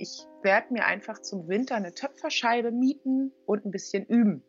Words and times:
ich 0.00 0.26
werde 0.42 0.72
mir 0.72 0.86
einfach 0.86 1.20
zum 1.20 1.46
Winter 1.48 1.76
eine 1.76 1.92
Töpferscheibe 1.92 2.72
mieten 2.72 3.32
und 3.44 3.66
ein 3.66 3.70
bisschen 3.70 4.06
üben. 4.06 4.42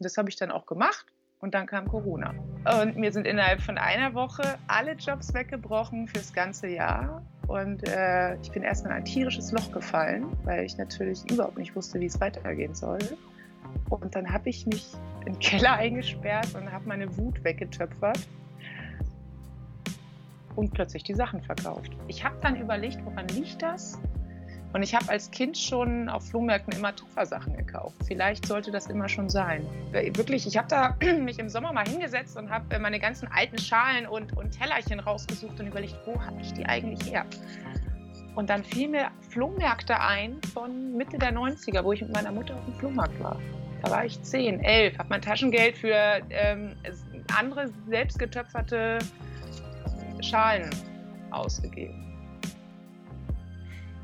Das 0.00 0.16
habe 0.16 0.30
ich 0.30 0.36
dann 0.36 0.50
auch 0.50 0.64
gemacht 0.64 1.06
und 1.40 1.54
dann 1.54 1.66
kam 1.66 1.86
Corona. 1.86 2.34
Und 2.80 2.96
mir 2.96 3.12
sind 3.12 3.26
innerhalb 3.26 3.60
von 3.60 3.76
einer 3.76 4.14
Woche 4.14 4.58
alle 4.66 4.92
Jobs 4.92 5.34
weggebrochen 5.34 6.08
fürs 6.08 6.32
ganze 6.32 6.68
Jahr. 6.68 7.22
Und 7.46 7.86
äh, 7.86 8.36
ich 8.36 8.50
bin 8.50 8.62
erstmal 8.62 8.92
in 8.92 8.98
ein 8.98 9.04
tierisches 9.04 9.52
Loch 9.52 9.70
gefallen, 9.70 10.26
weil 10.44 10.64
ich 10.64 10.78
natürlich 10.78 11.30
überhaupt 11.30 11.58
nicht 11.58 11.76
wusste, 11.76 12.00
wie 12.00 12.06
es 12.06 12.18
weitergehen 12.18 12.74
soll. 12.74 12.98
Und 13.90 14.14
dann 14.14 14.32
habe 14.32 14.48
ich 14.48 14.64
mich 14.66 14.90
im 15.26 15.38
Keller 15.38 15.72
eingesperrt 15.74 16.54
und 16.54 16.72
habe 16.72 16.88
meine 16.88 17.14
Wut 17.18 17.44
weggetöpfert 17.44 18.20
und 20.56 20.72
plötzlich 20.72 21.02
die 21.02 21.14
Sachen 21.14 21.42
verkauft. 21.42 21.92
Ich 22.08 22.24
habe 22.24 22.36
dann 22.40 22.56
überlegt, 22.56 23.04
woran 23.04 23.28
liegt 23.28 23.60
das? 23.60 23.98
Und 24.74 24.82
ich 24.82 24.92
habe 24.92 25.08
als 25.08 25.30
Kind 25.30 25.56
schon 25.56 26.08
auf 26.08 26.28
Flohmärkten 26.28 26.76
immer 26.76 26.94
Tupfersachen 26.94 27.56
gekauft. 27.56 27.94
Vielleicht 28.08 28.44
sollte 28.44 28.72
das 28.72 28.88
immer 28.88 29.08
schon 29.08 29.28
sein. 29.28 29.64
Wirklich, 29.92 30.48
ich 30.48 30.56
habe 30.56 30.66
da 30.66 30.96
mich 31.20 31.38
im 31.38 31.48
Sommer 31.48 31.72
mal 31.72 31.86
hingesetzt 31.86 32.36
und 32.36 32.50
habe 32.50 32.76
meine 32.80 32.98
ganzen 32.98 33.28
alten 33.28 33.56
Schalen 33.56 34.04
und, 34.08 34.36
und 34.36 34.50
Tellerchen 34.50 34.98
rausgesucht 34.98 35.60
und 35.60 35.68
überlegt, 35.68 35.96
wo 36.06 36.20
habe 36.20 36.40
ich 36.40 36.52
die 36.54 36.66
eigentlich 36.66 37.08
her? 37.08 37.24
Und 38.34 38.50
dann 38.50 38.64
fiel 38.64 38.88
mir 38.88 39.12
Flohmärkte 39.30 40.00
ein 40.00 40.40
von 40.52 40.96
Mitte 40.96 41.18
der 41.18 41.32
90er, 41.32 41.84
wo 41.84 41.92
ich 41.92 42.02
mit 42.02 42.12
meiner 42.12 42.32
Mutter 42.32 42.56
auf 42.56 42.64
dem 42.64 42.74
Flohmarkt 42.74 43.22
war. 43.22 43.40
Da 43.84 43.92
war 43.92 44.04
ich 44.04 44.20
10, 44.20 44.58
11, 44.58 44.98
habe 44.98 45.08
mein 45.08 45.22
Taschengeld 45.22 45.78
für 45.78 46.20
ähm, 46.30 46.74
andere 47.38 47.70
selbstgetöpferte 47.86 48.98
Schalen 50.20 50.68
ausgegeben. 51.30 52.03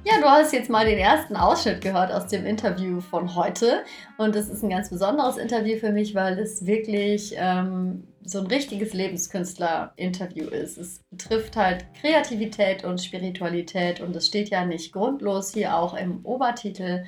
Ja, 0.03 0.19
du 0.19 0.27
hast 0.27 0.55
jetzt 0.55 0.71
mal 0.71 0.87
den 0.87 0.99
ersten 0.99 1.37
Ausschnitt 1.37 1.83
gehört 1.83 2.11
aus 2.11 2.27
dem 2.27 2.47
Interview 2.47 3.01
von 3.01 3.35
heute. 3.35 3.85
Und 4.17 4.35
das 4.35 4.49
ist 4.49 4.63
ein 4.63 4.71
ganz 4.71 4.89
besonderes 4.89 5.37
Interview 5.37 5.79
für 5.79 5.93
mich, 5.93 6.15
weil 6.15 6.39
es 6.39 6.65
wirklich 6.65 7.35
ähm, 7.37 8.09
so 8.25 8.39
ein 8.39 8.47
richtiges 8.47 8.95
Lebenskünstler-Interview 8.95 10.49
ist. 10.49 10.79
Es 10.79 11.01
betrifft 11.11 11.57
halt 11.57 11.85
Kreativität 12.01 12.83
und 12.83 13.03
Spiritualität 13.03 14.01
und 14.01 14.17
es 14.17 14.27
steht 14.27 14.49
ja 14.49 14.65
nicht 14.65 14.93
grundlos 14.93 15.53
hier 15.53 15.77
auch 15.77 15.95
im 15.95 16.25
Obertitel, 16.25 17.05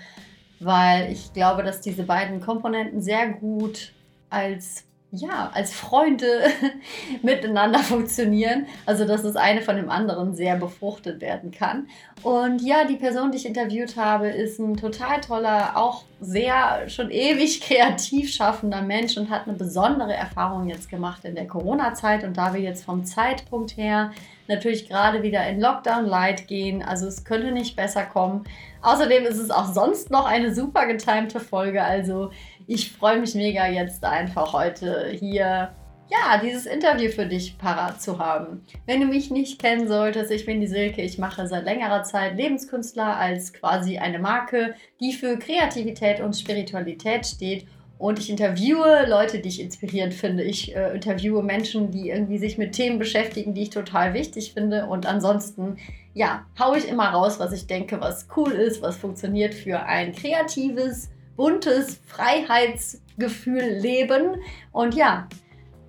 weil 0.61 1.11
ich 1.11 1.33
glaube, 1.33 1.62
dass 1.62 1.81
diese 1.81 2.03
beiden 2.03 2.42
Komponenten 2.42 3.00
sehr 3.00 3.28
gut 3.28 3.94
als 4.28 4.84
ja, 5.14 5.50
als 5.52 5.74
Freunde 5.74 6.44
miteinander 7.22 7.80
funktionieren. 7.80 8.66
Also, 8.86 9.05
dass 9.05 9.22
das 9.22 9.36
eine 9.36 9.60
von 9.60 9.77
dem 9.77 9.91
anderen 9.91 10.34
sehr 10.34 10.56
befruchtet 10.56 11.20
werden 11.20 11.50
kann. 11.50 11.88
Und 12.22 12.62
ja, 12.62 12.86
die 12.86 12.96
Person, 12.96 13.30
die 13.30 13.36
ich 13.36 13.46
interviewt 13.46 13.96
habe, 13.96 14.28
ist 14.28 14.58
ein 14.58 14.77
total 14.78 15.20
toller, 15.20 15.77
auch 15.77 16.04
sehr 16.20 16.88
schon 16.88 17.10
ewig 17.10 17.60
kreativ 17.66 18.32
schaffender 18.32 18.80
Mensch 18.80 19.19
und 19.19 19.28
hat 19.28 19.46
eine 19.46 19.56
besondere 19.56 20.14
Erfahrung 20.14 20.69
jetzt 20.69 20.88
gemacht 20.88 21.26
in 21.26 21.34
der 21.34 21.47
Corona-Zeit. 21.47 22.24
Und 22.24 22.38
da 22.38 22.54
wir 22.54 22.60
jetzt 22.60 22.84
vom 22.84 23.04
Zeitpunkt 23.04 23.76
her 23.76 24.12
natürlich 24.48 24.88
gerade 24.88 25.22
wieder 25.22 25.47
in 25.47 25.60
Lockdown 25.60 26.06
Light 26.06 26.48
gehen, 26.48 26.82
also 26.82 27.06
es 27.06 27.24
könnte 27.24 27.52
nicht 27.52 27.76
besser 27.76 28.04
kommen. 28.04 28.44
Außerdem 28.80 29.24
ist 29.24 29.38
es 29.38 29.50
auch 29.50 29.72
sonst 29.72 30.10
noch 30.10 30.26
eine 30.26 30.54
super 30.54 30.86
getimte 30.86 31.38
Folge. 31.38 31.82
Also 31.82 32.30
ich 32.66 32.92
freue 32.92 33.20
mich 33.20 33.34
mega 33.34 33.66
jetzt 33.68 34.05
einfach 34.05 34.52
heute 34.52 35.10
hier 35.18 35.72
ja, 36.12 36.38
dieses 36.42 36.66
Interview 36.66 37.10
für 37.10 37.27
dich 37.27 37.56
parat 37.56 38.02
zu 38.02 38.19
haben. 38.19 38.66
Wenn 38.86 39.00
du 39.00 39.06
mich 39.06 39.30
nicht 39.30 39.58
kennen 39.58 39.88
solltest, 39.88 40.30
ich 40.30 40.44
bin 40.44 40.60
die 40.60 40.66
Silke, 40.66 41.00
ich 41.00 41.16
mache 41.16 41.46
seit 41.46 41.64
längerer 41.64 42.02
Zeit 42.02 42.36
Lebenskünstler 42.36 43.16
als 43.16 43.52
quasi 43.54 43.96
eine 43.96 44.19
Marke, 44.19 44.74
die 45.00 45.14
für 45.14 45.38
Kreativität 45.38 46.20
und 46.20 46.36
Spiritualität 46.36 47.27
steht. 47.27 47.66
Und 47.96 48.19
ich 48.19 48.28
interviewe 48.28 49.06
Leute, 49.08 49.38
die 49.38 49.48
ich 49.48 49.60
inspirierend 49.60 50.12
finde. 50.12 50.42
Ich 50.42 50.74
äh, 50.74 50.92
interviewe 50.92 51.42
Menschen, 51.42 51.92
die 51.92 52.08
irgendwie 52.08 52.38
sich 52.38 52.58
mit 52.58 52.72
Themen 52.72 52.98
beschäftigen, 52.98 53.54
die 53.54 53.62
ich 53.62 53.70
total 53.70 54.12
wichtig 54.12 54.53
finde. 54.54 54.87
Und 54.87 55.06
ansonsten, 55.06 55.76
ja, 56.12 56.44
haue 56.58 56.78
ich 56.78 56.88
immer 56.88 57.10
raus, 57.10 57.38
was 57.38 57.53
ich 57.53 57.69
denke, 57.69 58.00
was 58.00 58.26
cool 58.37 58.50
ist, 58.50 58.82
was 58.82 58.97
funktioniert 58.97 59.54
für 59.54 59.84
ein 59.84 60.12
kreatives, 60.12 61.12
buntes 61.37 62.00
Freiheitsgefühl 62.06 63.78
leben. 63.78 64.37
Und 64.72 64.94
ja, 64.94 65.28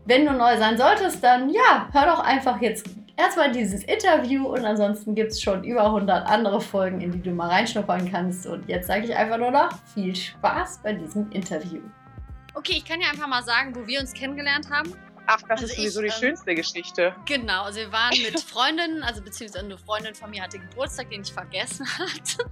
wenn 0.06 0.26
du 0.26 0.34
neu 0.34 0.58
sein 0.58 0.78
solltest, 0.78 1.24
dann 1.24 1.50
ja, 1.50 1.90
hör 1.92 2.06
doch 2.06 2.20
einfach 2.20 2.62
jetzt 2.62 2.90
erstmal 3.18 3.52
dieses 3.52 3.84
Interview 3.84 4.48
und 4.48 4.66
ansonsten 4.66 5.16
gibt 5.16 5.32
es 5.32 5.42
schon 5.42 5.64
über 5.64 5.86
100 5.86 6.28
andere 6.28 6.60
Folgen, 6.60 7.02
in 7.02 7.12
die 7.12 7.22
du 7.22 7.32
mal 7.32 7.50
reinschnuppern 7.50 8.12
kannst. 8.12 8.46
Und 8.46 8.68
jetzt 8.68 8.88
sage 8.88 9.06
ich 9.06 9.16
einfach 9.16 9.38
nur 9.38 9.52
noch 9.52 9.70
viel 9.94 10.16
Spaß 10.16 10.82
bei 10.84 10.94
diesem 10.94 11.32
Interview. 11.32 11.82
Okay, 12.56 12.74
ich 12.78 12.86
kann 12.86 13.02
ja 13.02 13.10
einfach 13.10 13.28
mal 13.28 13.44
sagen, 13.44 13.76
wo 13.76 13.86
wir 13.88 14.00
uns 14.00 14.14
kennengelernt 14.14 14.70
haben. 14.70 14.94
Ach, 15.26 15.42
das 15.44 15.62
also 15.62 15.66
ist 15.66 15.76
sowieso 15.76 16.02
ich, 16.02 16.14
die 16.14 16.26
ähm, 16.26 16.30
schönste 16.30 16.56
Geschichte. 16.56 17.16
Genau, 17.26 17.64
also 17.64 17.80
wir 17.80 17.92
waren 17.92 18.12
mit 18.22 18.40
Freundinnen, 18.42 19.04
also 19.04 19.22
beziehungsweise 19.22 19.66
eine 19.66 19.78
Freundin 19.78 20.14
von 20.14 20.30
mir 20.30 20.44
hatte 20.44 20.60
Geburtstag, 20.60 21.10
den 21.10 21.22
ich 21.22 21.32
vergessen 21.32 21.88
hatte. 21.98 22.46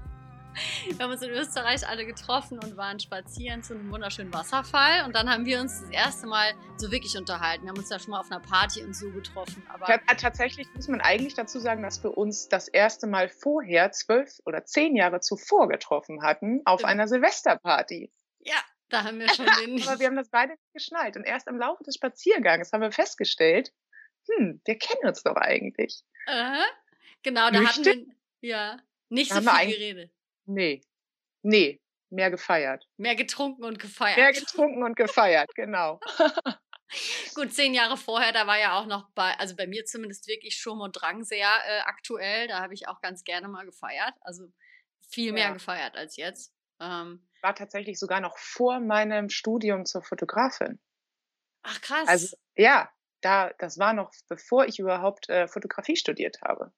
Wir 0.85 0.99
haben 0.99 1.11
uns 1.11 1.21
in 1.21 1.29
Österreich 1.29 1.87
alle 1.87 2.05
getroffen 2.05 2.59
und 2.59 2.77
waren 2.77 2.99
spazieren 2.99 3.63
zu 3.63 3.73
einem 3.73 3.91
wunderschönen 3.91 4.33
Wasserfall. 4.33 5.05
Und 5.05 5.15
dann 5.15 5.29
haben 5.29 5.45
wir 5.45 5.59
uns 5.59 5.81
das 5.81 5.89
erste 5.91 6.27
Mal 6.27 6.53
so 6.77 6.91
wirklich 6.91 7.17
unterhalten. 7.17 7.63
Wir 7.63 7.69
haben 7.69 7.77
uns 7.77 7.89
ja 7.89 7.99
schon 7.99 8.11
mal 8.11 8.19
auf 8.19 8.31
einer 8.31 8.39
Party 8.39 8.83
und 8.83 8.95
so 8.95 9.09
getroffen. 9.11 9.63
Aber 9.69 9.89
ja, 9.89 9.97
tatsächlich 9.97 10.67
muss 10.75 10.87
man 10.87 11.01
eigentlich 11.01 11.33
dazu 11.33 11.59
sagen, 11.59 11.83
dass 11.83 12.03
wir 12.03 12.17
uns 12.17 12.49
das 12.49 12.67
erste 12.67 13.07
Mal 13.07 13.29
vorher, 13.29 13.91
zwölf 13.91 14.39
oder 14.45 14.65
zehn 14.65 14.95
Jahre 14.95 15.19
zuvor 15.19 15.67
getroffen 15.67 16.21
hatten, 16.23 16.61
auf 16.65 16.83
einer 16.83 17.07
Silvesterparty. 17.07 18.11
Ja, 18.39 18.61
da 18.89 19.03
haben 19.03 19.19
wir 19.19 19.29
schon 19.33 19.45
den. 19.65 19.81
Aber 19.87 19.99
wir 19.99 20.07
haben 20.07 20.15
das 20.15 20.29
beide 20.29 20.55
geschnallt. 20.73 21.15
Und 21.15 21.23
erst 21.23 21.47
im 21.47 21.57
Laufe 21.57 21.83
des 21.83 21.95
Spaziergangs 21.95 22.71
haben 22.73 22.81
wir 22.81 22.91
festgestellt, 22.91 23.71
hm, 24.27 24.61
wir 24.65 24.77
kennen 24.77 25.07
uns 25.07 25.23
doch 25.23 25.35
eigentlich. 25.35 26.03
Aha. 26.27 26.63
Genau, 27.23 27.49
da 27.51 27.59
Nüchtern? 27.59 27.85
hatten 27.85 28.15
wir 28.41 28.49
ja 28.49 28.77
nicht 29.09 29.33
so 29.33 29.41
viel 29.41 29.71
geredet. 29.71 30.11
Nee. 30.45 30.81
Nee, 31.43 31.81
mehr 32.09 32.29
gefeiert. 32.29 32.87
Mehr 32.97 33.15
getrunken 33.15 33.63
und 33.63 33.79
gefeiert. 33.79 34.17
Mehr 34.17 34.33
getrunken 34.33 34.83
und 34.83 34.95
gefeiert, 34.95 35.49
genau. 35.55 35.99
Gut, 37.35 37.53
zehn 37.53 37.73
Jahre 37.73 37.95
vorher, 37.95 38.33
da 38.33 38.47
war 38.47 38.59
ja 38.59 38.77
auch 38.77 38.85
noch 38.85 39.09
bei, 39.15 39.33
also 39.39 39.55
bei 39.55 39.65
mir 39.65 39.85
zumindest 39.85 40.27
wirklich 40.27 40.57
Schurm 40.57 40.81
und 40.81 40.91
Drang 40.91 41.23
sehr 41.23 41.47
äh, 41.47 41.79
aktuell. 41.81 42.47
Da 42.47 42.59
habe 42.61 42.73
ich 42.73 42.87
auch 42.87 42.99
ganz 43.01 43.23
gerne 43.23 43.47
mal 43.47 43.65
gefeiert. 43.65 44.13
Also 44.21 44.51
viel 45.09 45.31
mehr 45.31 45.47
ja. 45.47 45.53
gefeiert 45.53 45.95
als 45.95 46.17
jetzt. 46.17 46.53
Ähm, 46.81 47.27
war 47.41 47.55
tatsächlich 47.55 47.97
sogar 47.97 48.19
noch 48.19 48.37
vor 48.37 48.79
meinem 48.79 49.29
Studium 49.29 49.85
zur 49.85 50.01
Fotografin. 50.03 50.79
Ach 51.63 51.79
krass. 51.81 52.07
Also 52.07 52.37
ja, 52.55 52.91
da, 53.21 53.51
das 53.59 53.77
war 53.77 53.93
noch 53.93 54.11
bevor 54.27 54.65
ich 54.65 54.79
überhaupt 54.79 55.29
äh, 55.29 55.47
Fotografie 55.47 55.95
studiert 55.95 56.41
habe. 56.41 56.73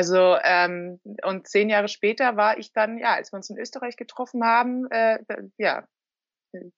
Also 0.00 0.38
ähm, 0.42 0.98
und 1.24 1.46
zehn 1.46 1.68
Jahre 1.68 1.88
später 1.88 2.34
war 2.34 2.56
ich 2.56 2.72
dann, 2.72 2.96
ja, 2.96 3.12
als 3.12 3.34
wir 3.34 3.36
uns 3.36 3.50
in 3.50 3.58
Österreich 3.58 3.98
getroffen 3.98 4.42
haben, 4.42 4.90
äh, 4.90 5.18
ja, 5.58 5.86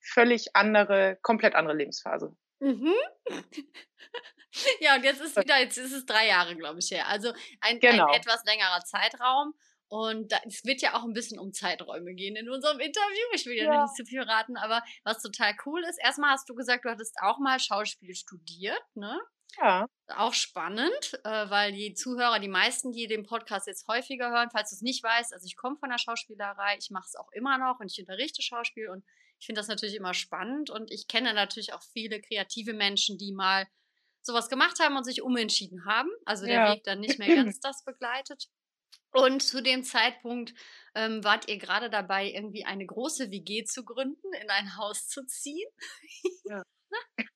völlig 0.01 0.57
andere, 0.57 1.21
komplett 1.23 1.55
andere 1.55 1.77
Lebensphase. 1.77 2.35
Mhm. 2.59 2.93
ja, 4.81 4.97
und 4.97 5.05
jetzt 5.05 5.21
ist 5.21 5.37
wieder, 5.37 5.57
jetzt 5.61 5.79
ist 5.79 5.93
es 5.93 6.05
drei 6.05 6.27
Jahre, 6.27 6.57
glaube 6.57 6.81
ich, 6.81 6.91
her. 6.91 7.07
Also 7.07 7.33
ein, 7.61 7.79
genau. 7.79 8.09
ein 8.09 8.15
etwas 8.15 8.43
längerer 8.45 8.81
Zeitraum. 8.81 9.55
Und 9.87 10.33
da, 10.33 10.39
es 10.45 10.65
wird 10.65 10.83
ja 10.83 10.95
auch 10.95 11.05
ein 11.05 11.13
bisschen 11.13 11.39
um 11.39 11.53
Zeiträume 11.53 12.15
gehen 12.15 12.35
in 12.35 12.51
unserem 12.51 12.81
Interview. 12.81 13.27
Ich 13.35 13.47
will 13.47 13.55
ja, 13.55 13.73
ja. 13.73 13.83
nicht 13.83 13.95
zu 13.95 14.05
viel 14.05 14.23
raten, 14.23 14.57
aber 14.57 14.83
was 15.05 15.23
total 15.23 15.55
cool 15.65 15.85
ist, 15.89 16.01
erstmal 16.03 16.31
hast 16.31 16.49
du 16.49 16.57
gesagt, 16.57 16.85
du 16.85 16.91
hattest 16.91 17.15
auch 17.23 17.39
mal 17.39 17.61
Schauspiel 17.61 18.17
studiert, 18.17 18.83
ne? 18.95 19.17
Ja. 19.59 19.87
Auch 20.09 20.35
spannend, 20.35 21.21
äh, 21.25 21.51
weil 21.51 21.73
die 21.73 21.95
Zuhörer, 21.95 22.39
die 22.39 22.49
meisten, 22.49 22.93
die 22.93 23.07
den 23.07 23.25
Podcast 23.25 23.67
jetzt 23.67 23.87
häufiger 23.89 24.31
hören, 24.31 24.51
falls 24.51 24.71
du 24.71 24.77
es 24.77 24.83
nicht 24.83 25.03
weißt, 25.03 25.33
also 25.33 25.47
ich 25.47 25.57
komme 25.57 25.77
von 25.77 25.91
der 25.91 25.99
Schauspielerei, 25.99 26.77
ich 26.79 26.91
mache 26.91 27.07
es 27.07 27.17
auch 27.17 27.31
immer 27.33 27.59
noch 27.59 27.81
und 27.81 27.91
ich 27.91 27.99
unterrichte 28.01 28.43
Schauspiel 28.43 28.89
und 28.89 29.05
ich 29.39 29.47
finde 29.47 29.61
das 29.61 29.69
natürlich 29.69 29.97
immer 29.97 30.15
spannend 30.15 30.71
und 30.71 30.91
ich 30.91 31.09
kenne 31.09 31.35
natürlich 31.35 31.73
auch 31.73 31.83
viele 31.93 32.21
kreative 32.21 32.73
Menschen, 32.73 33.19
die 33.19 33.33
mal 33.33 33.67
sowas 34.23 34.49
gemacht 34.49 34.79
haben 34.81 34.97
und 34.97 35.05
sich 35.05 35.23
umentschieden 35.23 35.85
haben. 35.85 36.11
Also 36.25 36.47
der 36.47 36.55
ja. 36.55 36.73
Weg 36.73 36.85
dann 36.85 37.01
nicht 37.01 37.19
mehr 37.19 37.35
ganz 37.35 37.61
das 37.61 37.85
begleitet. 37.85 38.49
Und 39.13 39.43
zu 39.43 39.63
dem 39.63 39.85
Zeitpunkt 39.85 40.55
ähm, 40.95 41.23
wart 41.23 41.49
ihr 41.49 41.59
gerade 41.59 41.91
dabei, 41.91 42.31
irgendwie 42.31 42.65
eine 42.65 42.87
große 42.87 43.31
WG 43.31 43.65
zu 43.65 43.85
gründen, 43.85 44.33
in 44.41 44.49
ein 44.49 44.77
Haus 44.77 45.09
zu 45.09 45.27
ziehen. 45.27 45.69
Ja. 46.45 46.63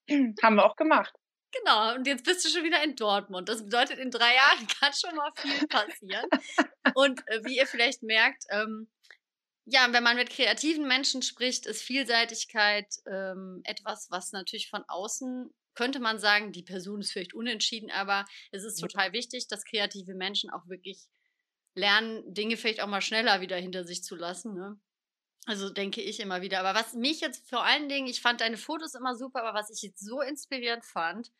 Haben 0.42 0.56
wir 0.56 0.64
auch 0.64 0.76
gemacht. 0.76 1.12
Genau, 1.58 1.94
und 1.94 2.06
jetzt 2.06 2.24
bist 2.24 2.44
du 2.44 2.48
schon 2.48 2.64
wieder 2.64 2.82
in 2.82 2.96
Dortmund. 2.96 3.48
Das 3.48 3.64
bedeutet, 3.64 3.98
in 3.98 4.10
drei 4.10 4.34
Jahren 4.34 4.66
kann 4.80 4.92
schon 4.92 5.14
mal 5.14 5.32
viel 5.36 5.66
passieren. 5.68 6.28
und 6.94 7.20
äh, 7.28 7.44
wie 7.44 7.56
ihr 7.56 7.66
vielleicht 7.66 8.02
merkt, 8.02 8.44
ähm, 8.50 8.88
ja, 9.64 9.88
wenn 9.92 10.04
man 10.04 10.16
mit 10.16 10.30
kreativen 10.30 10.86
Menschen 10.86 11.22
spricht, 11.22 11.66
ist 11.66 11.82
Vielseitigkeit 11.82 12.86
ähm, 13.06 13.62
etwas, 13.64 14.10
was 14.10 14.32
natürlich 14.32 14.70
von 14.70 14.84
außen 14.86 15.52
könnte 15.76 16.00
man 16.00 16.18
sagen, 16.18 16.50
die 16.50 16.62
Person 16.62 17.00
ist 17.00 17.12
vielleicht 17.12 17.34
unentschieden, 17.34 17.90
aber 17.90 18.24
es 18.50 18.64
ist 18.64 18.80
total 18.80 19.12
wichtig, 19.12 19.46
dass 19.46 19.64
kreative 19.64 20.14
Menschen 20.14 20.50
auch 20.50 20.66
wirklich 20.66 21.06
lernen, 21.74 22.22
Dinge 22.32 22.56
vielleicht 22.56 22.80
auch 22.80 22.88
mal 22.88 23.02
schneller 23.02 23.40
wieder 23.40 23.56
hinter 23.56 23.84
sich 23.84 24.02
zu 24.02 24.16
lassen. 24.16 24.54
Ne? 24.54 24.80
Also 25.44 25.68
denke 25.70 26.00
ich 26.00 26.18
immer 26.18 26.40
wieder. 26.40 26.60
Aber 26.60 26.76
was 26.76 26.94
mich 26.94 27.20
jetzt 27.20 27.48
vor 27.48 27.62
allen 27.62 27.88
Dingen, 27.88 28.08
ich 28.08 28.20
fand 28.20 28.40
deine 28.40 28.56
Fotos 28.56 28.94
immer 28.94 29.14
super, 29.14 29.44
aber 29.44 29.56
was 29.56 29.70
ich 29.70 29.82
jetzt 29.82 30.04
so 30.04 30.22
inspirierend 30.22 30.84
fand, 30.84 31.30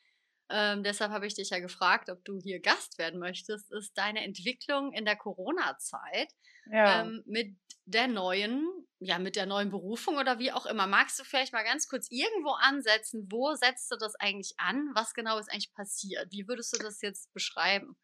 ähm, 0.48 0.82
deshalb 0.82 1.10
habe 1.10 1.26
ich 1.26 1.34
dich 1.34 1.50
ja 1.50 1.58
gefragt, 1.58 2.10
ob 2.10 2.24
du 2.24 2.38
hier 2.38 2.60
Gast 2.60 2.98
werden 2.98 3.18
möchtest, 3.18 3.72
ist 3.72 3.96
deine 3.96 4.24
Entwicklung 4.24 4.92
in 4.92 5.04
der 5.04 5.16
Corona-Zeit 5.16 6.28
ja. 6.70 7.02
ähm, 7.02 7.22
mit 7.26 7.56
der 7.84 8.08
neuen, 8.08 8.68
ja, 8.98 9.18
mit 9.18 9.36
der 9.36 9.46
neuen 9.46 9.70
Berufung 9.70 10.16
oder 10.16 10.38
wie 10.38 10.52
auch 10.52 10.66
immer. 10.66 10.86
Magst 10.86 11.18
du 11.18 11.24
vielleicht 11.24 11.52
mal 11.52 11.64
ganz 11.64 11.88
kurz 11.88 12.08
irgendwo 12.10 12.50
ansetzen, 12.50 13.28
wo 13.30 13.54
setzt 13.54 13.90
du 13.90 13.96
das 13.96 14.14
eigentlich 14.16 14.54
an? 14.58 14.90
Was 14.94 15.14
genau 15.14 15.38
ist 15.38 15.50
eigentlich 15.50 15.72
passiert? 15.72 16.30
Wie 16.30 16.48
würdest 16.48 16.76
du 16.76 16.82
das 16.82 17.00
jetzt 17.02 17.32
beschreiben? 17.32 17.96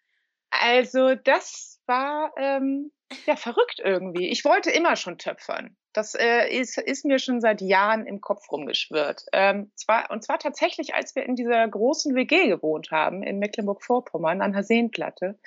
Also, 0.51 1.15
das 1.15 1.81
war 1.87 2.33
ähm, 2.37 2.93
ja 3.27 3.37
verrückt 3.37 3.81
irgendwie. 3.83 4.29
Ich 4.29 4.45
wollte 4.45 4.71
immer 4.71 4.97
schon 4.97 5.19
töpfern. 5.19 5.77
Das 5.93 6.15
äh, 6.15 6.49
ist, 6.49 6.79
ist 6.79 7.05
mir 7.05 7.19
schon 7.19 7.41
seit 7.41 7.61
Jahren 7.61 8.07
im 8.07 8.21
Kopf 8.21 8.51
rumgeschwirrt. 8.51 9.25
Ähm, 9.33 9.71
zwar, 9.75 10.11
und 10.11 10.25
zwar 10.25 10.39
tatsächlich, 10.39 10.95
als 10.95 11.15
wir 11.15 11.25
in 11.25 11.37
dieser 11.37 11.67
großen 11.69 12.15
WG 12.15 12.49
gewohnt 12.49 12.91
haben, 12.91 13.23
in 13.23 13.39
Mecklenburg-Vorpommern, 13.39 14.41
an 14.41 14.53
der 14.53 14.63
Seenplatte. 14.63 15.39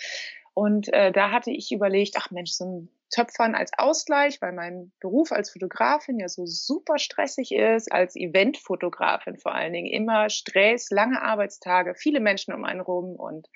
Und 0.54 0.92
äh, 0.94 1.12
da 1.12 1.32
hatte 1.32 1.52
ich 1.52 1.72
überlegt, 1.72 2.16
ach 2.18 2.32
Mensch, 2.32 2.52
so 2.52 2.66
ein 2.66 2.90
Töpfern 3.14 3.56
als 3.56 3.72
Ausgleich, 3.78 4.42
weil 4.42 4.52
mein 4.52 4.92
Beruf 5.00 5.32
als 5.32 5.52
Fotografin 5.52 6.20
ja 6.20 6.28
so 6.28 6.46
super 6.46 6.98
stressig 6.98 7.52
ist, 7.54 7.92
als 7.92 8.16
Eventfotografin 8.16 9.38
vor 9.38 9.54
allen 9.54 9.74
Dingen, 9.74 9.92
immer 9.92 10.30
Stress, 10.30 10.90
lange 10.90 11.22
Arbeitstage, 11.22 11.96
viele 11.96 12.20
Menschen 12.20 12.54
um 12.54 12.66
einen 12.66 12.82
rum 12.82 13.16
und 13.16 13.48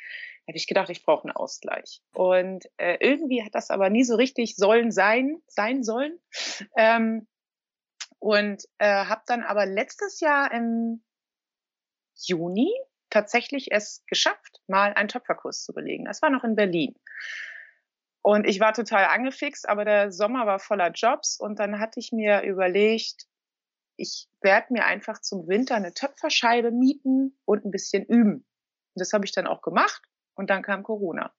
habe 0.50 0.58
ich 0.58 0.68
gedacht, 0.68 0.90
ich 0.90 1.06
brauche 1.06 1.24
einen 1.24 1.36
Ausgleich. 1.36 2.02
Und 2.12 2.66
äh, 2.78 2.98
irgendwie 3.00 3.44
hat 3.44 3.54
das 3.54 3.70
aber 3.70 3.90
nie 3.90 4.04
so 4.04 4.16
richtig 4.16 4.56
sollen 4.56 4.92
sein, 4.92 5.42
sein 5.48 5.84
sollen. 5.84 6.20
Ähm, 6.76 7.28
und 8.18 8.66
äh, 8.80 9.06
habe 9.06 9.22
dann 9.28 9.44
aber 9.44 9.66
letztes 9.66 10.20
Jahr 10.20 10.52
im 10.52 11.04
Juni 12.16 12.74
tatsächlich 13.10 13.72
es 13.72 14.04
geschafft, 14.08 14.62
mal 14.68 14.94
einen 14.94 15.08
Töpferkurs 15.08 15.64
zu 15.64 15.74
belegen. 15.74 16.06
Das 16.06 16.22
war 16.22 16.30
noch 16.30 16.44
in 16.44 16.56
Berlin. 16.56 16.96
Und 18.22 18.46
ich 18.46 18.60
war 18.60 18.74
total 18.74 19.06
angefixt, 19.06 19.70
aber 19.70 19.86
der 19.86 20.12
Sommer 20.12 20.46
war 20.46 20.60
voller 20.60 20.92
Jobs 20.92 21.40
und 21.40 21.60
dann 21.60 21.80
hatte 21.80 22.00
ich 22.00 22.12
mir 22.12 22.42
überlegt, 22.42 23.28
ich 23.98 24.28
werde 24.42 24.74
mir 24.74 24.86
einfach 24.86 25.22
zum 25.22 25.48
Winter 25.48 25.76
eine 25.76 25.94
Töpferscheibe 25.94 26.72
mieten 26.72 27.38
und 27.46 27.66
ein 27.66 27.72
bisschen 27.72 28.04
üben. 28.06 28.46
Und 28.94 29.00
das 29.00 29.14
habe 29.14 29.26
ich 29.26 29.32
dann 29.32 29.48
auch 29.48 29.62
gemacht 29.62 30.02
und 30.40 30.50
dann 30.50 30.64
kam 30.64 30.84
Corona. 30.84 31.34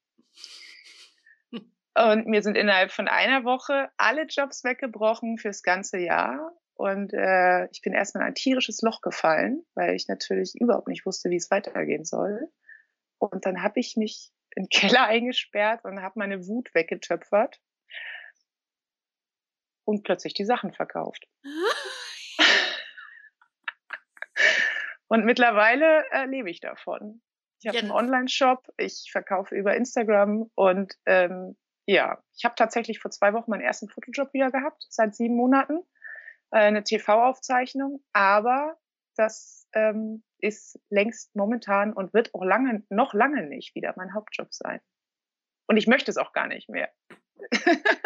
Und 1.50 2.26
mir 2.26 2.43
sind 2.43 2.55
innerhalb 2.55 2.93
von 2.93 3.08
einer 3.08 3.44
Woche 3.44 3.88
alle 3.97 4.26
Jobs 4.26 4.62
weggebrochen 4.62 5.38
fürs 5.38 5.62
ganze 5.62 5.97
Jahr. 5.99 6.52
Und 6.75 7.14
äh, 7.14 7.64
ich 7.73 7.81
bin 7.81 7.94
erstmal 7.94 8.25
in 8.25 8.29
ein 8.29 8.35
tierisches 8.35 8.82
Loch 8.82 9.00
gefallen, 9.00 9.64
weil 9.75 9.94
ich 9.94 10.06
natürlich 10.06 10.55
überhaupt 10.55 10.88
nicht 10.88 11.06
wusste, 11.06 11.31
wie 11.31 11.37
es 11.37 11.50
weitergehen 11.50 12.05
soll. 12.05 12.50
Und 13.17 13.47
dann 13.47 13.62
habe 13.62 13.81
ich 13.81 13.97
mich 13.97 14.31
im 14.55 14.69
Keller 14.70 15.06
eingesperrt 15.06 15.82
und 15.85 16.02
habe 16.02 16.19
meine 16.19 16.47
Wut 16.47 16.75
weggetöpfert 16.75 17.58
und 19.85 20.02
plötzlich 20.02 20.35
die 20.35 20.44
Sachen 20.44 20.75
verkauft. 20.75 21.26
und 25.08 25.25
mittlerweile 25.25 26.05
äh, 26.11 26.26
lebe 26.26 26.50
ich 26.50 26.61
davon. 26.61 27.23
Ich 27.61 27.67
habe 27.67 27.77
ja. 27.77 27.83
einen 27.83 27.93
Online-Shop, 27.93 28.67
ich 28.79 29.11
verkaufe 29.12 29.55
über 29.55 29.77
Instagram 29.77 30.51
und 30.55 30.95
ähm, 31.05 31.57
ja, 31.87 32.23
ich 32.35 32.45
habe 32.45 32.55
tatsächlich 32.55 33.01
vor 33.01 33.11
zwei 33.11 33.35
Wochen 33.35 33.51
meinen 33.51 33.61
ersten 33.61 33.89
Fotojob 33.89 34.33
wieder 34.33 34.51
gehabt, 34.51 34.87
seit 34.89 35.15
sieben 35.15 35.37
Monaten, 35.37 35.81
äh, 36.53 36.59
eine 36.59 36.85
TV-Aufzeichnung, 36.85 38.03
aber 38.15 38.79
das 39.17 39.69
ähm, 39.75 40.23
ist 40.39 40.81
längst 40.89 41.37
momentan 41.37 41.93
und 41.93 42.15
wird 42.15 42.35
auch 42.35 42.45
lange, 42.45 42.83
noch 42.89 43.12
lange 43.12 43.47
nicht 43.47 43.75
wieder 43.75 43.93
mein 43.97 44.15
Hauptjob 44.15 44.55
sein. 44.55 44.81
Und 45.67 45.77
ich 45.77 45.87
möchte 45.87 46.11
es 46.11 46.17
auch 46.17 46.33
gar 46.33 46.47
nicht 46.47 46.71
mehr. 46.71 46.89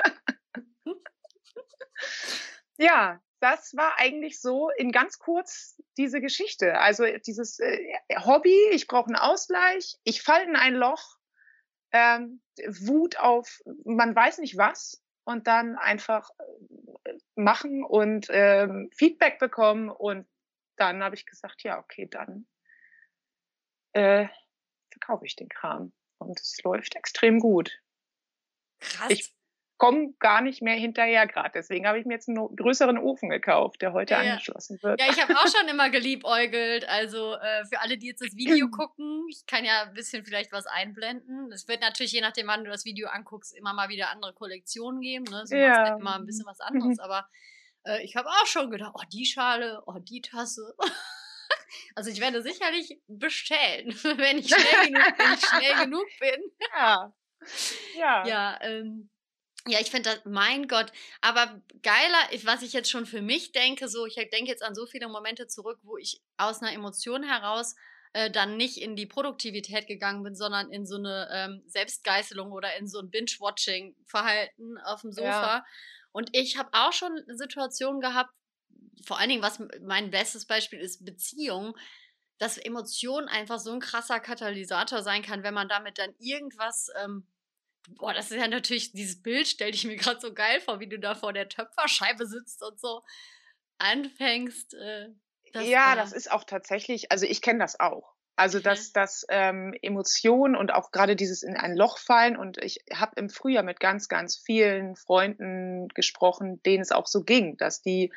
ja, 2.78 3.20
das 3.44 3.76
war 3.76 3.98
eigentlich 3.98 4.40
so 4.40 4.70
in 4.70 4.90
ganz 4.90 5.18
kurz 5.18 5.78
diese 5.98 6.22
Geschichte. 6.22 6.80
Also 6.80 7.04
dieses 7.26 7.58
äh, 7.60 7.78
Hobby, 8.24 8.56
ich 8.72 8.86
brauche 8.86 9.08
einen 9.08 9.16
Ausgleich, 9.16 9.98
ich 10.02 10.22
falle 10.22 10.44
in 10.44 10.56
ein 10.56 10.72
Loch, 10.72 11.18
ähm, 11.92 12.40
Wut 12.66 13.18
auf, 13.18 13.60
man 13.84 14.16
weiß 14.16 14.38
nicht 14.38 14.56
was 14.56 15.04
und 15.24 15.46
dann 15.46 15.76
einfach 15.76 16.30
äh, 17.04 17.12
machen 17.34 17.84
und 17.84 18.28
ähm, 18.30 18.88
Feedback 18.96 19.38
bekommen 19.38 19.90
und 19.90 20.26
dann 20.76 21.04
habe 21.04 21.14
ich 21.14 21.26
gesagt, 21.26 21.62
ja, 21.64 21.78
okay, 21.78 22.08
dann 22.10 22.46
äh, 23.92 24.26
verkaufe 24.90 25.26
ich 25.26 25.36
den 25.36 25.50
Kram. 25.50 25.92
Und 26.16 26.40
es 26.40 26.62
läuft 26.62 26.96
extrem 26.96 27.40
gut. 27.40 27.78
Krass. 28.80 29.10
Ich 29.10 29.34
komme 29.76 30.14
gar 30.20 30.40
nicht 30.40 30.62
mehr 30.62 30.76
hinterher 30.76 31.26
gerade. 31.26 31.50
Deswegen 31.54 31.86
habe 31.86 31.98
ich 31.98 32.06
mir 32.06 32.14
jetzt 32.14 32.28
einen 32.28 32.54
größeren 32.54 32.98
Ofen 32.98 33.28
gekauft, 33.28 33.82
der 33.82 33.92
heute 33.92 34.14
ja, 34.14 34.20
angeschlossen 34.20 34.78
wird. 34.82 35.00
Ja, 35.00 35.08
ich 35.10 35.20
habe 35.20 35.34
auch 35.36 35.48
schon 35.48 35.68
immer 35.70 35.90
geliebäugelt. 35.90 36.88
Also 36.88 37.34
äh, 37.34 37.64
für 37.66 37.80
alle, 37.80 37.98
die 37.98 38.06
jetzt 38.06 38.22
das 38.22 38.36
Video 38.36 38.68
gucken, 38.68 39.26
ich 39.28 39.46
kann 39.46 39.64
ja 39.64 39.82
ein 39.82 39.94
bisschen 39.94 40.24
vielleicht 40.24 40.52
was 40.52 40.66
einblenden. 40.66 41.50
Es 41.52 41.66
wird 41.68 41.80
natürlich, 41.80 42.12
je 42.12 42.20
nachdem, 42.20 42.46
wann 42.46 42.64
du 42.64 42.70
das 42.70 42.84
Video 42.84 43.08
anguckst, 43.08 43.56
immer 43.56 43.74
mal 43.74 43.88
wieder 43.88 44.10
andere 44.10 44.32
Kollektionen 44.32 45.00
geben. 45.00 45.24
Ne? 45.30 45.46
So 45.46 45.56
ja. 45.56 45.96
immer 45.96 46.16
ein 46.16 46.26
bisschen 46.26 46.46
was 46.46 46.60
anderes. 46.60 46.98
Aber 47.00 47.26
äh, 47.84 48.02
ich 48.04 48.16
habe 48.16 48.28
auch 48.28 48.46
schon 48.46 48.70
gedacht, 48.70 48.92
oh, 48.94 49.04
die 49.12 49.26
Schale, 49.26 49.82
oh, 49.86 49.98
die 49.98 50.20
Tasse. 50.20 50.74
Also 51.96 52.10
ich 52.10 52.20
werde 52.20 52.42
sicherlich 52.42 53.00
bestellen, 53.08 53.88
wenn 54.02 54.38
ich 54.38 54.48
schnell 54.48 54.86
genug, 54.86 55.18
wenn 55.18 55.34
ich 55.34 55.44
schnell 55.44 55.84
genug 55.84 56.06
bin. 56.20 56.52
Ja. 56.72 57.12
Ja. 57.96 58.26
Ja, 58.26 58.58
ähm, 58.62 59.10
ja, 59.66 59.80
ich 59.80 59.90
finde 59.90 60.10
das, 60.10 60.20
mein 60.24 60.68
Gott, 60.68 60.92
aber 61.20 61.60
geiler, 61.82 62.44
was 62.44 62.62
ich 62.62 62.72
jetzt 62.72 62.90
schon 62.90 63.06
für 63.06 63.22
mich 63.22 63.52
denke, 63.52 63.88
so, 63.88 64.04
ich 64.06 64.14
denke 64.14 64.50
jetzt 64.50 64.62
an 64.62 64.74
so 64.74 64.86
viele 64.86 65.08
Momente 65.08 65.46
zurück, 65.46 65.78
wo 65.82 65.96
ich 65.96 66.20
aus 66.36 66.60
einer 66.60 66.72
Emotion 66.72 67.22
heraus 67.22 67.74
äh, 68.12 68.30
dann 68.30 68.56
nicht 68.56 68.76
in 68.76 68.94
die 68.94 69.06
Produktivität 69.06 69.86
gegangen 69.86 70.22
bin, 70.22 70.36
sondern 70.36 70.70
in 70.70 70.86
so 70.86 70.96
eine 70.96 71.28
ähm, 71.32 71.62
Selbstgeißelung 71.66 72.52
oder 72.52 72.76
in 72.76 72.86
so 72.86 73.00
ein 73.00 73.10
Binge-Watching-Verhalten 73.10 74.78
auf 74.84 75.00
dem 75.00 75.12
Sofa. 75.12 75.56
Ja. 75.56 75.64
Und 76.12 76.30
ich 76.32 76.56
habe 76.56 76.68
auch 76.72 76.92
schon 76.92 77.24
Situationen 77.26 78.00
gehabt, 78.00 78.30
vor 79.04 79.18
allen 79.18 79.30
Dingen, 79.30 79.42
was 79.42 79.60
mein 79.82 80.10
bestes 80.10 80.46
Beispiel 80.46 80.78
ist, 80.78 81.04
Beziehung, 81.04 81.76
dass 82.38 82.56
Emotion 82.58 83.28
einfach 83.28 83.58
so 83.58 83.72
ein 83.72 83.80
krasser 83.80 84.20
Katalysator 84.20 85.02
sein 85.02 85.22
kann, 85.22 85.42
wenn 85.42 85.54
man 85.54 85.68
damit 85.68 85.98
dann 85.98 86.14
irgendwas, 86.18 86.88
ähm, 87.02 87.26
boah, 87.90 88.14
das 88.14 88.30
ist 88.30 88.40
ja 88.40 88.48
natürlich, 88.48 88.92
dieses 88.92 89.22
Bild 89.22 89.46
stelle 89.46 89.72
ich 89.72 89.84
mir 89.84 89.96
gerade 89.96 90.20
so 90.20 90.32
geil 90.32 90.60
vor, 90.60 90.80
wie 90.80 90.88
du 90.88 90.98
da 90.98 91.14
vor 91.14 91.32
der 91.32 91.48
Töpferscheibe 91.48 92.26
sitzt 92.26 92.62
und 92.62 92.80
so 92.80 93.02
anfängst. 93.78 94.74
Äh, 94.74 95.08
das, 95.52 95.66
ja, 95.66 95.94
äh, 95.94 95.96
das 95.96 96.12
ist 96.12 96.30
auch 96.30 96.44
tatsächlich, 96.44 97.12
also 97.12 97.26
ich 97.26 97.42
kenne 97.42 97.60
das 97.60 97.78
auch. 97.78 98.14
Also 98.36 98.58
dass 98.58 98.92
das 98.92 99.24
ähm, 99.28 99.74
Emotionen 99.80 100.56
und 100.56 100.74
auch 100.74 100.90
gerade 100.90 101.14
dieses 101.14 101.44
in 101.44 101.56
ein 101.56 101.76
Loch 101.76 101.98
fallen 101.98 102.36
und 102.36 102.58
ich 102.58 102.80
habe 102.92 103.12
im 103.14 103.30
Frühjahr 103.30 103.62
mit 103.62 103.78
ganz, 103.78 104.08
ganz 104.08 104.36
vielen 104.36 104.96
Freunden 104.96 105.86
gesprochen, 105.94 106.60
denen 106.64 106.82
es 106.82 106.90
auch 106.90 107.06
so 107.06 107.22
ging, 107.22 107.56
dass 107.58 107.80
die 107.80 108.12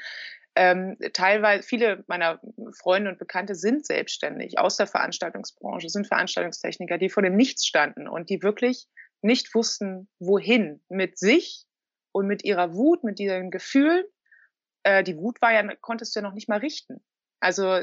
ähm, 0.56 0.98
teilweise, 1.14 1.62
viele 1.62 2.04
meiner 2.08 2.42
Freunde 2.72 3.12
und 3.12 3.20
Bekannte 3.20 3.54
sind 3.54 3.86
selbstständig 3.86 4.58
aus 4.58 4.76
der 4.76 4.88
Veranstaltungsbranche, 4.88 5.88
sind 5.88 6.08
Veranstaltungstechniker, 6.08 6.98
die 6.98 7.10
vor 7.10 7.22
dem 7.22 7.36
Nichts 7.36 7.68
standen 7.68 8.08
und 8.08 8.32
die 8.32 8.42
wirklich 8.42 8.88
nicht 9.22 9.54
wussten, 9.56 10.08
wohin 10.20 10.82
mit 10.90 11.18
sich 11.18 11.66
und 12.12 12.28
mit 12.28 12.44
ihrer 12.44 12.74
Wut, 12.74 13.04
mit 13.04 13.20
ihren 13.20 13.52
Gefühlen. 13.52 14.04
Äh, 14.84 15.04
die 15.04 15.18
Wut 15.18 15.42
war 15.42 15.54
ja, 15.54 15.76
konntest 15.82 16.16
du 16.16 16.20
ja 16.20 16.24
noch 16.28 16.34
nicht 16.34 16.50
mal 16.50 16.60
richten. 16.60 17.04
Also 17.40 17.82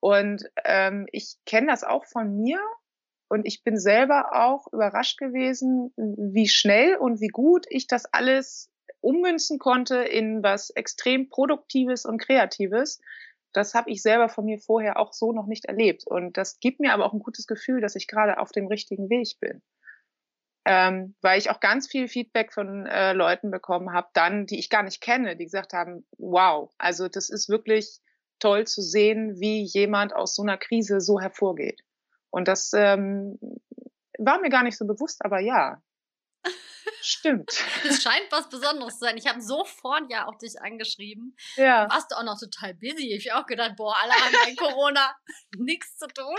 und 0.00 0.44
ähm, 0.64 1.06
ich 1.12 1.36
kenne 1.46 1.68
das 1.68 1.84
auch 1.84 2.04
von 2.06 2.36
mir 2.36 2.60
und 3.28 3.46
ich 3.46 3.62
bin 3.62 3.78
selber 3.78 4.34
auch 4.34 4.66
überrascht 4.72 5.16
gewesen, 5.16 5.92
wie 5.96 6.48
schnell 6.48 6.96
und 6.96 7.20
wie 7.20 7.28
gut 7.28 7.66
ich 7.68 7.86
das 7.86 8.06
alles 8.06 8.68
ummünzen 9.00 9.60
konnte 9.60 10.02
in 10.02 10.42
was 10.42 10.70
extrem 10.70 11.28
Produktives 11.28 12.04
und 12.04 12.18
Kreatives. 12.18 13.00
Das 13.52 13.74
habe 13.74 13.90
ich 13.90 14.02
selber 14.02 14.28
von 14.28 14.44
mir 14.44 14.58
vorher 14.58 14.98
auch 14.98 15.12
so 15.12 15.32
noch 15.32 15.46
nicht 15.46 15.66
erlebt. 15.66 16.04
Und 16.06 16.36
das 16.36 16.58
gibt 16.58 16.80
mir 16.80 16.92
aber 16.92 17.06
auch 17.06 17.12
ein 17.12 17.20
gutes 17.20 17.46
Gefühl, 17.46 17.80
dass 17.80 17.94
ich 17.94 18.08
gerade 18.08 18.38
auf 18.38 18.50
dem 18.50 18.66
richtigen 18.66 19.08
Weg 19.08 19.36
bin. 19.40 19.62
Ähm, 20.64 21.16
weil 21.22 21.38
ich 21.38 21.50
auch 21.50 21.58
ganz 21.58 21.88
viel 21.88 22.06
Feedback 22.06 22.52
von 22.52 22.86
äh, 22.86 23.12
Leuten 23.14 23.50
bekommen 23.50 23.92
habe, 23.92 24.08
dann, 24.12 24.46
die 24.46 24.60
ich 24.60 24.70
gar 24.70 24.84
nicht 24.84 25.00
kenne, 25.00 25.36
die 25.36 25.44
gesagt 25.44 25.72
haben, 25.72 26.06
wow, 26.18 26.72
also 26.78 27.08
das 27.08 27.30
ist 27.30 27.48
wirklich 27.48 27.98
toll 28.38 28.66
zu 28.66 28.80
sehen, 28.80 29.40
wie 29.40 29.62
jemand 29.62 30.14
aus 30.14 30.34
so 30.34 30.42
einer 30.42 30.58
Krise 30.58 31.00
so 31.00 31.20
hervorgeht. 31.20 31.82
Und 32.30 32.48
das 32.48 32.72
ähm, 32.74 33.38
war 34.18 34.40
mir 34.40 34.50
gar 34.50 34.62
nicht 34.62 34.78
so 34.78 34.86
bewusst, 34.86 35.24
aber 35.24 35.40
ja, 35.40 35.82
Stimmt. 37.00 37.50
Es 37.88 38.02
scheint 38.02 38.26
was 38.30 38.48
Besonderes 38.50 38.94
zu 38.98 39.04
sein. 39.06 39.16
Ich 39.16 39.26
habe 39.26 39.40
sofort 39.40 40.04
ja 40.10 40.26
auch 40.28 40.36
dich 40.38 40.60
angeschrieben. 40.60 41.36
Ja. 41.56 41.88
Warst 41.90 42.10
du 42.10 42.16
auch 42.16 42.22
noch 42.22 42.38
total 42.38 42.74
busy? 42.74 43.12
Ich 43.14 43.30
habe 43.30 43.42
auch 43.42 43.46
gedacht, 43.46 43.72
boah, 43.76 43.94
alle 44.00 44.12
haben 44.12 44.32
bei 44.44 44.54
Corona 44.56 45.14
nichts 45.58 45.96
zu 45.98 46.06
tun. 46.08 46.36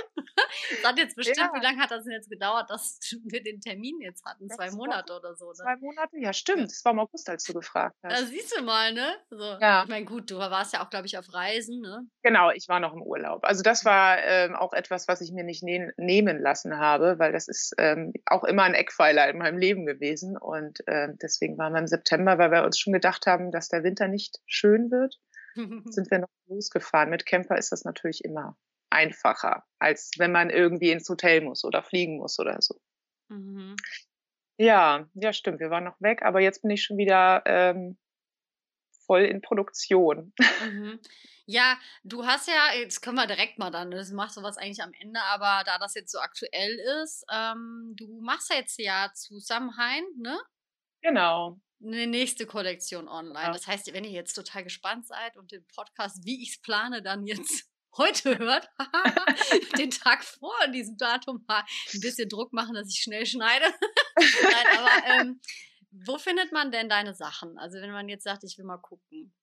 Das 0.81 0.91
hat 0.91 0.97
jetzt 0.97 1.15
bestimmt, 1.15 1.37
Ja. 1.37 1.51
wie 1.53 1.63
lange 1.63 1.79
hat 1.81 1.91
das 1.91 2.03
denn 2.03 2.13
jetzt 2.13 2.29
gedauert, 2.29 2.69
dass 2.69 2.99
wir 3.25 3.43
den 3.43 3.59
Termin 3.61 3.99
jetzt 4.01 4.23
hatten? 4.25 4.49
Zwei 4.49 4.65
Sechs 4.65 4.75
Monate 4.75 5.13
oder 5.13 5.35
so. 5.35 5.47
Ne? 5.47 5.53
Zwei 5.53 5.75
Monate? 5.77 6.17
Ja, 6.19 6.33
stimmt. 6.33 6.71
Es 6.71 6.83
war 6.85 6.93
im 6.93 6.99
August, 6.99 7.29
als 7.29 7.43
du 7.43 7.53
gefragt 7.53 7.95
Da 8.01 8.09
hast. 8.09 8.27
siehst 8.29 8.57
du 8.57 8.63
mal, 8.63 8.93
ne? 8.93 9.15
So. 9.29 9.57
Ja. 9.59 9.83
Ich 9.83 9.89
meine, 9.89 10.05
gut, 10.05 10.31
du 10.31 10.37
warst 10.37 10.73
ja 10.73 10.83
auch, 10.83 10.89
glaube 10.89 11.07
ich, 11.07 11.17
auf 11.17 11.33
Reisen, 11.33 11.81
ne? 11.81 12.05
Genau, 12.21 12.51
ich 12.51 12.67
war 12.69 12.79
noch 12.79 12.93
im 12.93 13.01
Urlaub. 13.01 13.43
Also 13.43 13.63
das 13.63 13.83
war 13.85 14.17
ähm, 14.23 14.55
auch 14.55 14.73
etwas, 14.73 15.07
was 15.07 15.21
ich 15.21 15.31
mir 15.31 15.43
nicht 15.43 15.63
ne 15.63 15.93
nehmen 15.97 16.41
lassen 16.41 16.77
habe, 16.79 17.19
weil 17.19 17.31
das 17.31 17.47
ist 17.47 17.73
ähm, 17.77 18.13
auch 18.25 18.43
immer 18.43 18.63
ein 18.63 18.73
Eckpfeiler 18.73 19.29
in 19.29 19.37
meinem 19.37 19.57
Leben 19.57 19.85
gewesen. 19.85 19.92
Und 20.37 20.83
ähm, 20.87 21.17
deswegen 21.21 21.57
waren 21.57 21.73
wir 21.73 21.79
im 21.79 21.87
September, 21.87 22.37
weil 22.37 22.51
wir 22.51 22.63
uns 22.63 22.79
schon 22.79 22.93
gedacht 22.93 23.25
haben, 23.27 23.51
dass 23.51 23.69
der 23.69 23.83
Winter 23.83 24.07
nicht 24.07 24.39
schön 24.45 24.91
wird, 24.91 25.19
sind 25.91 26.11
wir 26.11 26.19
noch 26.19 26.29
losgefahren. 26.47 27.09
Mit 27.09 27.25
Camper 27.25 27.57
ist 27.57 27.71
das 27.71 27.83
natürlich 27.83 28.23
immer 28.23 28.57
einfacher, 28.89 29.65
als 29.79 30.11
wenn 30.17 30.31
man 30.31 30.49
irgendwie 30.49 30.91
ins 30.91 31.09
Hotel 31.09 31.41
muss 31.41 31.63
oder 31.63 31.83
fliegen 31.83 32.17
muss 32.17 32.39
oder 32.39 32.61
so. 32.61 32.79
Mhm. 33.29 33.75
Ja, 34.57 35.09
ja, 35.15 35.33
stimmt. 35.33 35.59
Wir 35.59 35.71
waren 35.71 35.83
noch 35.83 35.99
weg, 35.99 36.21
aber 36.21 36.39
jetzt 36.39 36.61
bin 36.61 36.71
ich 36.71 36.83
schon 36.83 36.97
wieder 36.97 37.41
ähm, 37.45 37.97
voll 39.05 39.23
in 39.23 39.41
Produktion. 39.41 40.33
Mhm. 40.63 40.99
Ja, 41.45 41.77
du 42.03 42.25
hast 42.25 42.47
ja, 42.47 42.73
jetzt 42.73 43.01
können 43.01 43.17
wir 43.17 43.27
direkt 43.27 43.59
mal 43.59 43.69
dann, 43.69 43.91
das 43.91 44.11
machst 44.11 44.37
du 44.37 44.43
was 44.43 44.57
eigentlich 44.57 44.81
am 44.81 44.93
Ende, 44.93 45.21
aber 45.23 45.63
da 45.65 45.77
das 45.77 45.93
jetzt 45.93 46.11
so 46.11 46.19
aktuell 46.19 46.79
ist, 47.03 47.25
ähm, 47.31 47.93
du 47.97 48.21
machst 48.21 48.49
ja 48.49 48.55
jetzt 48.55 48.79
ja 48.79 49.11
zu 49.13 49.39
Samhain, 49.39 50.05
ne? 50.17 50.39
Genau. 51.01 51.59
Eine 51.83 52.07
nächste 52.07 52.45
Kollektion 52.45 53.09
online. 53.09 53.47
Ja. 53.47 53.51
Das 53.51 53.67
heißt, 53.67 53.91
wenn 53.91 54.05
ihr 54.05 54.11
jetzt 54.11 54.35
total 54.35 54.63
gespannt 54.63 55.05
seid 55.05 55.35
und 55.35 55.51
den 55.51 55.67
Podcast, 55.67 56.23
wie 56.23 56.41
ich 56.41 56.51
es 56.51 56.61
plane, 56.61 57.01
dann 57.01 57.25
jetzt 57.25 57.65
heute 57.97 58.39
hört, 58.39 58.69
den 59.77 59.91
Tag 59.91 60.23
vor 60.23 60.55
diesem 60.73 60.97
Datum 60.97 61.43
mal 61.45 61.65
ein 61.93 61.99
bisschen 61.99 62.29
Druck 62.29 62.53
machen, 62.53 62.73
dass 62.73 62.87
ich 62.87 63.01
schnell 63.01 63.25
schneide. 63.25 63.65
Nein, 64.15 64.77
aber 64.77 65.07
ähm, 65.07 65.41
wo 65.91 66.17
findet 66.17 66.53
man 66.53 66.71
denn 66.71 66.87
deine 66.87 67.13
Sachen? 67.13 67.57
Also 67.57 67.81
wenn 67.81 67.91
man 67.91 68.07
jetzt 68.07 68.23
sagt, 68.23 68.45
ich 68.45 68.57
will 68.57 68.65
mal 68.65 68.77
gucken. 68.77 69.33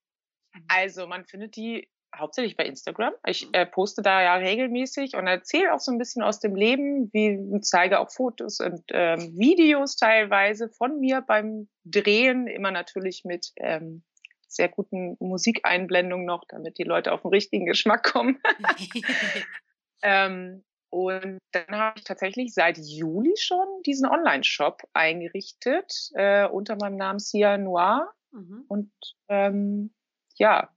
Also 0.68 1.06
man 1.06 1.24
findet 1.24 1.56
die 1.56 1.88
hauptsächlich 2.16 2.56
bei 2.56 2.64
Instagram. 2.64 3.14
Ich 3.26 3.48
äh, 3.52 3.66
poste 3.66 4.02
da 4.02 4.22
ja 4.22 4.34
regelmäßig 4.34 5.14
und 5.14 5.26
erzähle 5.26 5.72
auch 5.72 5.80
so 5.80 5.92
ein 5.92 5.98
bisschen 5.98 6.22
aus 6.22 6.40
dem 6.40 6.54
Leben, 6.54 7.10
wie 7.12 7.60
zeige 7.60 8.00
auch 8.00 8.10
Fotos 8.10 8.60
und 8.60 8.82
ähm, 8.88 9.38
Videos 9.38 9.96
teilweise 9.96 10.68
von 10.68 10.98
mir 10.98 11.20
beim 11.20 11.68
Drehen, 11.84 12.46
immer 12.46 12.70
natürlich 12.70 13.24
mit 13.24 13.52
ähm, 13.56 14.02
sehr 14.48 14.68
guten 14.68 15.16
Musikeinblendungen 15.20 16.26
noch, 16.26 16.44
damit 16.48 16.78
die 16.78 16.84
Leute 16.84 17.12
auf 17.12 17.22
den 17.22 17.30
richtigen 17.30 17.66
Geschmack 17.66 18.02
kommen. 18.02 18.40
ähm, 20.02 20.64
und 20.90 21.38
dann 21.52 21.70
habe 21.70 21.98
ich 21.98 22.04
tatsächlich 22.04 22.52
seit 22.52 22.76
Juli 22.76 23.34
schon 23.38 23.66
diesen 23.86 24.08
Online-Shop 24.08 24.82
eingerichtet 24.92 26.10
äh, 26.14 26.48
unter 26.48 26.74
meinem 26.74 26.96
Namen 26.96 27.20
Sia 27.20 27.56
Noir 27.58 28.10
mhm. 28.32 28.64
und 28.66 28.90
ähm, 29.28 29.94
ja, 30.40 30.70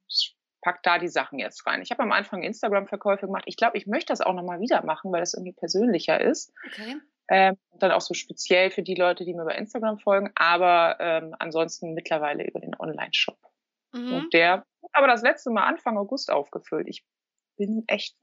pack 0.62 0.84
da 0.84 1.00
die 1.00 1.08
Sachen 1.08 1.40
jetzt 1.40 1.66
rein. 1.66 1.82
Ich 1.82 1.90
habe 1.90 2.04
am 2.04 2.12
Anfang 2.12 2.44
Instagram-Verkäufe 2.44 3.26
gemacht. 3.26 3.44
Ich 3.48 3.58
glaube, 3.58 3.78
ich 3.78 3.88
möchte 3.88 4.12
das 4.12 4.22
auch 4.22 4.34
nochmal 4.34 4.60
wieder 4.60 4.84
machen, 4.84 5.12
weil 5.12 5.22
das 5.22 5.34
irgendwie 5.34 5.54
persönlicher 5.54 6.20
ist. 6.20 6.54
Okay. 6.68 6.98
Ähm, 7.30 7.58
dann 7.80 7.92
auch 7.92 8.02
so 8.02 8.14
speziell 8.14 8.70
für 8.70 8.84
die 8.84 8.96
Leute, 8.96 9.24
die 9.24 9.34
mir 9.34 9.46
bei 9.46 9.56
Instagram 9.56 9.98
folgen, 9.98 10.32
aber 10.36 10.98
ähm, 11.00 11.36
ansonsten 11.40 11.94
mittlerweile 11.94 12.46
über 12.46 12.60
den 12.60 12.76
Online-Shop. 12.78 13.40
Mhm. 13.94 14.14
Und 14.14 14.34
der 14.34 14.66
aber 14.92 15.08
das 15.08 15.22
letzte 15.22 15.50
Mal 15.50 15.66
Anfang 15.66 15.98
August 15.98 16.30
aufgefüllt. 16.30 16.88
Ich 16.90 17.06
bin 17.58 17.86
echt 17.88 18.18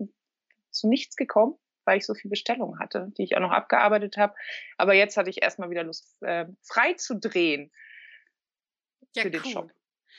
zu 0.70 0.88
nichts 0.88 1.16
gekommen, 1.16 1.54
weil 1.84 1.98
ich 1.98 2.06
so 2.06 2.14
viel 2.14 2.30
Bestellungen 2.30 2.78
hatte, 2.78 3.10
die 3.16 3.24
ich 3.24 3.36
auch 3.36 3.40
noch 3.40 3.50
abgearbeitet 3.50 4.18
habe. 4.18 4.34
Aber 4.76 4.92
jetzt 4.92 5.16
hatte 5.16 5.30
ich 5.30 5.42
erstmal 5.42 5.70
wieder 5.70 5.84
Lust, 5.84 6.22
äh, 6.22 6.46
frei 6.62 6.92
zu 6.94 7.18
drehen 7.18 7.72
Ja, 9.14 9.22
für 9.22 9.30
den 9.30 9.42
cool. 9.42 9.52
Shop. 9.52 9.70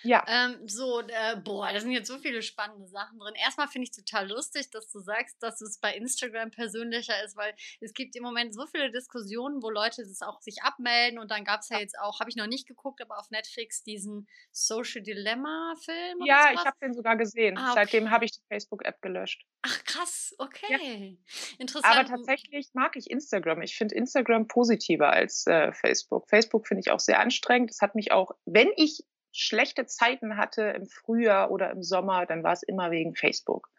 Ja. 0.03 0.25
Ähm, 0.27 0.67
so, 0.67 1.01
äh, 1.01 1.36
boah, 1.43 1.72
da 1.72 1.79
sind 1.79 1.91
jetzt 1.91 2.08
so 2.08 2.17
viele 2.17 2.41
spannende 2.41 2.88
Sachen 2.88 3.20
drin. 3.20 3.34
Erstmal 3.36 3.67
finde 3.67 3.89
ich 3.89 3.91
total 3.91 4.29
lustig, 4.29 4.70
dass 4.72 4.89
du 4.91 5.00
sagst, 5.00 5.41
dass 5.41 5.62
es 5.62 5.79
bei 5.79 5.93
Instagram 5.96 6.51
persönlicher 6.51 7.24
ist, 7.24 7.38
weil 7.38 7.53
es 7.79 7.93
gibt 7.93 8.15
im 8.15 8.24
Moment 8.24 8.53
so 8.53 8.65
viele 8.67 8.91
Diskussionen, 8.91 9.62
wo 9.62 9.70
Leute 9.70 10.03
das 10.03 10.22
auch 10.22 10.41
sich 10.41 10.63
abmelden 10.63 11.20
und 11.20 11.31
dann 11.31 11.43
gab 11.43 11.62
es 11.62 11.70
ja 11.70 11.79
jetzt 11.79 11.98
auch, 12.00 12.20
habe 12.20 12.29
ich 12.29 12.36
noch 12.36 12.48
nicht 12.48 12.67
geguckt, 12.67 13.01
aber 13.01 13.20
auf 13.20 13.29
Netflix 13.31 13.84
diesen 13.84 14.27
Social 14.51 15.01
Dilemma 15.01 15.74
Film. 15.84 16.17
oder 16.17 16.27
Ja, 16.27 16.51
ich 16.53 16.65
habe 16.65 16.77
den 16.81 16.93
sogar 16.93 17.15
gesehen. 17.15 17.58
Ah, 17.58 17.72
okay. 17.72 17.81
Seitdem 17.81 18.12
habe 18.12 18.25
ich 18.25 18.31
die 18.31 18.41
Facebook-App 18.48 19.01
gelöscht. 19.01 19.46
Ach 19.63 19.84
krass, 19.84 20.34
okay. 20.39 21.17
Interessant. 21.60 21.96
Aber 21.96 22.05
tatsächlich 22.05 22.70
mag 22.74 22.96
ich 22.96 23.10
Instagram. 23.10 23.62
Ich 23.62 23.75
finde 23.75 23.96
Instagram 23.96 24.48
positiver 24.48 25.12
als 25.12 25.46
äh, 25.48 25.72
Facebook. 25.72 26.29
Facebook 26.29 26.67
finde 26.67 26.81
ich 26.81 26.91
auch 26.91 27.00
sehr 27.00 27.20
anstrengend. 27.20 27.70
Das 27.70 27.81
hat 27.81 27.96
mich 27.96 28.12
auch, 28.12 28.31
wenn 28.46 28.70
ich 28.75 29.03
schlechte 29.31 29.85
Zeiten 29.85 30.38
hatte 30.38 30.63
im 30.63 30.85
Frühjahr 30.85 31.51
oder 31.51 31.71
im 31.71 31.83
Sommer, 31.83 32.25
dann 32.25 32.43
war 32.43 32.53
es 32.53 32.63
immer 32.63 32.91
wegen 32.91 33.15
Facebook. 33.15 33.69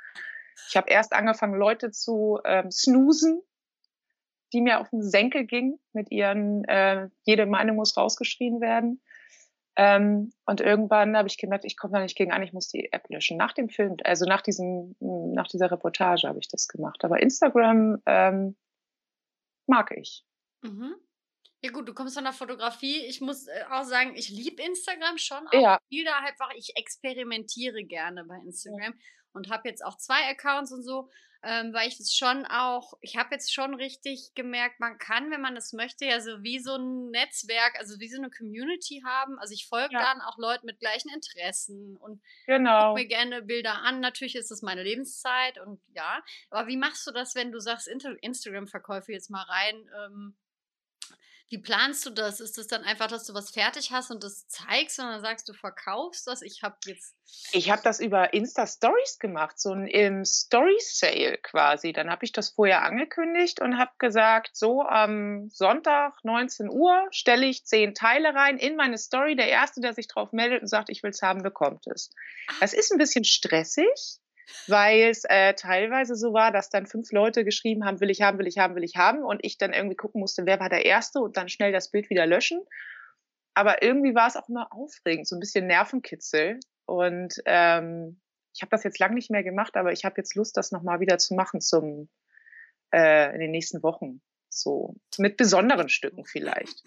Ich 0.69 0.77
habe 0.77 0.91
erst 0.91 1.13
angefangen, 1.13 1.55
Leute 1.55 1.91
zu 1.91 2.39
ähm, 2.45 2.71
snoosen, 2.71 3.43
die 4.53 4.61
mir 4.61 4.81
auf 4.81 4.91
den 4.91 5.03
Senkel 5.03 5.45
gingen 5.47 5.79
mit 5.93 6.11
ihren, 6.11 6.65
äh, 6.65 7.09
jede 7.25 7.47
Meinung 7.47 7.77
muss 7.77 7.97
rausgeschrien 7.97 8.61
werden. 8.61 9.01
Ähm, 9.75 10.33
und 10.45 10.61
irgendwann 10.61 11.17
habe 11.17 11.29
ich 11.29 11.39
gemerkt, 11.39 11.65
ich 11.65 11.79
komme 11.79 11.95
da 11.95 12.01
nicht 12.01 12.17
gegen 12.17 12.33
an, 12.33 12.43
ich 12.43 12.53
muss 12.53 12.69
die 12.69 12.93
App 12.93 13.09
löschen. 13.09 13.39
Nach 13.39 13.53
dem 13.53 13.71
Film, 13.71 13.97
also 14.05 14.27
nach 14.27 14.43
diesem, 14.43 14.95
nach 15.01 15.49
dieser 15.49 15.71
Reportage 15.71 16.29
habe 16.29 16.39
ich 16.39 16.49
das 16.49 16.69
gemacht. 16.69 17.05
Aber 17.05 17.23
Instagram 17.23 18.03
ähm, 18.05 18.57
mag 19.67 19.91
ich. 19.97 20.27
Mhm. 20.63 20.95
Ja 21.65 21.71
gut, 21.71 21.89
du 21.89 21.95
kommst 21.95 22.15
von 22.15 22.25
der 22.25 22.33
Fotografie. 22.33 23.07
Ich 23.07 23.21
muss 23.21 23.47
äh, 23.47 23.65
auch 23.71 23.85
sagen, 23.85 24.17
ich 24.17 24.29
liebe 24.29 24.61
Instagram 24.63 25.17
schon. 25.19 25.47
Auch 25.49 25.53
Ja. 25.53 25.79
viel 25.89 26.05
da 26.05 26.19
einfach, 26.19 26.51
ich 26.57 26.77
experimentiere 26.77 27.85
gerne 27.85 28.25
bei 28.25 28.37
Instagram 28.45 28.95
und 29.33 29.49
habe 29.49 29.69
jetzt 29.69 29.85
auch 29.85 29.97
zwei 29.97 30.29
Accounts 30.29 30.73
und 30.73 30.83
so, 30.83 31.09
ähm, 31.45 31.73
weil 31.73 31.87
ich 31.89 31.99
es 32.01 32.15
schon 32.17 32.47
auch, 32.47 32.95
ich 33.01 33.17
habe 33.17 33.35
jetzt 33.35 33.53
schon 33.55 33.75
richtig 33.75 34.33
gemerkt, 34.35 34.81
man 34.81 34.99
kann, 34.99 35.31
wenn 35.31 35.41
man 35.41 35.57
es 35.57 35.73
möchte, 35.73 36.05
ja 36.05 36.21
so 36.21 36.43
wie 36.43 36.59
so 36.59 36.75
ein 36.77 37.11
Netzwerk, 37.11 37.79
also 37.79 37.99
wie 38.01 38.09
so 38.09 38.17
eine 38.21 38.31
Community 38.31 39.03
haben. 39.05 39.39
Also 39.39 39.55
ich 39.55 39.69
folge 39.69 39.95
Ja. 39.95 40.03
dann 40.03 40.21
auch 40.21 40.39
Leuten 40.39 40.67
mit 40.67 40.81
gleichen 40.81 41.11
Interessen 41.15 41.97
und 41.97 42.23
Genau. 42.47 42.89
gucke 42.91 43.03
mir 43.03 43.07
gerne 43.09 43.43
Bilder 43.43 43.83
an. 43.83 44.01
Natürlich 44.01 44.35
ist 44.35 44.51
das 44.51 44.63
meine 44.63 44.83
Lebenszeit 44.83 45.59
und 45.59 45.81
ja. 45.95 46.23
Aber 46.51 46.67
wie 46.67 46.77
machst 46.77 47.07
du 47.07 47.13
das, 47.13 47.37
wenn 47.37 47.53
du 47.53 47.61
sagst, 47.61 47.89
Instagram-Verkäufe 47.89 49.13
jetzt 49.13 49.31
mal 49.31 49.43
rein? 49.45 49.89
Ähm, 50.05 50.37
wie 51.53 51.59
planst 51.59 52.07
du 52.07 52.11
das? 52.11 52.41
Ist 52.41 52.57
es 52.57 52.67
dann 52.67 52.83
einfach, 52.83 53.09
dass 53.09 53.27
du 53.27 53.35
was 53.35 53.51
fertig 53.51 53.93
hast 53.93 54.11
und 54.11 54.25
das 54.25 54.49
zeigst 54.49 54.99
und 54.99 55.05
dann 55.05 55.21
sagst 55.21 55.47
du 55.51 55.53
verkaufst 55.53 56.27
das? 56.27 56.41
Ich 56.41 56.63
habe 56.63 56.77
jetzt. 56.87 57.15
Ich 57.53 57.71
habe 57.71 57.83
das 57.85 58.01
über 58.01 58.33
Insta 58.33 58.67
Stories 58.67 59.19
gemacht, 59.19 59.61
so 59.61 59.73
ein 59.73 59.87
im 59.87 60.25
Story 60.25 60.79
Sale 60.81 61.37
quasi. 61.43 61.93
Dann 61.93 62.11
habe 62.11 62.25
ich 62.25 62.33
das 62.33 62.51
vorher 62.51 62.83
angekündigt 62.83 63.61
und 63.61 63.77
habe 63.77 63.91
gesagt, 63.99 64.57
so 64.57 64.81
am 64.81 65.51
Sonntag 65.51 66.15
19 66.25 66.71
Uhr 66.71 67.07
stelle 67.11 67.45
ich 67.45 67.67
zehn 67.67 67.95
Teile 67.95 68.35
rein 68.35 68.57
in 68.57 68.75
meine 68.75 68.97
Story. 68.97 69.37
Der 69.37 69.49
erste, 69.49 69.83
der 69.83 69.93
sich 69.93 70.09
drauf 70.09 70.33
meldet 70.33 70.63
und 70.63 70.69
sagt, 70.69 70.89
ich 70.89 71.03
will 71.03 71.11
es 71.11 71.21
haben, 71.21 71.43
bekommt 71.43 71.87
es. 71.87 72.09
Das 72.61 72.73
ist 72.73 72.93
ein 72.93 72.99
bisschen 72.99 73.25
stressig, 73.25 74.22
weil 74.69 75.11
es 75.11 75.25
äh, 75.25 75.55
teilweise 75.55 76.15
so 76.17 76.33
war, 76.33 76.53
dass 76.53 76.71
dann 76.71 76.87
fünf 76.87 77.13
Leute 77.13 77.45
geschrieben 77.45 77.85
haben, 77.85 78.01
will 78.01 78.11
ich 78.11 78.23
haben, 78.23 78.39
will 78.39 78.47
ich 78.47 78.59
haben, 78.59 78.75
will 78.75 78.85
ich 78.85 78.97
haben 78.97 79.23
und 79.23 79.41
ich 79.43 79.59
dann 79.59 79.73
irgendwie 79.73 79.97
gucken 79.97 80.21
musste, 80.21 80.47
wer 80.47 80.61
war 80.61 80.69
der 80.69 80.85
Erste 80.85 81.21
und 81.21 81.37
dann 81.37 81.49
schnell 81.49 81.73
das 81.73 81.91
Bild 81.91 82.11
wieder 82.11 82.27
löschen. 82.27 82.63
Aber 83.55 83.83
irgendwie 83.83 84.15
war 84.15 84.29
es 84.29 84.37
auch 84.37 84.49
immer 84.49 84.73
aufregend, 84.73 85.29
so 85.29 85.37
ein 85.37 85.41
bisschen 85.41 85.67
Nervenkitzel. 85.67 86.59
Und 86.87 87.35
ähm, 87.45 88.21
ich 88.55 88.63
habe 88.63 88.71
das 88.71 88.85
jetzt 88.85 88.99
lang 88.99 89.15
nicht 89.15 89.31
mehr 89.31 89.43
gemacht, 89.43 89.77
aber 89.77 89.93
ich 89.93 90.05
habe 90.05 90.15
jetzt 90.19 90.35
Lust, 90.35 90.57
das 90.57 90.73
nochmal 90.73 91.01
wieder 91.01 91.19
zu 91.19 91.35
machen 91.35 91.61
zum 91.61 92.09
äh, 92.93 93.33
in 93.35 93.41
den 93.41 93.51
nächsten 93.51 93.83
Wochen. 93.83 94.21
So 94.49 94.97
mit 95.19 95.37
besonderen 95.37 95.89
Stücken 95.89 96.25
vielleicht. 96.25 96.83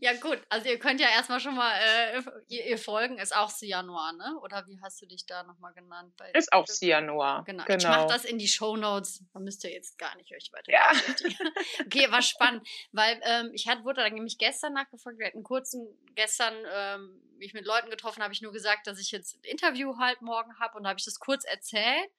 Ja, 0.00 0.12
gut. 0.14 0.40
Also, 0.48 0.68
ihr 0.68 0.78
könnt 0.78 1.00
ja 1.00 1.08
erstmal 1.08 1.40
schon 1.40 1.56
mal. 1.56 1.72
Äh, 1.72 2.22
ihr, 2.48 2.66
ihr 2.66 2.78
folgen 2.78 3.18
ist 3.18 3.34
auch 3.34 3.50
Januar, 3.60 4.12
ne? 4.12 4.38
Oder 4.42 4.66
wie 4.68 4.78
hast 4.82 5.00
du 5.02 5.06
dich 5.06 5.26
da 5.26 5.42
nochmal 5.42 5.72
genannt? 5.72 6.14
Bei 6.16 6.30
Ist 6.30 6.52
auch? 6.52 6.64
Januar. 6.80 7.44
Genau. 7.44 7.64
genau. 7.64 7.78
Ich 7.78 7.84
mache 7.84 8.06
das 8.06 8.24
in 8.24 8.38
die 8.38 8.48
Show 8.48 8.76
Notes. 8.76 9.24
Da 9.32 9.40
müsst 9.40 9.64
ihr 9.64 9.70
jetzt 9.70 9.98
gar 9.98 10.14
nicht 10.16 10.32
euch 10.32 10.50
weiter 10.52 10.70
Ja. 10.70 10.92
Okay, 11.86 12.10
war 12.10 12.22
spannend, 12.22 12.66
weil 12.92 13.20
ähm, 13.24 13.50
ich 13.52 13.68
hatte, 13.68 13.84
wurde 13.84 14.02
dann 14.02 14.14
nämlich 14.14 14.38
gestern 14.38 14.74
nachgefragt. 14.74 15.18
Wir 15.18 15.26
hatten 15.26 15.42
kurzen, 15.42 15.86
gestern, 16.14 16.54
ähm, 16.72 17.20
wie 17.38 17.46
ich 17.46 17.54
mit 17.54 17.66
Leuten 17.66 17.90
getroffen 17.90 18.22
habe, 18.22 18.32
ich 18.32 18.42
nur 18.42 18.52
gesagt, 18.52 18.86
dass 18.86 19.00
ich 19.00 19.10
jetzt 19.10 19.36
ein 19.36 19.44
Interview 19.44 19.98
halt 19.98 20.22
morgen 20.22 20.58
habe 20.58 20.76
und 20.76 20.84
da 20.84 20.90
habe 20.90 20.98
ich 20.98 21.04
das 21.04 21.18
kurz 21.18 21.44
erzählt, 21.44 22.10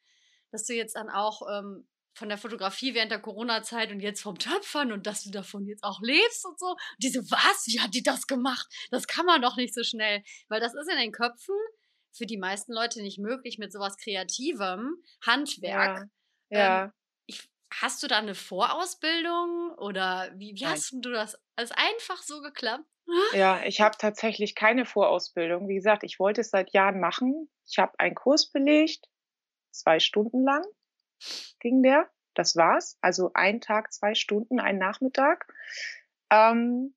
dass 0.51 0.65
du 0.65 0.73
jetzt 0.73 0.95
dann 0.95 1.09
auch 1.09 1.41
ähm, 1.49 1.87
von 2.15 2.29
der 2.29 2.37
Fotografie 2.37 2.93
während 2.93 3.11
der 3.11 3.19
Corona-Zeit 3.19 3.91
und 3.91 3.99
jetzt 3.99 4.21
vom 4.21 4.39
Töpfern 4.39 4.91
und 4.91 5.05
dass 5.05 5.23
du 5.23 5.31
davon 5.31 5.65
jetzt 5.67 5.83
auch 5.83 5.99
lebst 6.01 6.45
und 6.45 6.57
so. 6.57 6.67
Und 6.67 6.79
die 6.99 7.09
so, 7.09 7.19
was? 7.29 7.65
Wie 7.67 7.79
hat 7.81 7.93
die 7.93 8.03
das 8.03 8.25
gemacht? 8.25 8.67
Das 8.89 9.07
kann 9.07 9.25
man 9.25 9.41
doch 9.41 9.57
nicht 9.57 9.73
so 9.73 9.83
schnell. 9.83 10.23
Weil 10.47 10.61
das 10.61 10.73
ist 10.73 10.89
in 10.89 10.97
den 10.97 11.11
Köpfen 11.11 11.55
für 12.13 12.25
die 12.25 12.37
meisten 12.37 12.71
Leute 12.71 13.01
nicht 13.01 13.19
möglich 13.19 13.57
mit 13.57 13.73
sowas 13.73 13.97
Kreativem, 13.97 14.95
Handwerk. 15.25 16.07
Ja. 16.49 16.59
ja. 16.59 16.83
Ähm, 16.85 16.91
ich, 17.25 17.49
hast 17.69 18.01
du 18.01 18.07
da 18.07 18.17
eine 18.19 18.35
Vorausbildung 18.35 19.73
oder 19.77 20.31
wie, 20.35 20.55
wie 20.55 20.65
hast 20.65 20.93
du 20.93 21.11
das? 21.11 21.37
Ist 21.59 21.77
einfach 21.77 22.23
so 22.23 22.41
geklappt? 22.41 22.85
Ja, 23.33 23.61
ich 23.65 23.81
habe 23.81 23.97
tatsächlich 23.99 24.55
keine 24.55 24.85
Vorausbildung. 24.85 25.67
Wie 25.67 25.75
gesagt, 25.75 26.03
ich 26.03 26.17
wollte 26.17 26.41
es 26.41 26.49
seit 26.49 26.71
Jahren 26.73 26.99
machen. 26.99 27.51
Ich 27.67 27.77
habe 27.77 27.91
einen 27.99 28.15
Kurs 28.15 28.51
belegt, 28.51 29.05
zwei 29.71 29.99
Stunden 29.99 30.43
lang 30.43 30.63
ging 31.59 31.83
der. 31.83 32.09
Das 32.33 32.55
war's. 32.55 32.97
Also 33.01 33.31
ein 33.33 33.61
Tag, 33.61 33.93
zwei 33.93 34.13
Stunden, 34.13 34.59
ein 34.59 34.77
Nachmittag. 34.77 35.47
Ähm, 36.29 36.93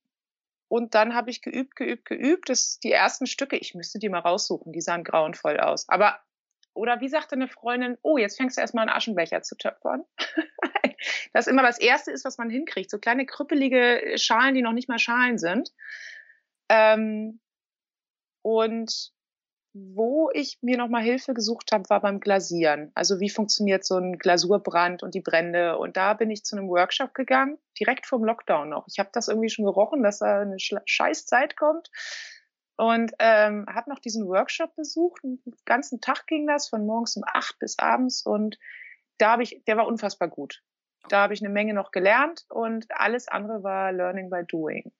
und 0.67 0.93
dann 0.93 1.15
habe 1.15 1.31
ich 1.31 1.41
geübt, 1.41 1.75
geübt, 1.75 2.05
geübt. 2.05 2.49
Das 2.49 2.79
die 2.79 2.91
ersten 2.91 3.25
Stücke. 3.25 3.57
Ich 3.57 3.73
müsste 3.73 3.99
die 3.99 4.09
mal 4.09 4.19
raussuchen. 4.19 4.71
Die 4.71 4.81
sahen 4.81 5.03
grauenvoll 5.03 5.59
aus. 5.59 5.87
Aber 5.89 6.19
oder 6.73 7.01
wie 7.01 7.09
sagte 7.09 7.35
eine 7.35 7.47
Freundin, 7.47 7.97
oh, 8.03 8.17
jetzt 8.17 8.37
fängst 8.37 8.57
du 8.57 8.61
erstmal 8.61 8.87
einen 8.87 8.95
Aschenbecher 8.95 9.41
zu 9.41 9.57
töpfern. 9.57 10.05
das 11.33 11.47
immer 11.47 11.63
das 11.63 11.79
Erste 11.79 12.11
ist, 12.11 12.25
was 12.25 12.37
man 12.37 12.49
hinkriegt. 12.49 12.89
So 12.89 12.99
kleine 12.99 13.25
krüppelige 13.25 14.13
Schalen, 14.15 14.55
die 14.55 14.61
noch 14.61 14.73
nicht 14.73 14.87
mal 14.87 14.99
Schalen 14.99 15.37
sind. 15.37 15.73
Ähm, 16.69 17.39
und 18.43 19.11
wo 19.93 20.29
ich 20.33 20.57
mir 20.61 20.77
nochmal 20.77 21.03
Hilfe 21.03 21.33
gesucht 21.33 21.71
habe, 21.71 21.89
war 21.89 22.01
beim 22.01 22.19
Glasieren. 22.19 22.91
Also 22.95 23.19
wie 23.19 23.29
funktioniert 23.29 23.85
so 23.85 23.97
ein 23.97 24.17
Glasurbrand 24.17 25.03
und 25.03 25.15
die 25.15 25.21
Brände. 25.21 25.77
Und 25.77 25.97
da 25.97 26.13
bin 26.13 26.29
ich 26.29 26.43
zu 26.43 26.57
einem 26.57 26.69
Workshop 26.69 27.13
gegangen, 27.13 27.57
direkt 27.79 28.05
vom 28.05 28.23
Lockdown 28.23 28.69
noch. 28.69 28.87
Ich 28.87 28.99
habe 28.99 29.09
das 29.13 29.27
irgendwie 29.27 29.49
schon 29.49 29.65
gerochen, 29.65 30.03
dass 30.03 30.19
da 30.19 30.41
eine 30.41 30.57
scheiß 30.59 31.25
Zeit 31.25 31.57
kommt. 31.57 31.89
Und 32.77 33.11
ähm, 33.19 33.65
habe 33.67 33.89
noch 33.89 33.99
diesen 33.99 34.27
Workshop 34.27 34.75
besucht. 34.75 35.21
Den 35.23 35.41
ganzen 35.65 35.99
Tag 35.99 36.27
ging 36.27 36.47
das, 36.47 36.69
von 36.69 36.85
morgens 36.85 37.17
um 37.17 37.23
acht 37.25 37.59
bis 37.59 37.77
abends. 37.77 38.25
Und 38.25 38.57
da 39.17 39.31
habe 39.31 39.43
ich, 39.43 39.63
der 39.67 39.77
war 39.77 39.87
unfassbar 39.87 40.29
gut. 40.29 40.63
Da 41.09 41.23
habe 41.23 41.33
ich 41.33 41.41
eine 41.41 41.49
Menge 41.49 41.73
noch 41.73 41.91
gelernt 41.91 42.45
und 42.49 42.85
alles 42.89 43.27
andere 43.27 43.63
war 43.63 43.91
Learning 43.91 44.29
by 44.29 44.43
Doing. 44.45 44.91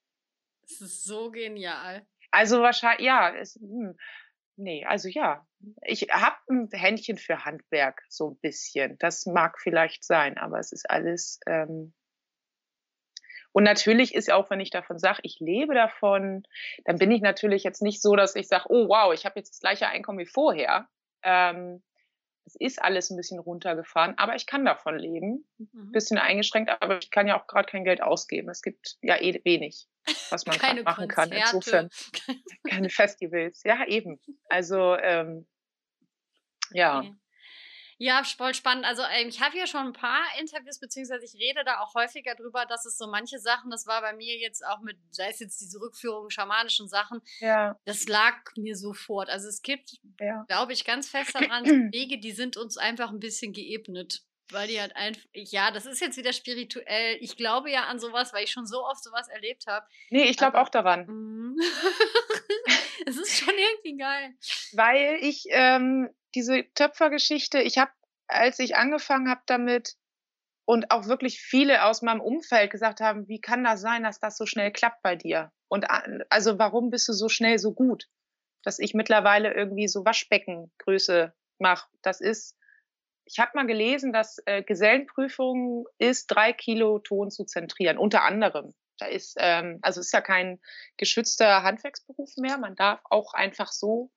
Das 0.61 0.81
ist 0.81 1.03
so 1.03 1.31
genial. 1.31 2.05
Also 2.31 2.61
wahrscheinlich, 2.61 3.05
ja, 3.05 3.33
es, 3.33 3.55
hm, 3.55 3.97
nee, 4.59 4.85
also 4.85 5.07
ja, 5.09 5.45
ich 5.81 6.07
habe 6.11 6.37
ein 6.49 6.69
Händchen 6.71 7.17
für 7.17 7.45
Handwerk, 7.45 8.03
so 8.09 8.31
ein 8.31 8.39
bisschen. 8.39 8.97
Das 8.99 9.25
mag 9.25 9.59
vielleicht 9.59 10.03
sein, 10.03 10.37
aber 10.37 10.59
es 10.59 10.71
ist 10.71 10.89
alles. 10.89 11.39
Ähm 11.47 11.93
und 13.51 13.63
natürlich 13.63 14.13
ist 14.13 14.31
auch, 14.31 14.49
wenn 14.51 14.59
ich 14.59 14.69
davon 14.69 14.99
sage, 14.99 15.19
ich 15.23 15.39
lebe 15.39 15.73
davon, 15.73 16.43
dann 16.85 16.97
bin 16.97 17.09
ich 17.09 17.21
natürlich 17.21 17.63
jetzt 17.63 17.81
nicht 17.81 18.01
so, 18.01 18.15
dass 18.15 18.35
ich 18.35 18.47
sage, 18.47 18.65
oh 18.69 18.87
wow, 18.87 19.13
ich 19.13 19.25
habe 19.25 19.39
jetzt 19.39 19.49
das 19.49 19.59
gleiche 19.59 19.87
Einkommen 19.87 20.19
wie 20.19 20.27
vorher. 20.27 20.87
Ähm, 21.23 21.81
es 22.49 22.55
ist 22.55 22.81
alles 22.81 23.11
ein 23.11 23.17
bisschen 23.17 23.39
runtergefahren, 23.39 24.17
aber 24.17 24.35
ich 24.35 24.47
kann 24.47 24.65
davon 24.65 24.97
leben. 24.97 25.47
Mhm. 25.57 25.91
Bisschen 25.91 26.17
eingeschränkt, 26.17 26.71
aber 26.81 26.97
ich 26.97 27.11
kann 27.11 27.27
ja 27.27 27.39
auch 27.39 27.45
gerade 27.45 27.69
kein 27.69 27.83
Geld 27.83 28.01
ausgeben. 28.01 28.49
Es 28.49 28.63
gibt 28.63 28.97
ja 29.01 29.21
eh 29.21 29.39
wenig, 29.43 29.87
was 30.31 30.45
man 30.47 30.57
machen 30.83 31.07
Konzerte. 31.07 31.13
kann. 31.13 31.31
Insofern 31.31 31.89
keine 32.67 32.89
Festivals. 32.89 33.61
Ja, 33.63 33.85
eben. 33.85 34.19
Also 34.49 34.95
ähm, 34.97 35.47
ja. 36.71 36.99
Okay. 36.99 37.13
Ja, 38.01 38.23
voll 38.23 38.53
spannend. 38.53 38.85
Also 38.85 39.03
ähm, 39.03 39.27
ich 39.27 39.41
habe 39.41 39.51
hier 39.51 39.67
schon 39.67 39.87
ein 39.87 39.93
paar 39.93 40.23
Interviews, 40.39 40.79
beziehungsweise 40.79 41.25
ich 41.25 41.33
rede 41.35 41.65
da 41.65 41.81
auch 41.81 41.93
häufiger 41.95 42.33
drüber, 42.33 42.65
dass 42.65 42.85
es 42.85 42.97
so 42.97 43.07
manche 43.07 43.39
Sachen, 43.39 43.69
das 43.69 43.87
war 43.87 43.99
bei 43.99 44.13
mir 44.13 44.37
jetzt 44.37 44.65
auch 44.65 44.79
mit, 44.79 44.97
sei 45.11 45.29
es 45.29 45.39
jetzt 45.39 45.59
diese 45.59 45.81
Rückführung 45.81 46.29
schamanischen 46.29 46.87
Sachen, 46.87 47.21
ja. 47.39 47.77
das 47.83 48.07
lag 48.07 48.35
mir 48.55 48.77
sofort. 48.77 49.29
Also 49.29 49.49
es 49.49 49.61
gibt, 49.61 49.97
ja. 50.21 50.45
glaube 50.47 50.71
ich, 50.71 50.85
ganz 50.85 51.09
fest 51.09 51.35
daran, 51.35 51.65
Wege, 51.91 52.19
die 52.19 52.31
sind 52.31 52.55
uns 52.55 52.77
einfach 52.77 53.09
ein 53.09 53.19
bisschen 53.19 53.51
geebnet. 53.51 54.23
Weil 54.51 54.67
die 54.67 54.79
halt 54.79 54.95
einfach, 54.95 55.21
ja, 55.33 55.71
das 55.71 55.85
ist 55.85 56.01
jetzt 56.01 56.17
wieder 56.17 56.33
spirituell. 56.33 57.17
Ich 57.19 57.37
glaube 57.37 57.69
ja 57.69 57.83
an 57.83 57.99
sowas, 57.99 58.33
weil 58.33 58.43
ich 58.43 58.51
schon 58.51 58.65
so 58.65 58.83
oft 58.85 59.03
sowas 59.03 59.27
erlebt 59.27 59.65
habe. 59.67 59.85
Nee, 60.09 60.23
ich 60.23 60.37
glaube 60.37 60.59
auch 60.59 60.69
daran. 60.69 61.05
Mhm. 61.05 61.59
es 63.05 63.17
ist 63.17 63.37
schon 63.37 63.53
irgendwie 63.53 63.97
geil. 63.97 64.33
Weil 64.73 65.17
ich 65.21 65.45
ähm, 65.49 66.09
diese 66.35 66.65
Töpfergeschichte, 66.73 67.61
ich 67.61 67.77
habe, 67.77 67.91
als 68.27 68.59
ich 68.59 68.75
angefangen 68.75 69.29
habe 69.29 69.41
damit 69.45 69.95
und 70.65 70.91
auch 70.91 71.07
wirklich 71.07 71.41
viele 71.41 71.85
aus 71.85 72.01
meinem 72.01 72.21
Umfeld 72.21 72.71
gesagt 72.71 73.01
haben, 73.01 73.27
wie 73.27 73.41
kann 73.41 73.63
das 73.63 73.81
sein, 73.81 74.03
dass 74.03 74.19
das 74.19 74.37
so 74.37 74.45
schnell 74.45 74.71
klappt 74.71 75.01
bei 75.01 75.15
dir? 75.15 75.51
Und 75.67 75.87
also 76.29 76.59
warum 76.59 76.89
bist 76.89 77.07
du 77.07 77.13
so 77.13 77.29
schnell 77.29 77.57
so 77.59 77.73
gut? 77.73 78.07
Dass 78.63 78.79
ich 78.79 78.93
mittlerweile 78.93 79.53
irgendwie 79.53 79.87
so 79.87 80.05
Waschbeckengröße 80.05 81.33
mache. 81.59 81.87
Das 82.01 82.21
ist, 82.21 82.55
ich 83.31 83.39
habe 83.39 83.51
mal 83.53 83.67
gelesen, 83.67 84.11
dass 84.11 84.41
äh, 84.45 84.63
Gesellenprüfung 84.63 85.85
ist, 85.99 86.27
drei 86.27 86.51
Kilo 86.51 86.99
Ton 86.99 87.29
zu 87.29 87.45
zentrieren, 87.45 87.97
unter 87.97 88.23
anderem. 88.23 88.73
Da 88.97 89.05
ist, 89.05 89.37
ähm, 89.39 89.79
also 89.81 90.01
ist 90.01 90.11
ja 90.11 90.21
kein 90.21 90.59
geschützter 90.97 91.63
Handwerksberuf 91.63 92.31
mehr. 92.37 92.57
Man 92.57 92.75
darf 92.75 92.99
auch 93.05 93.33
einfach 93.33 93.71
so 93.71 94.11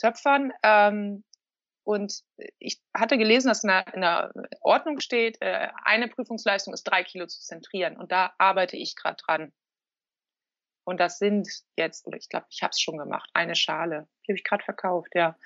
töpfern. 0.00 0.52
Ähm, 0.62 1.24
und 1.82 2.22
ich 2.58 2.80
hatte 2.94 3.18
gelesen, 3.18 3.48
dass 3.48 3.64
in 3.64 3.68
der, 3.68 3.92
in 3.92 4.00
der 4.00 4.32
Ordnung 4.60 5.00
steht, 5.00 5.36
äh, 5.42 5.68
eine 5.84 6.08
Prüfungsleistung 6.08 6.72
ist 6.72 6.84
drei 6.84 7.02
Kilo 7.02 7.26
zu 7.26 7.40
zentrieren. 7.40 7.96
Und 7.96 8.12
da 8.12 8.32
arbeite 8.38 8.76
ich 8.76 8.96
gerade 8.96 9.16
dran. 9.26 9.52
Und 10.84 11.00
das 11.00 11.18
sind 11.18 11.48
jetzt, 11.76 12.06
oder 12.06 12.16
ich 12.16 12.28
glaube, 12.28 12.46
ich 12.50 12.62
habe 12.62 12.70
es 12.70 12.80
schon 12.80 12.98
gemacht, 12.98 13.30
eine 13.32 13.54
Schale. 13.54 14.06
Die 14.26 14.32
habe 14.32 14.38
ich 14.38 14.44
gerade 14.44 14.64
verkauft, 14.64 15.14
ja. 15.14 15.36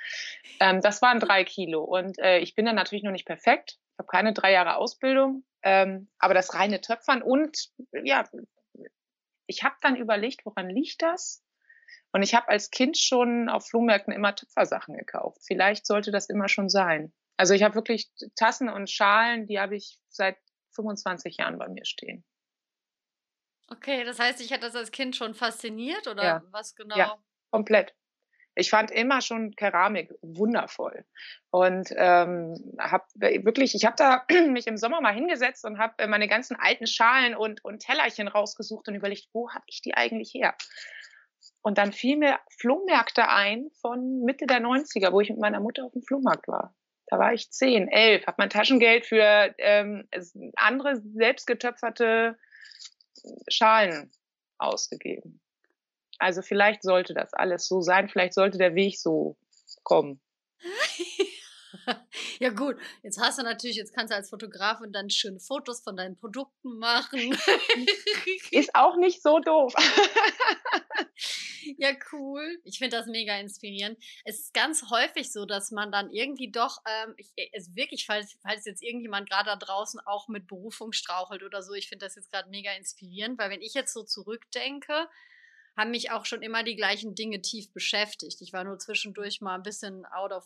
Ähm, 0.61 0.81
das 0.81 1.01
waren 1.01 1.21
drei 1.21 1.45
Kilo. 1.45 1.83
Und 1.83 2.19
äh, 2.19 2.39
ich 2.39 2.55
bin 2.55 2.67
dann 2.67 2.75
natürlich 2.75 3.05
noch 3.05 3.13
nicht 3.13 3.27
perfekt. 3.27 3.79
Ich 3.93 3.99
habe 3.99 4.09
keine 4.09 4.33
drei 4.33 4.53
Jahre 4.53 4.77
Ausbildung. 4.77 5.45
Ähm, 5.63 6.09
aber 6.19 6.35
das 6.35 6.55
reine 6.55 6.81
Töpfern 6.81 7.23
und 7.23 7.71
ja, 7.93 8.25
ich 9.47 9.65
habe 9.65 9.75
dann 9.81 9.97
überlegt, 9.97 10.47
woran 10.47 10.69
liegt 10.69 11.03
das? 11.03 11.43
Und 12.13 12.23
ich 12.23 12.35
habe 12.35 12.49
als 12.49 12.71
Kind 12.71 12.97
schon 12.97 13.49
auf 13.49 13.67
Flohmärkten 13.67 14.13
immer 14.13 14.35
Töpfersachen 14.35 14.97
gekauft. 14.97 15.41
Vielleicht 15.45 15.87
sollte 15.87 16.11
das 16.11 16.29
immer 16.29 16.49
schon 16.49 16.69
sein. 16.69 17.13
Also 17.37 17.55
ich 17.55 17.63
habe 17.63 17.75
wirklich 17.75 18.11
Tassen 18.37 18.69
und 18.69 18.91
Schalen, 18.91 19.47
die 19.47 19.59
habe 19.59 19.77
ich 19.77 19.99
seit 20.09 20.37
25 20.75 21.39
Jahren 21.39 21.59
bei 21.59 21.69
mir 21.69 21.85
stehen. 21.85 22.25
Okay, 23.71 24.05
das 24.05 24.19
heißt, 24.19 24.41
ich 24.41 24.53
hatte 24.53 24.63
das 24.63 24.77
als 24.77 24.91
Kind 24.91 25.15
schon 25.15 25.35
fasziniert 25.35 26.07
oder 26.09 26.25
ja. 26.25 26.43
was 26.51 26.75
genau? 26.75 26.97
Ja, 26.97 27.19
komplett. 27.51 27.95
Ich 28.55 28.71
fand 28.71 28.91
immer 28.91 29.21
schon 29.21 29.55
Keramik 29.55 30.13
wundervoll 30.21 31.05
und 31.51 31.91
ähm, 31.97 32.57
habe 32.81 33.05
wirklich, 33.15 33.75
ich 33.77 33.85
habe 33.85 33.95
da 33.97 34.25
mich 34.49 34.67
im 34.67 34.77
Sommer 34.77 35.01
mal 35.01 35.15
hingesetzt 35.15 35.65
und 35.65 35.79
habe 35.79 36.09
meine 36.09 36.27
ganzen 36.27 36.57
alten 36.57 36.89
Schalen 36.89 37.37
und, 37.37 37.65
und 37.65 37.81
Tellerchen 37.81 38.27
rausgesucht 38.27 38.89
und 38.89 38.97
überlegt, 38.97 39.29
wo 39.33 39.51
habe 39.51 39.65
ich 39.69 39.81
die 39.83 39.95
eigentlich 39.95 40.35
her? 40.35 40.57
Und 41.63 41.79
dann 41.79 41.93
fiel 41.93 42.17
mir 42.17 42.39
Flohmärkte 42.59 43.29
ein 43.29 43.69
von 43.81 44.25
Mitte 44.25 44.47
der 44.47 44.61
90er, 44.61 45.13
wo 45.13 45.21
ich 45.21 45.31
mit 45.31 45.39
meiner 45.39 45.61
Mutter 45.61 45.85
auf 45.85 45.93
dem 45.93 46.03
Flohmarkt 46.03 46.49
war. 46.49 46.75
Da 47.07 47.19
war 47.19 47.33
ich 47.33 47.51
zehn, 47.51 47.89
elf, 47.89 48.27
habe 48.27 48.37
mein 48.39 48.51
Taschengeld 48.51 49.07
für 49.07 49.55
ähm, 49.59 50.09
andere 50.57 50.97
selbstgetöpferte 50.97 52.39
Schalen 53.49 54.11
ausgegeben. 54.59 55.41
Also 56.19 56.43
vielleicht 56.43 56.83
sollte 56.83 57.15
das 57.15 57.33
alles 57.33 57.67
so 57.67 57.81
sein, 57.81 58.09
vielleicht 58.09 58.35
sollte 58.35 58.59
der 58.59 58.75
Weg 58.75 58.99
so 58.99 59.37
kommen. 59.85 60.21
ja 62.41 62.51
gut, 62.51 62.77
jetzt 63.03 63.21
hast 63.21 63.39
du 63.39 63.43
natürlich, 63.43 63.77
jetzt 63.77 63.95
kannst 63.95 64.13
du 64.13 64.17
als 64.17 64.31
Fotografin 64.31 64.93
dann 64.93 65.11
schöne 65.11 65.41
Fotos 65.41 65.81
von 65.81 65.97
deinen 65.97 66.17
Produkten 66.17 66.79
machen. 66.79 67.37
Ist 68.51 68.75
auch 68.75 68.97
nicht 68.97 69.23
so 69.23 69.39
doof. 69.39 69.73
ja, 71.77 71.91
cool. 72.13 72.61
Ich 72.65 72.79
finde 72.79 72.97
das 72.97 73.07
mega 73.07 73.39
inspirierend. 73.39 73.99
Es 74.25 74.41
ist 74.41 74.55
ganz 74.55 74.91
häufig 74.91 75.33
so, 75.33 75.45
dass 75.45 75.71
man 75.71 75.93
dann 75.93 76.11
irgendwie 76.11 76.51
doch, 76.51 76.79
ähm, 76.87 77.15
ich, 77.17 77.33
äh, 77.37 77.49
es 77.53 77.75
wirklich, 77.75 78.07
falls, 78.07 78.37
falls 78.43 78.65
jetzt 78.65 78.83
irgendjemand 78.83 79.29
gerade 79.29 79.51
da 79.51 79.57
draußen 79.57 80.01
auch 80.01 80.29
mit 80.29 80.47
Berufung 80.47 80.93
strauchelt 80.93 81.43
oder 81.43 81.63
so, 81.63 81.75
ich 81.75 81.89
finde 81.89 82.07
das 82.07 82.17
jetzt 82.17 82.31
gerade 82.31 82.49
mega 82.51 82.73
inspirierend, 82.73 83.39
weil 83.39 83.51
wenn 83.51 83.63
ich 83.63 83.75
jetzt 83.75 83.93
so 83.93 84.03
zurückdenke, 84.03 85.09
haben 85.77 85.93
mich 85.93 86.11
auch 86.11 86.27
schon 86.27 86.43
immer 86.43 86.65
die 86.65 86.75
gleichen 86.75 87.15
Dinge 87.15 87.41
tief 87.41 87.73
beschäftigt. 87.73 88.41
Ich 88.41 88.53
war 88.53 88.65
nur 88.65 88.79
zwischendurch 88.79 89.41
mal 89.41 89.55
ein 89.55 89.63
bisschen 89.63 90.05
out 90.07 90.33
of 90.33 90.45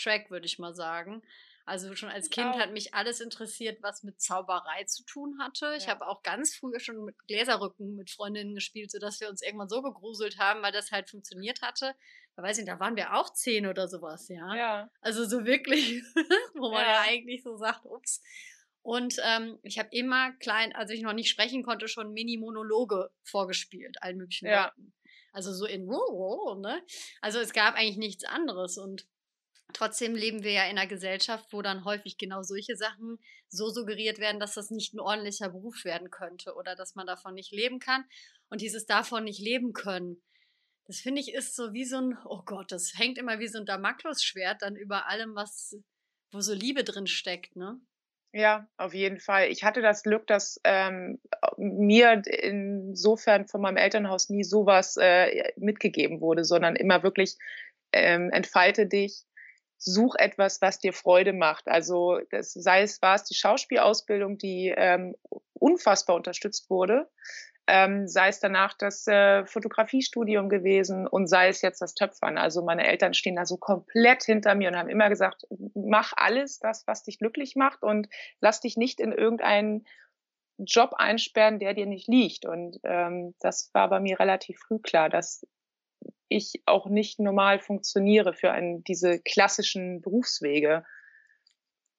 track, 0.00 0.30
würde 0.30 0.46
ich 0.46 0.58
mal 0.58 0.74
sagen. 0.74 1.22
Also 1.66 1.94
schon 1.94 2.08
als 2.08 2.30
Kind 2.30 2.56
hat 2.56 2.72
mich 2.72 2.94
alles 2.94 3.20
interessiert, 3.20 3.82
was 3.82 4.02
mit 4.02 4.20
Zauberei 4.20 4.84
zu 4.84 5.04
tun 5.04 5.38
hatte. 5.40 5.74
Ich 5.76 5.84
ja. 5.84 5.90
habe 5.90 6.08
auch 6.08 6.22
ganz 6.22 6.56
früher 6.56 6.80
schon 6.80 7.04
mit 7.04 7.16
Gläserrücken 7.28 7.94
mit 7.94 8.10
Freundinnen 8.10 8.54
gespielt, 8.54 8.90
sodass 8.90 9.20
wir 9.20 9.28
uns 9.28 9.40
irgendwann 9.40 9.68
so 9.68 9.80
gegruselt 9.80 10.38
haben, 10.38 10.62
weil 10.62 10.72
das 10.72 10.90
halt 10.90 11.08
funktioniert 11.08 11.62
hatte. 11.62 11.94
Da 12.34 12.42
weiß 12.42 12.58
ich, 12.58 12.66
da 12.66 12.80
waren 12.80 12.96
wir 12.96 13.14
auch 13.14 13.32
zehn 13.32 13.66
oder 13.66 13.86
sowas, 13.86 14.28
ja. 14.28 14.54
ja. 14.56 14.90
Also 15.00 15.24
so 15.24 15.44
wirklich, 15.44 16.02
wo 16.54 16.72
man 16.72 16.82
ja. 16.82 16.92
ja 16.92 17.00
eigentlich 17.02 17.42
so 17.42 17.56
sagt, 17.56 17.84
ups. 17.84 18.20
Und 18.82 19.16
ähm, 19.22 19.58
ich 19.62 19.78
habe 19.78 19.90
immer 19.92 20.32
klein, 20.38 20.74
als 20.74 20.90
ich 20.90 21.02
noch 21.02 21.12
nicht 21.12 21.28
sprechen 21.28 21.62
konnte, 21.62 21.86
schon 21.86 22.12
Mini-Monologe 22.12 23.10
vorgespielt, 23.22 24.02
allen 24.02 24.16
möglichen. 24.16 24.48
Leuten. 24.48 24.94
Also 25.32 25.52
so 25.52 25.66
in 25.66 25.86
ne? 25.86 26.82
Also 27.20 27.38
es 27.38 27.52
gab 27.52 27.74
eigentlich 27.74 27.98
nichts 27.98 28.24
anderes. 28.24 28.78
Und 28.78 29.06
trotzdem 29.74 30.14
leben 30.14 30.42
wir 30.42 30.52
ja 30.52 30.64
in 30.64 30.78
einer 30.78 30.86
Gesellschaft, 30.86 31.46
wo 31.52 31.62
dann 31.62 31.84
häufig 31.84 32.18
genau 32.18 32.42
solche 32.42 32.76
Sachen 32.76 33.18
so 33.48 33.68
suggeriert 33.70 34.18
werden, 34.18 34.40
dass 34.40 34.54
das 34.54 34.70
nicht 34.70 34.94
ein 34.94 35.00
ordentlicher 35.00 35.50
Beruf 35.50 35.84
werden 35.84 36.10
könnte 36.10 36.54
oder 36.54 36.76
dass 36.76 36.94
man 36.94 37.06
davon 37.06 37.34
nicht 37.34 37.52
leben 37.52 37.78
kann. 37.78 38.04
Und 38.48 38.60
dieses 38.60 38.86
davon 38.86 39.24
nicht 39.24 39.40
leben 39.40 39.72
können, 39.72 40.22
das 40.86 40.98
finde 40.98 41.20
ich 41.20 41.32
ist 41.32 41.54
so 41.54 41.72
wie 41.72 41.84
so 41.84 41.98
ein, 41.98 42.18
oh 42.24 42.42
Gott, 42.44 42.72
das 42.72 42.94
hängt 42.96 43.16
immer 43.16 43.38
wie 43.38 43.46
so 43.46 43.58
ein 43.58 43.66
Damoklesschwert 43.66 44.62
dann 44.62 44.74
über 44.74 45.08
allem, 45.08 45.36
was, 45.36 45.76
wo 46.32 46.40
so 46.40 46.52
Liebe 46.52 46.82
drin 46.82 47.06
steckt, 47.06 47.54
ne? 47.54 47.80
Ja, 48.32 48.68
auf 48.76 48.94
jeden 48.94 49.18
Fall. 49.18 49.48
Ich 49.48 49.64
hatte 49.64 49.82
das 49.82 50.04
Glück, 50.04 50.26
dass 50.28 50.60
ähm, 50.62 51.20
mir 51.56 52.22
insofern 52.26 53.48
von 53.48 53.60
meinem 53.60 53.76
Elternhaus 53.76 54.30
nie 54.30 54.44
sowas 54.44 54.96
äh, 55.00 55.52
mitgegeben 55.56 56.20
wurde, 56.20 56.44
sondern 56.44 56.76
immer 56.76 57.02
wirklich 57.02 57.36
ähm, 57.92 58.30
entfalte 58.30 58.86
dich, 58.86 59.24
such 59.80 60.14
etwas, 60.18 60.60
was 60.60 60.78
dir 60.78 60.92
Freude 60.92 61.32
macht. 61.32 61.66
Also 61.66 62.20
das, 62.30 62.52
sei 62.52 62.82
es 62.82 63.00
war 63.02 63.14
es 63.14 63.24
die 63.24 63.34
Schauspielausbildung, 63.34 64.36
die 64.38 64.72
ähm, 64.76 65.16
unfassbar 65.54 66.16
unterstützt 66.16 66.68
wurde, 66.68 67.08
ähm, 67.66 68.06
sei 68.06 68.28
es 68.28 68.40
danach 68.40 68.74
das 68.74 69.06
äh, 69.06 69.46
Fotografiestudium 69.46 70.48
gewesen 70.48 71.06
und 71.06 71.28
sei 71.28 71.48
es 71.48 71.62
jetzt 71.62 71.80
das 71.80 71.94
Töpfern. 71.94 72.36
Also 72.36 72.62
meine 72.62 72.86
Eltern 72.86 73.14
stehen 73.14 73.36
da 73.36 73.46
so 73.46 73.56
komplett 73.56 74.24
hinter 74.24 74.54
mir 74.54 74.68
und 74.68 74.76
haben 74.76 74.90
immer 74.90 75.08
gesagt, 75.08 75.46
mach 75.74 76.12
alles 76.16 76.58
das, 76.58 76.86
was 76.86 77.04
dich 77.04 77.18
glücklich 77.18 77.56
macht 77.56 77.82
und 77.82 78.08
lass 78.40 78.60
dich 78.60 78.76
nicht 78.76 79.00
in 79.00 79.12
irgendeinen 79.12 79.86
Job 80.58 80.92
einsperren, 80.96 81.58
der 81.58 81.72
dir 81.72 81.86
nicht 81.86 82.06
liegt. 82.06 82.44
Und 82.44 82.78
ähm, 82.84 83.34
das 83.40 83.70
war 83.72 83.88
bei 83.88 84.00
mir 84.00 84.20
relativ 84.20 84.58
früh 84.58 84.78
klar, 84.78 85.08
dass 85.08 85.46
ich 86.30 86.62
auch 86.64 86.86
nicht 86.86 87.18
normal 87.18 87.58
funktioniere 87.58 88.32
für 88.32 88.52
einen, 88.52 88.82
diese 88.84 89.18
klassischen 89.20 90.00
Berufswege. 90.00 90.84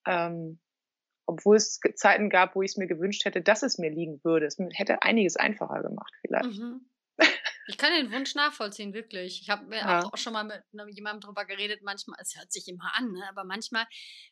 Ähm, 0.08 0.60
obwohl 1.28 1.58
es 1.58 1.80
Zeiten 1.96 2.30
gab, 2.30 2.56
wo 2.56 2.62
ich 2.62 2.72
es 2.72 2.78
mir 2.78 2.88
gewünscht 2.88 3.26
hätte, 3.26 3.42
dass 3.42 3.62
es 3.62 3.78
mir 3.78 3.92
liegen 3.92 4.24
würde. 4.24 4.48
Es 4.48 4.58
hätte 4.74 5.04
einiges 5.04 5.36
einfacher 5.36 5.84
gemacht 5.84 6.14
vielleicht. 6.22 6.60
Mhm. 6.60 6.82
Ich 7.68 7.78
kann 7.78 7.94
den 7.94 8.12
Wunsch 8.12 8.34
nachvollziehen, 8.36 8.94
wirklich. 8.94 9.42
Ich 9.42 9.50
habe 9.50 9.66
mir 9.66 9.78
ja. 9.78 10.04
auch 10.04 10.18
schon 10.18 10.34
mal 10.34 10.44
mit 10.44 10.96
jemandem 10.96 11.22
drüber 11.22 11.46
geredet, 11.46 11.82
manchmal, 11.84 12.20
es 12.22 12.36
hört 12.36 12.52
sich 12.52 12.68
immer 12.68 12.92
an, 12.96 13.12
ne? 13.12 13.24
aber 13.30 13.44
manchmal 13.44 13.86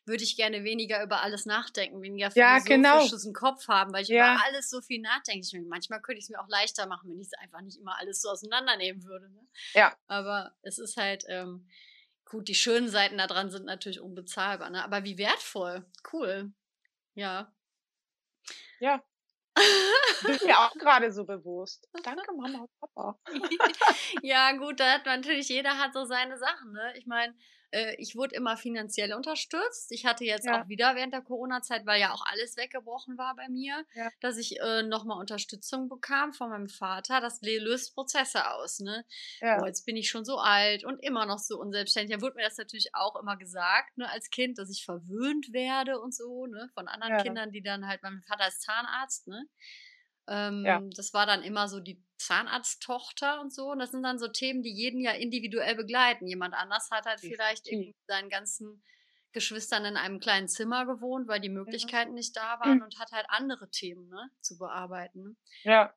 würde 0.04 0.24
ich 0.24 0.36
gerne 0.36 0.64
weniger 0.64 1.02
über 1.02 1.22
alles 1.22 1.46
nachdenken, 1.46 2.02
weniger 2.02 2.30
ja, 2.34 2.58
genau. 2.58 3.04
im 3.06 3.32
Kopf 3.32 3.68
haben, 3.68 3.92
weil 3.92 4.02
ich 4.02 4.08
ja. 4.08 4.34
über 4.34 4.44
alles 4.44 4.68
so 4.68 4.80
viel 4.80 5.00
nachdenke. 5.00 5.46
Ich 5.46 5.52
meine, 5.52 5.66
manchmal 5.66 6.02
könnte 6.02 6.18
ich 6.18 6.24
es 6.24 6.30
mir 6.30 6.40
auch 6.40 6.48
leichter 6.48 6.86
machen, 6.86 7.10
wenn 7.10 7.20
ich 7.20 7.28
es 7.28 7.38
einfach 7.38 7.60
nicht 7.60 7.78
immer 7.78 7.96
alles 7.98 8.20
so 8.20 8.30
auseinandernehmen 8.30 9.04
würde. 9.04 9.30
Ne? 9.30 9.46
Ja. 9.74 9.96
Aber 10.08 10.54
es 10.62 10.78
ist 10.78 10.96
halt, 10.96 11.24
ähm, 11.28 11.68
gut, 12.24 12.48
die 12.48 12.54
schönen 12.54 12.88
Seiten 12.88 13.18
daran 13.18 13.50
sind 13.50 13.64
natürlich 13.64 14.00
unbezahlbar, 14.00 14.70
ne? 14.70 14.84
aber 14.84 15.04
wie 15.04 15.18
wertvoll. 15.18 15.86
Cool. 16.12 16.52
Ja. 17.14 17.52
Ja. 18.80 19.02
Bin 20.22 20.38
mir 20.46 20.58
auch 20.58 20.72
gerade 20.74 21.12
so 21.12 21.24
bewusst. 21.24 21.88
Danke, 22.02 22.32
Mama 22.34 22.60
und 22.60 22.70
Papa. 22.80 23.18
ja, 24.22 24.52
gut, 24.52 24.80
da 24.80 24.94
hat 24.94 25.06
natürlich, 25.06 25.48
jeder 25.48 25.78
hat 25.78 25.92
so 25.92 26.04
seine 26.04 26.38
Sachen, 26.38 26.72
ne? 26.72 26.92
Ich 26.96 27.06
meine, 27.06 27.34
äh, 27.72 27.94
ich 27.96 28.16
wurde 28.16 28.34
immer 28.34 28.56
finanziell 28.56 29.14
unterstützt. 29.14 29.92
Ich 29.92 30.06
hatte 30.06 30.24
jetzt 30.24 30.46
ja. 30.46 30.62
auch 30.62 30.68
wieder 30.68 30.94
während 30.96 31.12
der 31.12 31.22
Corona-Zeit, 31.22 31.86
weil 31.86 32.00
ja 32.00 32.12
auch 32.12 32.24
alles 32.26 32.56
weggebrochen 32.56 33.18
war 33.18 33.36
bei 33.36 33.48
mir, 33.48 33.84
ja. 33.94 34.08
dass 34.20 34.36
ich 34.36 34.60
äh, 34.60 34.82
nochmal 34.82 35.18
Unterstützung 35.18 35.88
bekam 35.88 36.32
von 36.32 36.50
meinem 36.50 36.68
Vater. 36.68 37.20
Das 37.20 37.40
löst 37.42 37.94
Prozesse 37.94 38.50
aus. 38.52 38.80
Ne? 38.80 39.04
Ja. 39.40 39.62
Oh, 39.62 39.66
jetzt 39.66 39.86
bin 39.86 39.96
ich 39.96 40.08
schon 40.08 40.24
so 40.24 40.38
alt 40.38 40.84
und 40.84 40.98
immer 41.02 41.26
noch 41.26 41.38
so 41.38 41.58
unselbstständig. 41.58 42.16
Da 42.16 42.22
wurde 42.22 42.36
mir 42.36 42.44
das 42.44 42.58
natürlich 42.58 42.94
auch 42.94 43.16
immer 43.16 43.36
gesagt, 43.36 43.96
ne, 43.98 44.10
als 44.10 44.30
Kind, 44.30 44.58
dass 44.58 44.70
ich 44.70 44.84
verwöhnt 44.84 45.52
werde 45.52 46.00
und 46.00 46.14
so, 46.14 46.46
ne, 46.46 46.70
von 46.74 46.88
anderen. 46.88 47.10
Kindern, 47.22 47.50
die 47.52 47.62
dann 47.62 47.86
halt, 47.86 48.02
mein 48.02 48.22
Vater 48.26 48.48
ist 48.48 48.62
Zahnarzt, 48.62 49.28
ne? 49.28 49.46
Ähm, 50.30 50.64
ja. 50.64 50.80
Das 50.94 51.12
war 51.12 51.26
dann 51.26 51.42
immer 51.42 51.68
so 51.68 51.80
die 51.80 52.00
Zahnarzttochter 52.16 53.40
und 53.40 53.52
so. 53.52 53.72
Und 53.72 53.80
das 53.80 53.90
sind 53.90 54.04
dann 54.04 54.20
so 54.20 54.28
Themen, 54.28 54.62
die 54.62 54.72
jeden 54.72 55.00
ja 55.00 55.10
individuell 55.10 55.74
begleiten. 55.74 56.26
Jemand 56.26 56.54
anders 56.54 56.88
hat 56.92 57.04
halt 57.04 57.20
vielleicht 57.20 57.66
irgendwie 57.66 57.96
seinen 58.06 58.30
ganzen 58.30 58.82
Geschwistern 59.32 59.84
in 59.84 59.96
einem 59.96 60.20
kleinen 60.20 60.48
Zimmer 60.48 60.86
gewohnt, 60.86 61.26
weil 61.28 61.40
die 61.40 61.48
Möglichkeiten 61.48 62.14
nicht 62.14 62.36
da 62.36 62.60
waren 62.60 62.78
mhm. 62.78 62.84
und 62.84 62.98
hat 62.98 63.10
halt 63.12 63.26
andere 63.28 63.70
Themen 63.70 64.08
ne, 64.08 64.30
zu 64.40 64.56
bearbeiten. 64.56 65.36
Ja. 65.64 65.92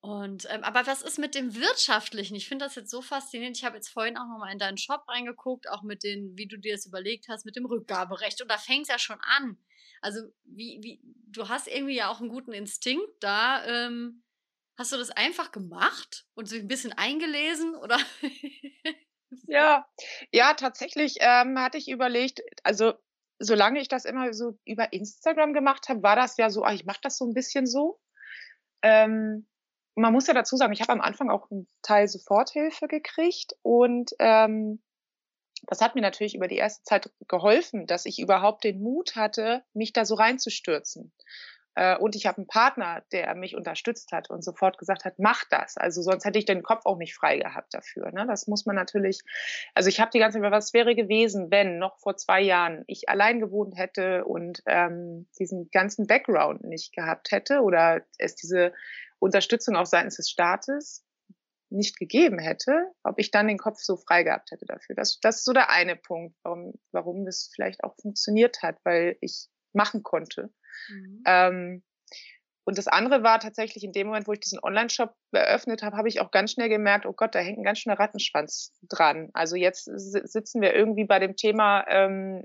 Und 0.00 0.46
ähm, 0.50 0.62
aber 0.62 0.86
was 0.86 1.02
ist 1.02 1.18
mit 1.18 1.34
dem 1.34 1.54
Wirtschaftlichen? 1.56 2.36
Ich 2.36 2.48
finde 2.48 2.64
das 2.64 2.76
jetzt 2.76 2.90
so 2.90 3.02
faszinierend. 3.02 3.56
Ich 3.56 3.64
habe 3.64 3.76
jetzt 3.76 3.88
vorhin 3.88 4.16
auch 4.16 4.26
nochmal 4.26 4.52
in 4.52 4.58
deinen 4.58 4.78
Shop 4.78 5.02
reingeguckt, 5.08 5.68
auch 5.68 5.82
mit 5.82 6.04
den, 6.04 6.36
wie 6.36 6.46
du 6.46 6.56
dir 6.58 6.74
das 6.74 6.86
überlegt 6.86 7.26
hast, 7.28 7.44
mit 7.44 7.56
dem 7.56 7.66
Rückgaberecht. 7.66 8.40
Und 8.40 8.50
da 8.50 8.58
fängt 8.58 8.82
es 8.82 8.88
ja 8.88 8.98
schon 8.98 9.18
an. 9.20 9.58
Also, 10.00 10.20
wie, 10.44 10.80
wie, 10.82 11.00
du 11.26 11.48
hast 11.48 11.68
irgendwie 11.68 11.96
ja 11.96 12.08
auch 12.08 12.20
einen 12.20 12.28
guten 12.28 12.52
Instinkt 12.52 13.08
da. 13.20 13.64
Ähm, 13.64 14.22
hast 14.78 14.92
du 14.92 14.96
das 14.96 15.10
einfach 15.10 15.52
gemacht 15.52 16.26
und 16.34 16.48
sich 16.48 16.60
ein 16.60 16.68
bisschen 16.68 16.92
eingelesen 16.92 17.74
oder? 17.76 17.98
ja, 19.46 19.86
ja, 20.32 20.54
tatsächlich 20.54 21.16
ähm, 21.20 21.58
hatte 21.58 21.78
ich 21.78 21.88
überlegt, 21.88 22.42
also 22.62 22.94
solange 23.38 23.80
ich 23.80 23.88
das 23.88 24.04
immer 24.04 24.32
so 24.32 24.58
über 24.64 24.92
Instagram 24.92 25.52
gemacht 25.52 25.88
habe, 25.88 26.02
war 26.02 26.16
das 26.16 26.36
ja 26.36 26.50
so, 26.50 26.64
ach, 26.64 26.72
ich 26.72 26.84
mache 26.86 27.00
das 27.02 27.18
so 27.18 27.26
ein 27.26 27.34
bisschen 27.34 27.66
so. 27.66 28.00
Ähm, 28.82 29.46
man 29.94 30.12
muss 30.12 30.26
ja 30.26 30.34
dazu 30.34 30.56
sagen, 30.56 30.72
ich 30.72 30.80
habe 30.80 30.92
am 30.92 31.00
Anfang 31.00 31.30
auch 31.30 31.50
einen 31.50 31.68
Teil 31.82 32.06
Soforthilfe 32.06 32.86
gekriegt 32.86 33.54
und 33.62 34.10
ähm, 34.18 34.82
das 35.62 35.80
hat 35.80 35.94
mir 35.94 36.00
natürlich 36.00 36.34
über 36.34 36.48
die 36.48 36.56
erste 36.56 36.84
Zeit 36.84 37.10
geholfen, 37.28 37.86
dass 37.86 38.06
ich 38.06 38.18
überhaupt 38.18 38.64
den 38.64 38.80
Mut 38.80 39.16
hatte, 39.16 39.62
mich 39.72 39.92
da 39.92 40.04
so 40.04 40.14
reinzustürzen. 40.14 41.12
Äh, 41.76 41.96
und 41.98 42.16
ich 42.16 42.26
habe 42.26 42.38
einen 42.38 42.46
Partner, 42.46 43.02
der 43.12 43.34
mich 43.34 43.54
unterstützt 43.54 44.10
hat 44.12 44.30
und 44.30 44.42
sofort 44.42 44.78
gesagt 44.78 45.04
hat, 45.04 45.18
mach 45.18 45.44
das. 45.50 45.76
Also 45.76 46.02
sonst 46.02 46.24
hätte 46.24 46.38
ich 46.38 46.46
den 46.46 46.62
Kopf 46.62 46.86
auch 46.86 46.96
nicht 46.96 47.14
frei 47.14 47.38
gehabt 47.38 47.74
dafür. 47.74 48.10
Ne? 48.12 48.26
Das 48.26 48.46
muss 48.46 48.66
man 48.66 48.74
natürlich, 48.74 49.20
also 49.74 49.88
ich 49.88 50.00
habe 50.00 50.10
die 50.12 50.18
ganze 50.18 50.40
Zeit, 50.40 50.50
was 50.50 50.72
wäre 50.72 50.94
gewesen, 50.94 51.50
wenn 51.50 51.78
noch 51.78 51.98
vor 51.98 52.16
zwei 52.16 52.40
Jahren 52.40 52.82
ich 52.86 53.08
allein 53.08 53.40
gewohnt 53.40 53.76
hätte 53.76 54.24
und 54.24 54.62
ähm, 54.66 55.28
diesen 55.38 55.70
ganzen 55.70 56.06
Background 56.06 56.64
nicht 56.64 56.94
gehabt 56.94 57.30
hätte 57.30 57.60
oder 57.60 58.00
es 58.18 58.34
diese 58.34 58.72
Unterstützung 59.18 59.76
auch 59.76 59.86
seitens 59.86 60.16
des 60.16 60.30
Staates 60.30 61.05
nicht 61.76 61.98
gegeben 61.98 62.38
hätte, 62.38 62.90
ob 63.02 63.18
ich 63.18 63.30
dann 63.30 63.48
den 63.48 63.58
Kopf 63.58 63.78
so 63.78 63.96
frei 63.96 64.22
gehabt 64.22 64.50
hätte 64.50 64.66
dafür. 64.66 64.96
Das, 64.96 65.20
das 65.20 65.36
ist 65.36 65.44
so 65.44 65.52
der 65.52 65.70
eine 65.70 65.96
Punkt, 65.96 66.36
warum, 66.42 66.74
warum 66.92 67.24
das 67.24 67.50
vielleicht 67.54 67.84
auch 67.84 67.94
funktioniert 68.00 68.62
hat, 68.62 68.78
weil 68.84 69.16
ich 69.20 69.48
machen 69.72 70.02
konnte. 70.02 70.50
Mhm. 70.88 71.22
Ähm, 71.26 71.82
und 72.68 72.78
das 72.78 72.88
andere 72.88 73.22
war 73.22 73.38
tatsächlich 73.38 73.84
in 73.84 73.92
dem 73.92 74.08
Moment, 74.08 74.26
wo 74.26 74.32
ich 74.32 74.40
diesen 74.40 74.58
Online-Shop 74.60 75.14
eröffnet 75.30 75.82
habe, 75.82 75.96
habe 75.96 76.08
ich 76.08 76.20
auch 76.20 76.32
ganz 76.32 76.50
schnell 76.50 76.68
gemerkt, 76.68 77.06
oh 77.06 77.12
Gott, 77.12 77.36
da 77.36 77.38
hängt 77.38 77.58
ein 77.58 77.64
ganz 77.64 77.78
schöner 77.78 77.98
Rattenschwanz 77.98 78.76
dran. 78.82 79.30
Also 79.34 79.54
jetzt 79.54 79.84
sitzen 79.84 80.60
wir 80.60 80.74
irgendwie 80.74 81.04
bei 81.04 81.20
dem 81.20 81.36
Thema, 81.36 81.84
ähm, 81.88 82.44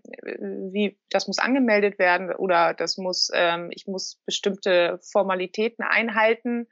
wie 0.71 0.99
das 1.09 1.25
muss 1.25 1.39
angemeldet 1.39 1.97
werden 1.97 2.31
oder 2.31 2.75
das 2.75 2.97
muss, 2.97 3.31
ähm, 3.33 3.69
ich 3.71 3.87
muss 3.87 4.21
bestimmte 4.27 4.99
Formalitäten 5.11 5.83
einhalten 5.83 6.67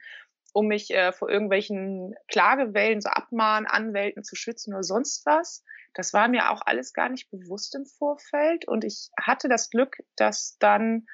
um 0.59 0.67
mich 0.67 0.91
äh, 0.91 1.13
vor 1.13 1.29
irgendwelchen 1.29 2.15
Klagewellen, 2.27 2.99
so 2.99 3.07
Abmahn, 3.07 3.65
Anwälten 3.65 4.25
zu 4.25 4.35
schützen 4.35 4.73
oder 4.73 4.83
sonst 4.83 5.25
was. 5.25 5.63
Das 5.93 6.13
war 6.13 6.27
mir 6.27 6.51
auch 6.51 6.61
alles 6.65 6.93
gar 6.93 7.07
nicht 7.07 7.31
bewusst 7.31 7.75
im 7.75 7.85
Vorfeld. 7.85 8.67
Und 8.67 8.83
ich 8.83 9.09
hatte 9.17 9.47
das 9.47 9.69
Glück, 9.69 9.95
dass 10.17 10.57
dann 10.59 11.07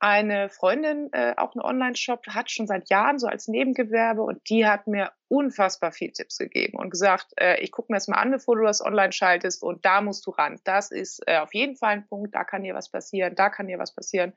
eine 0.00 0.48
Freundin 0.48 1.10
äh, 1.12 1.34
auch 1.36 1.54
einen 1.54 1.62
Online-Shop 1.62 2.26
hat, 2.26 2.50
schon 2.50 2.66
seit 2.66 2.90
Jahren 2.90 3.20
so 3.20 3.28
als 3.28 3.46
Nebengewerbe 3.46 4.22
und 4.22 4.40
die 4.50 4.66
hat 4.66 4.88
mir 4.88 5.12
unfassbar 5.28 5.92
viel 5.92 6.10
Tipps 6.10 6.38
gegeben 6.38 6.76
und 6.76 6.90
gesagt, 6.90 7.28
äh, 7.38 7.60
ich 7.60 7.70
gucke 7.70 7.92
mir 7.92 7.98
das 7.98 8.08
mal 8.08 8.16
an, 8.16 8.32
bevor 8.32 8.56
du 8.56 8.64
das 8.64 8.84
online 8.84 9.12
schaltest 9.12 9.62
und 9.62 9.84
da 9.84 10.00
musst 10.00 10.26
du 10.26 10.32
ran. 10.32 10.60
Das 10.64 10.90
ist 10.90 11.22
äh, 11.28 11.38
auf 11.38 11.54
jeden 11.54 11.76
Fall 11.76 11.92
ein 11.92 12.08
Punkt, 12.08 12.34
da 12.34 12.42
kann 12.42 12.64
dir 12.64 12.74
was 12.74 12.90
passieren, 12.90 13.36
da 13.36 13.48
kann 13.48 13.68
dir 13.68 13.78
was 13.78 13.94
passieren, 13.94 14.32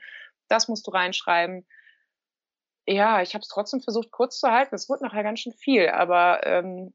das 0.49 0.67
musst 0.67 0.85
du 0.85 0.91
reinschreiben 0.91 1.65
ja, 2.87 3.21
ich 3.21 3.33
habe 3.33 3.41
es 3.41 3.47
trotzdem 3.47 3.81
versucht 3.81 4.11
kurz 4.11 4.39
zu 4.39 4.49
halten. 4.49 4.75
Es 4.75 4.89
wurde 4.89 5.03
nachher 5.03 5.23
ganz 5.23 5.39
schön 5.39 5.53
viel, 5.53 5.89
aber 5.89 6.45
ähm, 6.45 6.93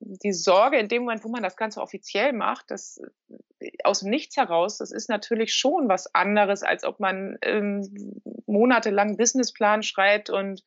die 0.00 0.32
Sorge 0.32 0.78
in 0.78 0.88
dem 0.88 1.02
Moment, 1.02 1.24
wo 1.24 1.28
man 1.28 1.42
das 1.42 1.56
Ganze 1.56 1.80
offiziell 1.80 2.32
macht, 2.32 2.70
das 2.70 3.00
äh, 3.58 3.70
aus 3.84 4.00
dem 4.00 4.10
Nichts 4.10 4.36
heraus, 4.36 4.78
das 4.78 4.92
ist 4.92 5.08
natürlich 5.08 5.54
schon 5.54 5.88
was 5.88 6.14
anderes, 6.14 6.62
als 6.62 6.84
ob 6.84 7.00
man 7.00 7.38
ähm, 7.42 8.20
monatelang 8.46 9.16
Businessplan 9.16 9.82
schreibt 9.82 10.30
und 10.30 10.62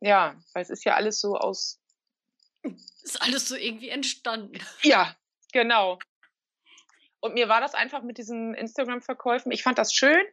ja, 0.00 0.34
weil 0.52 0.62
es 0.62 0.70
ist 0.70 0.84
ja 0.84 0.94
alles 0.94 1.20
so 1.20 1.36
aus. 1.36 1.80
Ist 3.02 3.20
alles 3.20 3.48
so 3.48 3.56
irgendwie 3.56 3.90
entstanden. 3.90 4.58
Ja, 4.82 5.14
genau. 5.52 5.98
Und 7.20 7.34
mir 7.34 7.48
war 7.48 7.60
das 7.60 7.74
einfach 7.74 8.02
mit 8.02 8.18
diesen 8.18 8.54
Instagram-Verkäufen, 8.54 9.52
ich 9.52 9.62
fand 9.62 9.78
das 9.78 9.94
schön, 9.94 10.24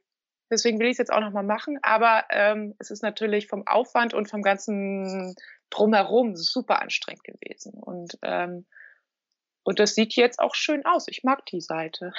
Deswegen 0.52 0.80
will 0.80 0.88
ich 0.88 0.94
es 0.94 0.98
jetzt 0.98 1.14
auch 1.14 1.22
nochmal 1.22 1.44
machen. 1.44 1.80
Aber 1.82 2.26
ähm, 2.30 2.76
es 2.78 2.92
ist 2.92 3.02
natürlich 3.02 3.48
vom 3.48 3.66
Aufwand 3.66 4.14
und 4.14 4.30
vom 4.30 4.42
ganzen 4.42 5.36
Drumherum 5.70 6.36
super 6.36 6.82
anstrengend 6.82 7.24
gewesen. 7.24 7.74
Und, 7.74 8.18
ähm, 8.22 8.66
und 9.64 9.80
das 9.80 9.96
sieht 9.96 10.14
jetzt 10.16 10.40
auch 10.40 10.54
schön 10.54 10.86
aus. 10.86 11.08
Ich 11.08 11.24
mag 11.24 11.46
die 11.46 11.62
Seite. 11.62 12.14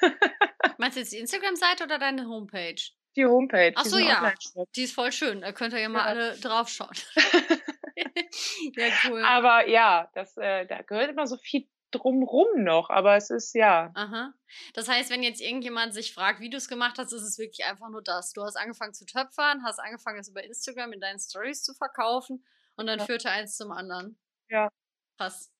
Meinst 0.78 0.96
du 0.96 1.00
jetzt 1.00 1.12
die 1.12 1.18
Instagram-Seite 1.18 1.84
oder 1.84 1.98
deine 1.98 2.26
Homepage? 2.26 2.80
Die 3.16 3.24
Homepage. 3.24 3.72
Ach 3.74 3.84
so, 3.84 3.98
ja. 3.98 4.32
Die 4.76 4.84
ist 4.84 4.94
voll 4.94 5.10
schön. 5.10 5.40
Da 5.40 5.52
könnt 5.52 5.72
ihr 5.72 5.80
ja 5.80 5.88
mal 5.88 6.00
ja. 6.00 6.04
alle 6.04 6.36
draufschauen. 6.36 6.94
ja, 8.76 8.88
cool. 9.08 9.22
Aber 9.24 9.68
ja, 9.68 10.10
das, 10.14 10.36
äh, 10.36 10.66
da 10.66 10.82
gehört 10.82 11.10
immer 11.10 11.26
so 11.26 11.36
viel 11.36 11.66
drumrum 11.90 12.62
noch, 12.62 12.90
aber 12.90 13.16
es 13.16 13.30
ist 13.30 13.54
ja. 13.54 13.90
Aha. 13.94 14.32
Das 14.74 14.88
heißt, 14.88 15.10
wenn 15.10 15.22
jetzt 15.22 15.40
irgendjemand 15.40 15.94
sich 15.94 16.14
fragt, 16.14 16.40
wie 16.40 16.50
du 16.50 16.56
es 16.56 16.68
gemacht 16.68 16.98
hast, 16.98 17.12
ist 17.12 17.22
es 17.22 17.38
wirklich 17.38 17.64
einfach 17.66 17.88
nur 17.88 18.02
das. 18.02 18.32
Du 18.32 18.42
hast 18.42 18.56
angefangen 18.56 18.94
zu 18.94 19.06
töpfern, 19.06 19.62
hast 19.64 19.78
angefangen, 19.78 20.20
es 20.20 20.28
über 20.28 20.42
Instagram 20.42 20.92
in 20.92 21.00
deinen 21.00 21.18
Stories 21.18 21.62
zu 21.62 21.74
verkaufen 21.74 22.44
und 22.76 22.86
dann 22.86 22.98
ja. 22.98 23.04
führte 23.04 23.30
eins 23.30 23.56
zum 23.56 23.72
anderen. 23.72 24.18
Ja. 24.48 24.70
Krass. 25.16 25.50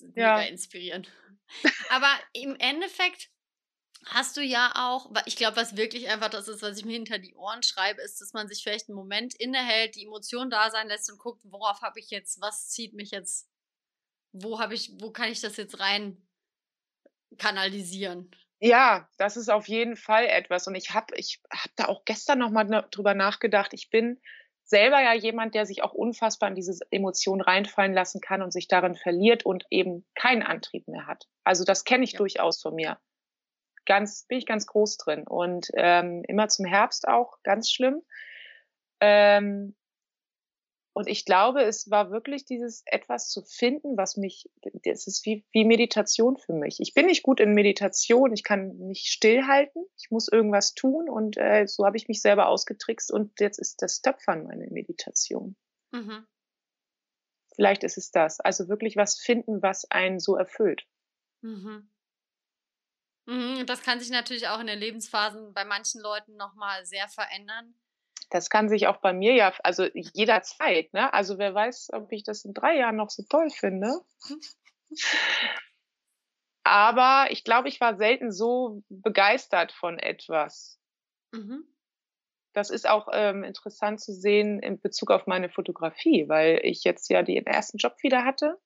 Mega 0.00 0.40
ja. 0.40 0.48
inspirierend. 0.48 1.10
Aber 1.90 2.10
im 2.32 2.56
Endeffekt 2.56 3.30
hast 4.06 4.36
du 4.36 4.42
ja 4.42 4.72
auch, 4.76 5.10
ich 5.26 5.36
glaube, 5.36 5.56
was 5.56 5.76
wirklich 5.76 6.08
einfach 6.08 6.28
das 6.28 6.48
ist, 6.48 6.62
was 6.62 6.78
ich 6.78 6.84
mir 6.84 6.92
hinter 6.92 7.18
die 7.18 7.34
Ohren 7.34 7.62
schreibe, 7.62 8.02
ist, 8.02 8.20
dass 8.20 8.32
man 8.32 8.48
sich 8.48 8.62
vielleicht 8.62 8.88
einen 8.88 8.96
Moment 8.96 9.34
innehält, 9.34 9.96
die 9.96 10.04
Emotion 10.04 10.50
da 10.50 10.70
sein 10.70 10.88
lässt 10.88 11.10
und 11.10 11.18
guckt, 11.18 11.40
worauf 11.44 11.80
habe 11.82 12.00
ich 12.00 12.10
jetzt, 12.10 12.40
was 12.40 12.68
zieht 12.68 12.94
mich 12.94 13.10
jetzt 13.10 13.48
wo 14.34 14.58
habe 14.60 14.74
ich, 14.74 14.92
wo 15.00 15.10
kann 15.10 15.30
ich 15.30 15.40
das 15.40 15.56
jetzt 15.56 15.80
rein 15.80 16.20
kanalisieren? 17.38 18.30
Ja, 18.60 19.08
das 19.16 19.36
ist 19.36 19.48
auf 19.48 19.68
jeden 19.68 19.96
Fall 19.96 20.26
etwas. 20.26 20.66
Und 20.66 20.74
ich 20.74 20.92
habe 20.92 21.14
ich 21.16 21.40
hab 21.50 21.70
da 21.76 21.84
auch 21.86 22.04
gestern 22.04 22.38
nochmal 22.38 22.66
drüber 22.90 23.14
nachgedacht. 23.14 23.72
Ich 23.74 23.90
bin 23.90 24.20
selber 24.64 25.00
ja 25.02 25.14
jemand, 25.14 25.54
der 25.54 25.66
sich 25.66 25.82
auch 25.82 25.92
unfassbar 25.92 26.48
in 26.48 26.54
diese 26.54 26.78
Emotionen 26.90 27.42
reinfallen 27.42 27.92
lassen 27.92 28.20
kann 28.20 28.42
und 28.42 28.52
sich 28.52 28.66
darin 28.66 28.94
verliert 28.94 29.44
und 29.44 29.64
eben 29.70 30.06
keinen 30.14 30.42
Antrieb 30.42 30.88
mehr 30.88 31.06
hat. 31.06 31.26
Also 31.44 31.64
das 31.64 31.84
kenne 31.84 32.04
ich 32.04 32.12
ja. 32.12 32.18
durchaus 32.18 32.60
von 32.60 32.74
mir. 32.74 32.98
Ganz, 33.86 34.24
bin 34.26 34.38
ich 34.38 34.46
ganz 34.46 34.66
groß 34.66 34.96
drin. 34.96 35.26
Und 35.26 35.68
ähm, 35.74 36.22
immer 36.26 36.48
zum 36.48 36.64
Herbst 36.64 37.06
auch, 37.06 37.42
ganz 37.42 37.70
schlimm. 37.70 38.02
Ähm, 39.00 39.76
und 40.94 41.08
ich 41.08 41.24
glaube, 41.24 41.64
es 41.64 41.90
war 41.90 42.12
wirklich 42.12 42.44
dieses 42.44 42.84
etwas 42.86 43.28
zu 43.28 43.42
finden, 43.42 43.96
was 43.96 44.16
mich, 44.16 44.48
das 44.84 45.08
ist 45.08 45.26
wie, 45.26 45.44
wie 45.50 45.64
Meditation 45.64 46.36
für 46.36 46.52
mich. 46.52 46.78
Ich 46.78 46.94
bin 46.94 47.06
nicht 47.06 47.24
gut 47.24 47.40
in 47.40 47.52
Meditation, 47.52 48.32
ich 48.32 48.44
kann 48.44 48.76
nicht 48.78 49.08
stillhalten, 49.08 49.84
ich 49.96 50.12
muss 50.12 50.28
irgendwas 50.28 50.72
tun 50.74 51.10
und 51.10 51.36
äh, 51.36 51.66
so 51.66 51.84
habe 51.84 51.96
ich 51.96 52.06
mich 52.06 52.22
selber 52.22 52.46
ausgetrickst 52.46 53.10
und 53.10 53.40
jetzt 53.40 53.58
ist 53.58 53.82
das 53.82 54.02
Töpfern 54.02 54.44
meine 54.44 54.68
Meditation. 54.70 55.56
Mhm. 55.90 56.28
Vielleicht 57.56 57.82
ist 57.82 57.98
es 57.98 58.12
das. 58.12 58.38
Also 58.38 58.68
wirklich 58.68 58.96
was 58.96 59.18
finden, 59.18 59.62
was 59.62 59.90
einen 59.90 60.20
so 60.20 60.36
erfüllt. 60.36 60.86
Mhm. 61.40 61.90
Mhm, 63.26 63.66
das 63.66 63.82
kann 63.82 63.98
sich 63.98 64.10
natürlich 64.10 64.46
auch 64.46 64.60
in 64.60 64.68
den 64.68 64.78
Lebensphasen 64.78 65.54
bei 65.54 65.64
manchen 65.64 66.00
Leuten 66.00 66.36
nochmal 66.36 66.86
sehr 66.86 67.08
verändern 67.08 67.74
das 68.30 68.50
kann 68.50 68.68
sich 68.68 68.86
auch 68.86 68.98
bei 68.98 69.12
mir 69.12 69.34
ja, 69.34 69.52
also 69.62 69.84
jederzeit, 69.92 70.92
ne? 70.92 71.12
Also 71.12 71.38
wer 71.38 71.54
weiß, 71.54 71.90
ob 71.92 72.12
ich 72.12 72.24
das 72.24 72.44
in 72.44 72.54
drei 72.54 72.76
Jahren 72.76 72.96
noch 72.96 73.10
so 73.10 73.22
toll 73.28 73.50
finde. 73.50 74.00
Aber 76.64 77.26
ich 77.30 77.44
glaube, 77.44 77.68
ich 77.68 77.80
war 77.80 77.96
selten 77.96 78.32
so 78.32 78.82
begeistert 78.88 79.72
von 79.72 79.98
etwas. 79.98 80.80
Mhm. 81.32 81.64
Das 82.54 82.70
ist 82.70 82.88
auch 82.88 83.08
ähm, 83.12 83.44
interessant 83.44 84.00
zu 84.00 84.14
sehen 84.14 84.60
in 84.60 84.80
Bezug 84.80 85.10
auf 85.10 85.26
meine 85.26 85.50
Fotografie, 85.50 86.28
weil 86.28 86.60
ich 86.62 86.84
jetzt 86.84 87.10
ja 87.10 87.22
den 87.22 87.46
ersten 87.46 87.78
Job 87.78 87.96
wieder 88.02 88.24
hatte. 88.24 88.58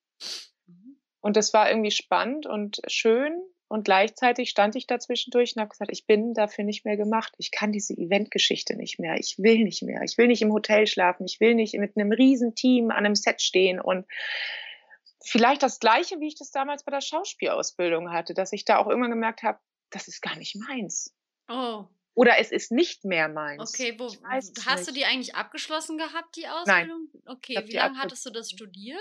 Mhm. 0.67 1.01
Und 1.19 1.35
das 1.35 1.53
war 1.53 1.69
irgendwie 1.69 1.91
spannend 1.91 2.45
und 2.45 2.79
schön. 2.87 3.41
Und 3.69 3.85
gleichzeitig 3.85 4.49
stand 4.49 4.75
ich 4.75 4.87
dazwischendurch 4.87 5.55
und 5.55 5.61
habe 5.61 5.69
gesagt, 5.69 5.91
ich 5.91 6.07
bin 6.07 6.33
dafür 6.33 6.63
nicht 6.65 6.85
mehr 6.85 6.97
gemacht. 6.97 7.33
Ich 7.37 7.51
kann 7.51 7.71
diese 7.71 7.93
Eventgeschichte 7.93 8.75
nicht 8.75 8.99
mehr. 8.99 9.15
Ich 9.19 9.37
will 9.37 9.63
nicht 9.63 9.83
mehr. 9.83 10.01
Ich 10.01 10.17
will 10.17 10.27
nicht 10.27 10.41
im 10.41 10.51
Hotel 10.51 10.87
schlafen. 10.87 11.25
Ich 11.25 11.39
will 11.39 11.53
nicht 11.53 11.75
mit 11.75 11.95
einem 11.95 12.11
riesen 12.11 12.55
Team 12.55 12.89
an 12.89 13.05
einem 13.05 13.15
Set 13.15 13.41
stehen 13.43 13.79
und 13.79 14.07
vielleicht 15.23 15.61
das 15.61 15.79
Gleiche, 15.79 16.19
wie 16.19 16.27
ich 16.27 16.35
das 16.35 16.49
damals 16.49 16.83
bei 16.83 16.91
der 16.91 17.01
Schauspielausbildung 17.01 18.11
hatte, 18.11 18.33
dass 18.33 18.53
ich 18.53 18.65
da 18.65 18.77
auch 18.79 18.87
irgendwann 18.87 19.11
gemerkt 19.11 19.43
habe, 19.43 19.59
das 19.91 20.07
ist 20.07 20.21
gar 20.21 20.35
nicht 20.35 20.55
meins. 20.55 21.15
Oh. 21.47 21.85
Oder 22.15 22.39
es 22.39 22.51
ist 22.51 22.71
nicht 22.71 23.05
mehr 23.05 23.29
meins. 23.29 23.73
Okay, 23.73 23.95
wo, 23.99 24.11
hast 24.23 24.57
nicht. 24.57 24.87
du 24.87 24.93
die 24.93 25.05
eigentlich 25.05 25.35
abgeschlossen 25.35 25.97
gehabt, 25.97 26.35
die 26.35 26.47
Ausbildung? 26.47 27.07
Nein. 27.13 27.23
Okay, 27.27 27.63
wie 27.65 27.73
lange 27.73 27.99
hattest 27.99 28.25
du 28.25 28.31
das 28.31 28.49
studiert? 28.49 28.99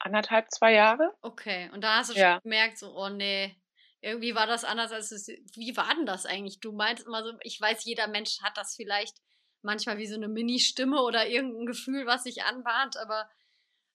Anderthalb, 0.00 0.50
zwei 0.50 0.72
Jahre. 0.72 1.14
Okay, 1.22 1.70
und 1.72 1.82
da 1.82 1.98
hast 1.98 2.10
du 2.10 2.18
ja. 2.18 2.34
schon 2.34 2.42
gemerkt, 2.42 2.78
so, 2.78 2.94
oh 2.96 3.08
nee, 3.08 3.56
irgendwie 4.00 4.34
war 4.34 4.46
das 4.46 4.64
anders 4.64 4.92
als 4.92 5.12
es. 5.12 5.28
Wie 5.28 5.76
war 5.76 5.94
denn 5.94 6.06
das 6.06 6.26
eigentlich? 6.26 6.60
Du 6.60 6.72
meinst 6.72 7.06
immer 7.06 7.22
so, 7.22 7.32
ich 7.42 7.60
weiß, 7.60 7.84
jeder 7.84 8.08
Mensch 8.08 8.40
hat 8.42 8.56
das 8.56 8.74
vielleicht 8.74 9.18
manchmal 9.62 9.98
wie 9.98 10.06
so 10.06 10.16
eine 10.16 10.28
Mini-Stimme 10.28 11.02
oder 11.02 11.28
irgendein 11.28 11.66
Gefühl, 11.66 12.06
was 12.06 12.24
sich 12.24 12.44
anbahnt, 12.44 12.96
aber 12.96 13.28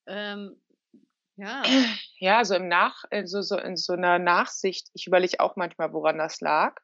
ähm, 0.05 0.61
ja. 1.37 1.63
Ja, 2.17 2.45
so 2.45 2.55
im 2.55 2.67
Nach, 2.67 3.03
so, 3.25 3.41
so 3.41 3.57
in 3.57 3.75
so 3.75 3.93
einer 3.93 4.19
Nachsicht, 4.19 4.87
ich 4.93 5.07
überlege 5.07 5.39
auch 5.39 5.55
manchmal, 5.55 5.91
woran 5.91 6.17
das 6.17 6.39
lag. 6.39 6.79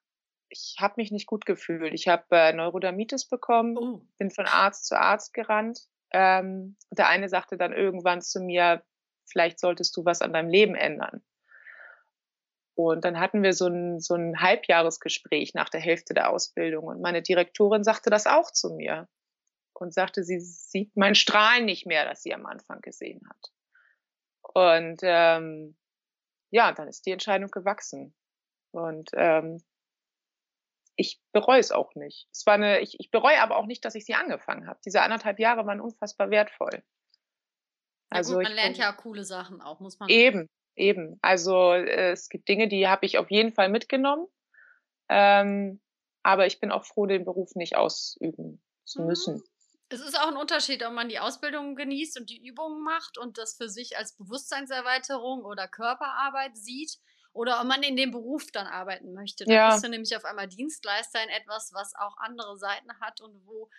Ich 0.50 0.76
habe 0.80 0.96
mich 0.98 1.12
nicht 1.12 1.28
gut 1.28 1.46
gefühlt. 1.46 1.94
Ich 1.94 2.10
habe 2.10 2.26
äh, 2.32 2.52
Neurodermitis 2.52 3.30
bekommen, 3.30 3.78
oh. 3.78 4.02
bin 4.18 4.30
von 4.30 4.46
Arzt 4.46 4.86
zu 4.88 5.00
Arzt 5.00 5.34
gerannt. 5.34 5.80
Ähm, 6.12 6.76
der 6.90 7.08
eine 7.08 7.30
sagte 7.30 7.56
dann 7.56 7.72
irgendwann 7.72 8.22
zu 8.22 8.42
mir, 8.42 8.84
vielleicht 9.26 9.60
solltest 9.60 9.96
du 9.98 10.06
was 10.06 10.22
an 10.22 10.34
deinem 10.34 10.50
Leben 10.50 10.76
ändern. 10.76 11.24
Und 12.76 13.06
dann 13.06 13.20
hatten 13.20 13.44
wir 13.44 13.54
so 13.54 13.68
ein, 13.68 14.00
so 14.00 14.16
ein 14.16 14.40
Halbjahresgespräch 14.40 15.54
nach 15.54 15.70
der 15.70 15.82
Hälfte 15.82 16.14
der 16.14 16.30
Ausbildung. 16.30 16.86
Und 16.86 17.02
meine 17.02 17.22
Direktorin 17.22 17.84
sagte 17.84 18.10
das 18.10 18.28
auch 18.28 18.52
zu 18.52 18.74
mir 18.74 19.08
und 19.74 19.94
sagte, 19.94 20.24
sie 20.24 20.40
sieht 20.40 20.96
mein 20.96 21.16
Strahlen 21.16 21.66
nicht 21.66 21.86
mehr, 21.86 22.06
das 22.06 22.24
sie 22.24 22.34
am 22.34 22.46
Anfang 22.46 22.82
gesehen 22.82 23.22
hat. 23.30 23.52
Und 24.42 25.02
ähm, 25.04 25.76
ja, 26.50 26.72
dann 26.72 26.88
ist 26.88 27.06
die 27.06 27.12
Entscheidung 27.12 27.52
gewachsen. 27.52 28.16
Und 28.72 29.12
ähm, 29.14 29.64
ich 30.96 31.22
bereue 31.32 31.60
es 31.60 31.72
auch 31.72 31.96
nicht. 31.96 32.28
Es 32.32 32.46
war 32.46 32.56
eine, 32.56 32.80
ich, 32.80 33.00
ich 33.00 33.12
bereue 33.12 33.42
aber 33.42 33.58
auch 33.58 33.66
nicht, 33.66 33.84
dass 33.86 33.96
ich 33.96 34.06
sie 34.06 34.14
angefangen 34.14 34.68
habe. 34.68 34.80
Diese 34.86 35.02
anderthalb 35.02 35.40
Jahre 35.40 35.66
waren 35.66 35.82
unfassbar 35.82 36.30
wertvoll. 36.30 36.84
Also 38.12 38.36
gut, 38.36 38.44
man 38.44 38.54
lernt 38.54 38.78
ja 38.78 38.92
coole 38.92 39.24
Sachen 39.24 39.62
auch, 39.62 39.80
muss 39.80 39.98
man. 39.98 40.10
Eben, 40.10 40.50
eben. 40.76 41.18
Also 41.22 41.72
äh, 41.72 42.12
es 42.12 42.30
gibt 42.30 42.48
Dinge, 42.48 42.68
die 42.68 42.88
habe 42.88 43.06
ich 43.06 43.18
auf 43.18 43.32
jeden 43.32 43.54
Fall 43.54 43.70
mitgenommen. 43.70 44.28
Ähm, 45.10 45.82
aber 46.24 46.46
ich 46.46 46.60
bin 46.60 46.72
auch 46.72 46.86
froh, 46.86 47.06
den 47.06 47.26
Beruf 47.26 47.56
nicht 47.56 47.76
ausüben 47.76 48.62
zu 48.86 49.02
mhm. 49.02 49.08
müssen. 49.08 49.44
Es 49.90 50.02
ist 50.02 50.18
auch 50.18 50.28
ein 50.28 50.38
Unterschied, 50.38 50.86
ob 50.86 50.94
man 50.94 51.10
die 51.10 51.20
Ausbildung 51.20 51.76
genießt 51.76 52.20
und 52.20 52.30
die 52.30 52.46
Übungen 52.46 52.84
macht 52.84 53.18
und 53.18 53.38
das 53.38 53.56
für 53.56 53.68
sich 53.68 53.98
als 53.98 54.16
Bewusstseinserweiterung 54.16 55.44
oder 55.44 55.68
Körperarbeit 55.68 56.56
sieht 56.56 56.98
oder 57.34 57.60
ob 57.60 57.68
man 57.68 57.84
in 57.84 57.96
dem 57.96 58.12
Beruf 58.12 58.52
dann 58.52 58.68
arbeiten 58.68 59.14
möchte. 59.14 59.46
Dann 59.46 59.56
ja. 59.56 59.72
bist 59.72 59.84
du 59.84 59.90
nämlich 59.90 60.16
auf 60.16 60.26
einmal 60.26 60.48
Dienstleister 60.48 61.22
in 61.24 61.30
etwas, 61.30 61.74
was 61.74 61.94
auch 61.96 62.18
andere 62.18 62.58
Seiten 62.58 63.00
hat 63.00 63.22
und 63.22 63.46
wo 63.46 63.70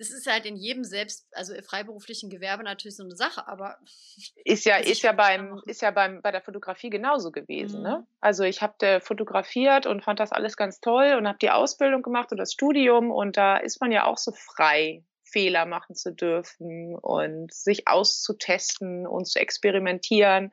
das 0.00 0.08
ist 0.08 0.26
halt 0.26 0.46
in 0.46 0.56
jedem 0.56 0.82
selbst, 0.82 1.28
also 1.32 1.52
freiberuflichen 1.62 2.30
Gewerbe 2.30 2.64
natürlich 2.64 2.96
so 2.96 3.04
eine 3.04 3.14
Sache, 3.14 3.46
aber 3.46 3.76
ist 4.44 4.64
ja 4.64 4.78
ist 4.78 5.02
ja 5.02 5.12
beim 5.12 5.60
ist 5.66 5.82
ja 5.82 5.90
beim 5.90 6.22
bei 6.22 6.30
der 6.32 6.40
Fotografie 6.40 6.88
genauso 6.88 7.30
gewesen, 7.30 7.82
ne? 7.82 7.90
mhm. 7.90 7.94
ne? 7.96 8.06
Also 8.20 8.44
ich 8.44 8.62
habe 8.62 9.00
fotografiert 9.02 9.84
und 9.84 10.02
fand 10.02 10.18
das 10.18 10.32
alles 10.32 10.56
ganz 10.56 10.80
toll 10.80 11.16
und 11.18 11.28
habe 11.28 11.38
die 11.38 11.50
Ausbildung 11.50 12.00
gemacht 12.00 12.32
und 12.32 12.38
das 12.38 12.54
Studium 12.54 13.10
und 13.10 13.36
da 13.36 13.58
ist 13.58 13.82
man 13.82 13.92
ja 13.92 14.06
auch 14.06 14.16
so 14.16 14.32
frei, 14.32 15.04
Fehler 15.22 15.66
machen 15.66 15.94
zu 15.94 16.12
dürfen 16.12 16.96
und 16.96 17.52
sich 17.52 17.86
auszutesten 17.86 19.06
und 19.06 19.26
zu 19.26 19.38
experimentieren. 19.38 20.52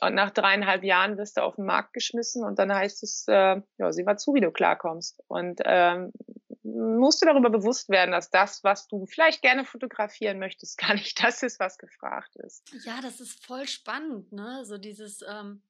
Und 0.00 0.14
nach 0.14 0.30
dreieinhalb 0.30 0.82
Jahren 0.82 1.18
wirst 1.18 1.36
du 1.36 1.42
auf 1.42 1.56
den 1.56 1.66
Markt 1.66 1.92
geschmissen 1.92 2.42
und 2.42 2.58
dann 2.58 2.74
heißt 2.74 3.02
es, 3.04 3.26
äh, 3.28 3.60
ja, 3.78 3.92
sieh 3.92 4.02
mal 4.02 4.16
zu, 4.16 4.34
wie 4.34 4.40
du 4.40 4.50
klarkommst. 4.50 5.22
Und 5.28 5.60
ähm, 5.64 6.12
musst 6.64 7.20
du 7.20 7.26
darüber 7.26 7.50
bewusst 7.50 7.88
werden, 7.88 8.12
dass 8.12 8.30
das, 8.30 8.62
was 8.62 8.86
du 8.86 9.06
vielleicht 9.06 9.42
gerne 9.42 9.64
fotografieren 9.64 10.38
möchtest, 10.38 10.78
gar 10.78 10.94
nicht 10.94 11.22
das 11.22 11.42
ist, 11.42 11.60
was 11.60 11.78
gefragt 11.78 12.36
ist. 12.36 12.62
Ja, 12.84 13.00
das 13.00 13.20
ist 13.20 13.44
voll 13.44 13.66
spannend, 13.66 14.32
ne? 14.32 14.64
So 14.64 14.78
dieses, 14.78 15.22
ähm, 15.28 15.62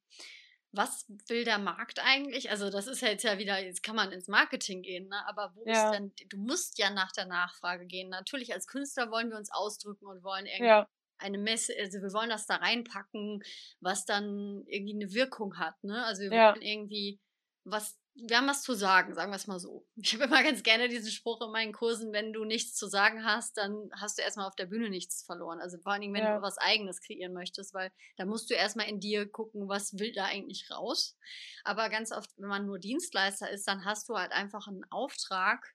was 0.72 1.06
will 1.28 1.44
der 1.44 1.58
Markt 1.58 1.98
eigentlich? 2.02 2.50
Also 2.50 2.70
das 2.70 2.86
ist 2.86 3.02
ja 3.02 3.08
jetzt 3.08 3.24
ja 3.24 3.38
wieder, 3.38 3.62
jetzt 3.62 3.82
kann 3.82 3.96
man 3.96 4.10
ins 4.12 4.28
Marketing 4.28 4.82
gehen, 4.82 5.08
ne? 5.08 5.26
Aber 5.26 5.52
wo 5.54 5.64
ja. 5.66 5.84
ist 5.84 5.98
denn, 5.98 6.12
du 6.28 6.38
musst 6.38 6.78
ja 6.78 6.90
nach 6.90 7.12
der 7.12 7.26
Nachfrage 7.26 7.86
gehen. 7.86 8.08
Natürlich 8.08 8.52
als 8.52 8.66
Künstler 8.66 9.10
wollen 9.10 9.30
wir 9.30 9.36
uns 9.36 9.52
ausdrücken 9.52 10.06
und 10.06 10.22
wollen 10.22 10.46
irgendwie 10.46 10.66
ja. 10.66 10.88
eine 11.18 11.38
Messe, 11.38 11.74
also 11.78 12.00
wir 12.00 12.12
wollen 12.12 12.30
das 12.30 12.46
da 12.46 12.56
reinpacken, 12.56 13.42
was 13.80 14.04
dann 14.04 14.64
irgendwie 14.66 14.94
eine 14.94 15.12
Wirkung 15.12 15.58
hat, 15.58 15.82
ne? 15.84 16.04
Also 16.04 16.22
wir 16.22 16.32
ja. 16.32 16.52
wollen 16.52 16.62
irgendwie 16.62 17.20
was 17.64 17.98
wir 18.14 18.36
haben 18.36 18.48
was 18.48 18.62
zu 18.62 18.74
sagen, 18.74 19.14
sagen 19.14 19.32
wir 19.32 19.36
es 19.36 19.46
mal 19.46 19.58
so. 19.58 19.86
Ich 19.96 20.12
habe 20.14 20.24
immer 20.24 20.42
ganz 20.42 20.62
gerne 20.62 20.88
diesen 20.88 21.10
Spruch 21.10 21.40
in 21.40 21.50
meinen 21.50 21.72
Kursen, 21.72 22.12
wenn 22.12 22.32
du 22.32 22.44
nichts 22.44 22.74
zu 22.74 22.86
sagen 22.86 23.24
hast, 23.24 23.56
dann 23.56 23.90
hast 23.98 24.18
du 24.18 24.22
erstmal 24.22 24.46
auf 24.46 24.54
der 24.54 24.66
Bühne 24.66 24.90
nichts 24.90 25.24
verloren. 25.24 25.60
Also 25.60 25.78
vor 25.78 25.92
allen 25.92 26.02
Dingen, 26.02 26.14
wenn 26.14 26.24
ja. 26.24 26.36
du 26.36 26.42
was 26.42 26.58
eigenes 26.58 27.00
kreieren 27.00 27.32
möchtest, 27.32 27.72
weil 27.72 27.90
da 28.16 28.26
musst 28.26 28.50
du 28.50 28.54
erstmal 28.54 28.88
in 28.88 29.00
dir 29.00 29.26
gucken, 29.30 29.68
was 29.68 29.98
will 29.98 30.12
da 30.12 30.26
eigentlich 30.26 30.70
raus. 30.70 31.16
Aber 31.64 31.88
ganz 31.88 32.12
oft, 32.12 32.30
wenn 32.36 32.48
man 32.48 32.66
nur 32.66 32.78
Dienstleister 32.78 33.50
ist, 33.50 33.66
dann 33.66 33.84
hast 33.84 34.08
du 34.08 34.14
halt 34.14 34.32
einfach 34.32 34.68
einen 34.68 34.84
Auftrag 34.90 35.74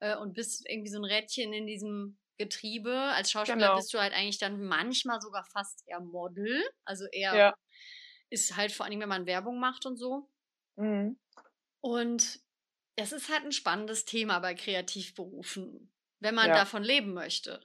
äh, 0.00 0.16
und 0.16 0.34
bist 0.34 0.68
irgendwie 0.68 0.90
so 0.90 0.98
ein 0.98 1.04
Rädchen 1.04 1.52
in 1.52 1.66
diesem 1.66 2.18
Getriebe. 2.36 2.92
Als 2.92 3.30
Schauspieler 3.30 3.58
genau. 3.58 3.76
bist 3.76 3.94
du 3.94 3.98
halt 4.00 4.12
eigentlich 4.12 4.38
dann 4.38 4.60
manchmal 4.60 5.20
sogar 5.20 5.44
fast 5.44 5.84
eher 5.86 6.00
Model. 6.00 6.64
Also 6.84 7.04
eher 7.12 7.34
ja. 7.34 7.54
ist 8.28 8.56
halt 8.56 8.72
vor 8.72 8.84
allen 8.84 8.90
Dingen, 8.90 9.02
wenn 9.02 9.08
man 9.08 9.26
Werbung 9.26 9.60
macht 9.60 9.86
und 9.86 9.96
so. 9.96 10.28
Mhm. 10.76 11.18
Und 11.80 12.40
es 12.96 13.12
ist 13.12 13.28
halt 13.30 13.44
ein 13.44 13.52
spannendes 13.52 14.04
Thema 14.04 14.38
bei 14.38 14.54
Kreativberufen, 14.54 15.92
wenn 16.20 16.34
man 16.34 16.48
ja. 16.48 16.54
davon 16.54 16.82
leben 16.82 17.12
möchte. 17.12 17.60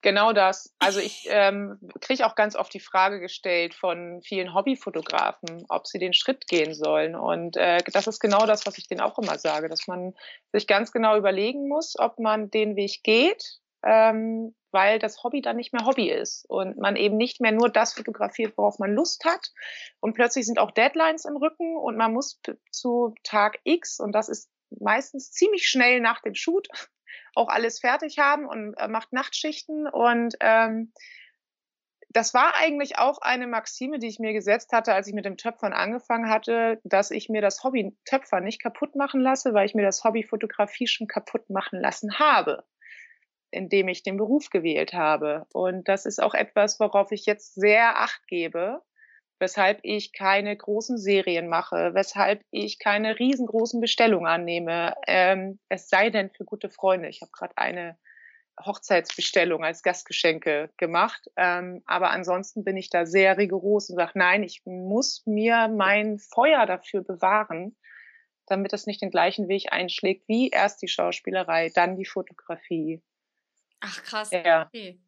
Genau 0.00 0.32
das. 0.32 0.74
Also 0.78 1.00
ich 1.00 1.26
ähm, 1.28 1.78
kriege 2.00 2.26
auch 2.26 2.34
ganz 2.34 2.54
oft 2.54 2.72
die 2.72 2.80
Frage 2.80 3.20
gestellt 3.20 3.74
von 3.74 4.22
vielen 4.22 4.54
Hobbyfotografen, 4.54 5.64
ob 5.68 5.86
sie 5.86 5.98
den 5.98 6.12
Schritt 6.12 6.46
gehen 6.46 6.74
sollen. 6.74 7.16
Und 7.16 7.56
äh, 7.56 7.78
das 7.92 8.06
ist 8.06 8.20
genau 8.20 8.46
das, 8.46 8.66
was 8.66 8.78
ich 8.78 8.86
denen 8.86 9.00
auch 9.00 9.18
immer 9.18 9.38
sage, 9.38 9.68
dass 9.68 9.86
man 9.86 10.14
sich 10.52 10.66
ganz 10.66 10.92
genau 10.92 11.16
überlegen 11.16 11.68
muss, 11.68 11.98
ob 11.98 12.18
man 12.18 12.50
den 12.50 12.76
Weg 12.76 13.02
geht, 13.02 13.58
ähm, 13.84 14.54
weil 14.70 14.98
das 14.98 15.22
Hobby 15.22 15.40
dann 15.40 15.56
nicht 15.56 15.72
mehr 15.72 15.86
Hobby 15.86 16.10
ist 16.10 16.44
und 16.48 16.78
man 16.78 16.96
eben 16.96 17.16
nicht 17.16 17.40
mehr 17.40 17.52
nur 17.52 17.68
das 17.68 17.94
fotografiert, 17.94 18.56
worauf 18.56 18.78
man 18.78 18.92
Lust 18.92 19.24
hat. 19.24 19.52
Und 20.00 20.14
plötzlich 20.14 20.46
sind 20.46 20.58
auch 20.58 20.70
Deadlines 20.70 21.24
im 21.24 21.36
Rücken 21.36 21.76
und 21.76 21.96
man 21.96 22.12
muss 22.12 22.40
zu 22.70 23.14
Tag 23.22 23.58
X, 23.64 24.00
und 24.00 24.12
das 24.12 24.28
ist 24.28 24.50
meistens 24.70 25.32
ziemlich 25.32 25.68
schnell 25.68 26.00
nach 26.00 26.20
dem 26.20 26.34
Shoot, 26.34 26.68
auch 27.34 27.48
alles 27.48 27.80
fertig 27.80 28.18
haben 28.18 28.46
und 28.46 28.74
äh, 28.74 28.88
macht 28.88 29.12
Nachtschichten. 29.12 29.86
Und 29.86 30.36
ähm, 30.40 30.92
das 32.10 32.34
war 32.34 32.54
eigentlich 32.56 32.98
auch 32.98 33.18
eine 33.20 33.46
Maxime, 33.46 33.98
die 33.98 34.08
ich 34.08 34.18
mir 34.18 34.32
gesetzt 34.32 34.72
hatte, 34.72 34.94
als 34.94 35.06
ich 35.06 35.14
mit 35.14 35.24
dem 35.24 35.36
Töpfern 35.36 35.72
angefangen 35.72 36.30
hatte, 36.30 36.80
dass 36.84 37.10
ich 37.10 37.28
mir 37.28 37.42
das 37.42 37.62
Hobby 37.64 37.96
Töpfern 38.04 38.44
nicht 38.44 38.62
kaputt 38.62 38.96
machen 38.96 39.20
lasse, 39.20 39.54
weil 39.54 39.66
ich 39.66 39.74
mir 39.74 39.84
das 39.84 40.04
Hobby 40.04 40.22
Fotografie 40.22 40.86
schon 40.86 41.06
kaputt 41.06 41.48
machen 41.50 41.80
lassen 41.80 42.18
habe 42.18 42.64
in 43.50 43.68
dem 43.68 43.88
ich 43.88 44.02
den 44.02 44.16
Beruf 44.16 44.50
gewählt 44.50 44.92
habe. 44.92 45.46
Und 45.52 45.88
das 45.88 46.06
ist 46.06 46.22
auch 46.22 46.34
etwas, 46.34 46.80
worauf 46.80 47.12
ich 47.12 47.26
jetzt 47.26 47.54
sehr 47.54 48.00
acht 48.00 48.26
gebe, 48.26 48.82
weshalb 49.38 49.80
ich 49.82 50.12
keine 50.12 50.56
großen 50.56 50.98
Serien 50.98 51.48
mache, 51.48 51.90
weshalb 51.94 52.42
ich 52.50 52.78
keine 52.78 53.18
riesengroßen 53.18 53.80
Bestellungen 53.80 54.26
annehme. 54.26 54.94
Ähm, 55.06 55.58
es 55.68 55.88
sei 55.88 56.10
denn 56.10 56.30
für 56.30 56.44
gute 56.44 56.70
Freunde. 56.70 57.08
Ich 57.08 57.22
habe 57.22 57.30
gerade 57.32 57.56
eine 57.56 57.98
Hochzeitsbestellung 58.64 59.64
als 59.64 59.82
Gastgeschenke 59.82 60.70
gemacht. 60.76 61.30
Ähm, 61.36 61.82
aber 61.86 62.10
ansonsten 62.10 62.64
bin 62.64 62.76
ich 62.76 62.90
da 62.90 63.06
sehr 63.06 63.38
rigoros 63.38 63.90
und 63.90 63.96
sage, 63.96 64.12
nein, 64.14 64.42
ich 64.42 64.62
muss 64.64 65.22
mir 65.26 65.68
mein 65.68 66.18
Feuer 66.18 66.66
dafür 66.66 67.02
bewahren, 67.02 67.76
damit 68.46 68.72
es 68.72 68.86
nicht 68.86 69.02
den 69.02 69.10
gleichen 69.10 69.48
Weg 69.48 69.72
einschlägt 69.72 70.26
wie 70.28 70.50
erst 70.50 70.82
die 70.82 70.88
Schauspielerei, 70.88 71.70
dann 71.74 71.96
die 71.96 72.06
Fotografie, 72.06 73.02
Ach 73.80 74.02
krass. 74.02 74.30
Ja. 74.30 74.66
Okay. 74.66 75.00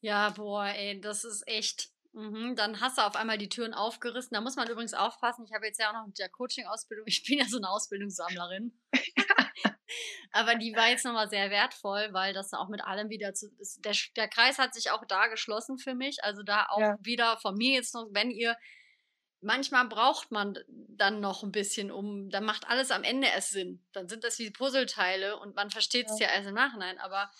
Ja, 0.00 0.30
boah, 0.30 0.66
ey, 0.66 1.00
das 1.00 1.24
ist 1.24 1.46
echt. 1.46 1.90
Mhm. 2.12 2.56
Dann 2.56 2.80
hast 2.80 2.98
du 2.98 3.02
auf 3.02 3.16
einmal 3.16 3.38
die 3.38 3.48
Türen 3.48 3.74
aufgerissen. 3.74 4.30
Da 4.32 4.40
muss 4.40 4.56
man 4.56 4.68
übrigens 4.68 4.94
aufpassen. 4.94 5.44
Ich 5.44 5.52
habe 5.52 5.66
jetzt 5.66 5.78
ja 5.78 5.90
auch 5.90 5.94
noch 5.94 6.06
mit 6.06 6.18
der 6.18 6.28
Coaching-Ausbildung. 6.28 7.06
Ich 7.08 7.24
bin 7.24 7.38
ja 7.38 7.44
so 7.46 7.58
eine 7.58 7.68
Ausbildungssammlerin. 7.68 8.72
Aber 10.32 10.54
die 10.54 10.74
war 10.74 10.88
jetzt 10.88 11.04
nochmal 11.04 11.28
sehr 11.28 11.50
wertvoll, 11.50 12.08
weil 12.12 12.32
das 12.32 12.52
auch 12.52 12.68
mit 12.68 12.82
allem 12.82 13.10
wieder 13.10 13.34
zu. 13.34 13.50
Der, 13.78 13.94
der 14.16 14.28
Kreis 14.28 14.58
hat 14.58 14.74
sich 14.74 14.90
auch 14.90 15.04
da 15.06 15.26
geschlossen 15.26 15.78
für 15.78 15.94
mich. 15.94 16.22
Also 16.22 16.42
da 16.42 16.66
auch 16.68 16.80
ja. 16.80 16.96
wieder 17.00 17.38
von 17.38 17.56
mir 17.56 17.74
jetzt 17.74 17.94
noch, 17.94 18.08
wenn 18.10 18.30
ihr. 18.30 18.56
Manchmal 19.42 19.88
braucht 19.88 20.30
man 20.30 20.58
dann 20.68 21.20
noch 21.20 21.42
ein 21.42 21.50
bisschen, 21.50 21.90
um, 21.90 22.28
dann 22.28 22.44
macht 22.44 22.68
alles 22.68 22.90
am 22.90 23.04
Ende 23.04 23.26
erst 23.26 23.52
Sinn. 23.52 23.82
Dann 23.92 24.06
sind 24.06 24.22
das 24.22 24.38
wie 24.38 24.50
Puzzleteile 24.50 25.38
und 25.38 25.56
man 25.56 25.70
versteht 25.70 26.10
es 26.10 26.18
ja. 26.18 26.26
ja 26.26 26.34
erst 26.34 26.48
im 26.48 26.54
Nachhinein. 26.54 26.98
Aber 26.98 27.30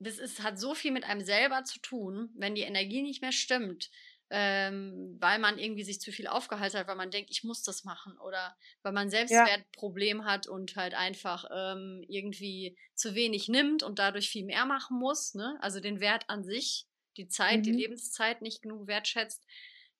das 0.00 0.18
ist, 0.18 0.42
hat 0.42 0.58
so 0.58 0.74
viel 0.74 0.92
mit 0.92 1.04
einem 1.04 1.20
selber 1.20 1.64
zu 1.64 1.78
tun, 1.78 2.30
wenn 2.34 2.54
die 2.54 2.62
Energie 2.62 3.02
nicht 3.02 3.20
mehr 3.20 3.32
stimmt, 3.32 3.90
ähm, 4.30 5.16
weil 5.20 5.38
man 5.38 5.58
irgendwie 5.58 5.84
sich 5.84 6.00
zu 6.00 6.10
viel 6.10 6.26
aufgehalten 6.26 6.78
hat, 6.78 6.86
weil 6.86 6.96
man 6.96 7.10
denkt, 7.10 7.30
ich 7.30 7.44
muss 7.44 7.62
das 7.62 7.84
machen 7.84 8.16
oder 8.18 8.56
weil 8.82 8.92
man 8.92 9.10
Selbstwertproblem 9.10 10.20
ja. 10.20 10.24
hat 10.24 10.46
und 10.46 10.74
halt 10.76 10.94
einfach 10.94 11.44
ähm, 11.52 12.02
irgendwie 12.08 12.78
zu 12.94 13.14
wenig 13.14 13.48
nimmt 13.48 13.82
und 13.82 13.98
dadurch 13.98 14.30
viel 14.30 14.44
mehr 14.44 14.64
machen 14.64 14.98
muss, 14.98 15.34
ne? 15.34 15.58
also 15.60 15.80
den 15.80 16.00
Wert 16.00 16.24
an 16.28 16.44
sich, 16.44 16.86
die 17.16 17.28
Zeit, 17.28 17.58
mhm. 17.58 17.62
die 17.64 17.72
Lebenszeit 17.72 18.40
nicht 18.40 18.62
genug 18.62 18.86
wertschätzt, 18.86 19.44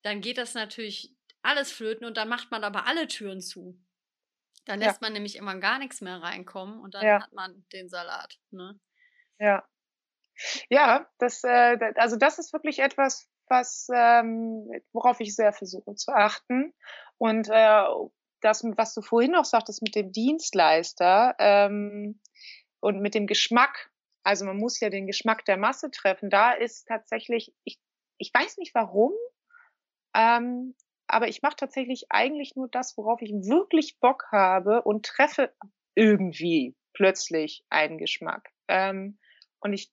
dann 0.01 0.21
geht 0.21 0.39
das 0.39 0.55
natürlich 0.55 1.13
alles 1.43 1.71
flöten 1.71 2.07
und 2.07 2.17
dann 2.17 2.29
macht 2.29 2.49
man 2.49 2.63
aber 2.63 2.87
alle 2.87 3.07
Türen 3.07 3.41
zu. 3.41 3.79
Dann 4.65 4.81
ja. 4.81 4.87
lässt 4.87 5.01
man 5.01 5.13
nämlich 5.13 5.35
immer 5.35 5.57
gar 5.57 5.77
nichts 5.77 6.01
mehr 6.01 6.21
reinkommen 6.21 6.79
und 6.79 6.95
dann 6.95 7.05
ja. 7.05 7.21
hat 7.21 7.33
man 7.33 7.65
den 7.73 7.89
Salat. 7.89 8.39
Ne? 8.51 8.79
Ja, 9.39 9.67
ja, 10.69 11.07
das, 11.17 11.43
äh, 11.43 11.77
also 11.95 12.15
das 12.17 12.39
ist 12.39 12.53
wirklich 12.53 12.79
etwas, 12.79 13.29
was, 13.47 13.87
ähm, 13.93 14.69
worauf 14.93 15.19
ich 15.19 15.35
sehr 15.35 15.53
versuche 15.53 15.95
zu 15.95 16.11
achten. 16.13 16.73
Und 17.17 17.49
äh, 17.49 17.83
das, 18.41 18.63
was 18.63 18.93
du 18.93 19.01
vorhin 19.01 19.31
noch 19.31 19.45
sagtest 19.45 19.81
mit 19.81 19.95
dem 19.95 20.11
Dienstleister 20.11 21.35
ähm, 21.37 22.19
und 22.79 23.01
mit 23.01 23.13
dem 23.13 23.27
Geschmack, 23.27 23.91
also 24.23 24.45
man 24.45 24.57
muss 24.57 24.79
ja 24.79 24.89
den 24.89 25.07
Geschmack 25.07 25.45
der 25.45 25.57
Masse 25.57 25.91
treffen, 25.91 26.29
da 26.29 26.51
ist 26.51 26.87
tatsächlich, 26.87 27.53
ich, 27.63 27.79
ich 28.17 28.31
weiß 28.33 28.57
nicht 28.57 28.73
warum, 28.73 29.13
ähm, 30.15 30.75
aber 31.07 31.27
ich 31.27 31.41
mache 31.41 31.57
tatsächlich 31.57 32.05
eigentlich 32.09 32.55
nur 32.55 32.69
das, 32.69 32.97
worauf 32.97 33.21
ich 33.21 33.31
wirklich 33.31 33.99
Bock 33.99 34.25
habe 34.31 34.81
und 34.81 35.05
treffe 35.05 35.53
irgendwie 35.93 36.75
plötzlich 36.93 37.65
einen 37.69 37.97
Geschmack. 37.97 38.49
Ähm, 38.67 39.19
und 39.59 39.73
ich 39.73 39.91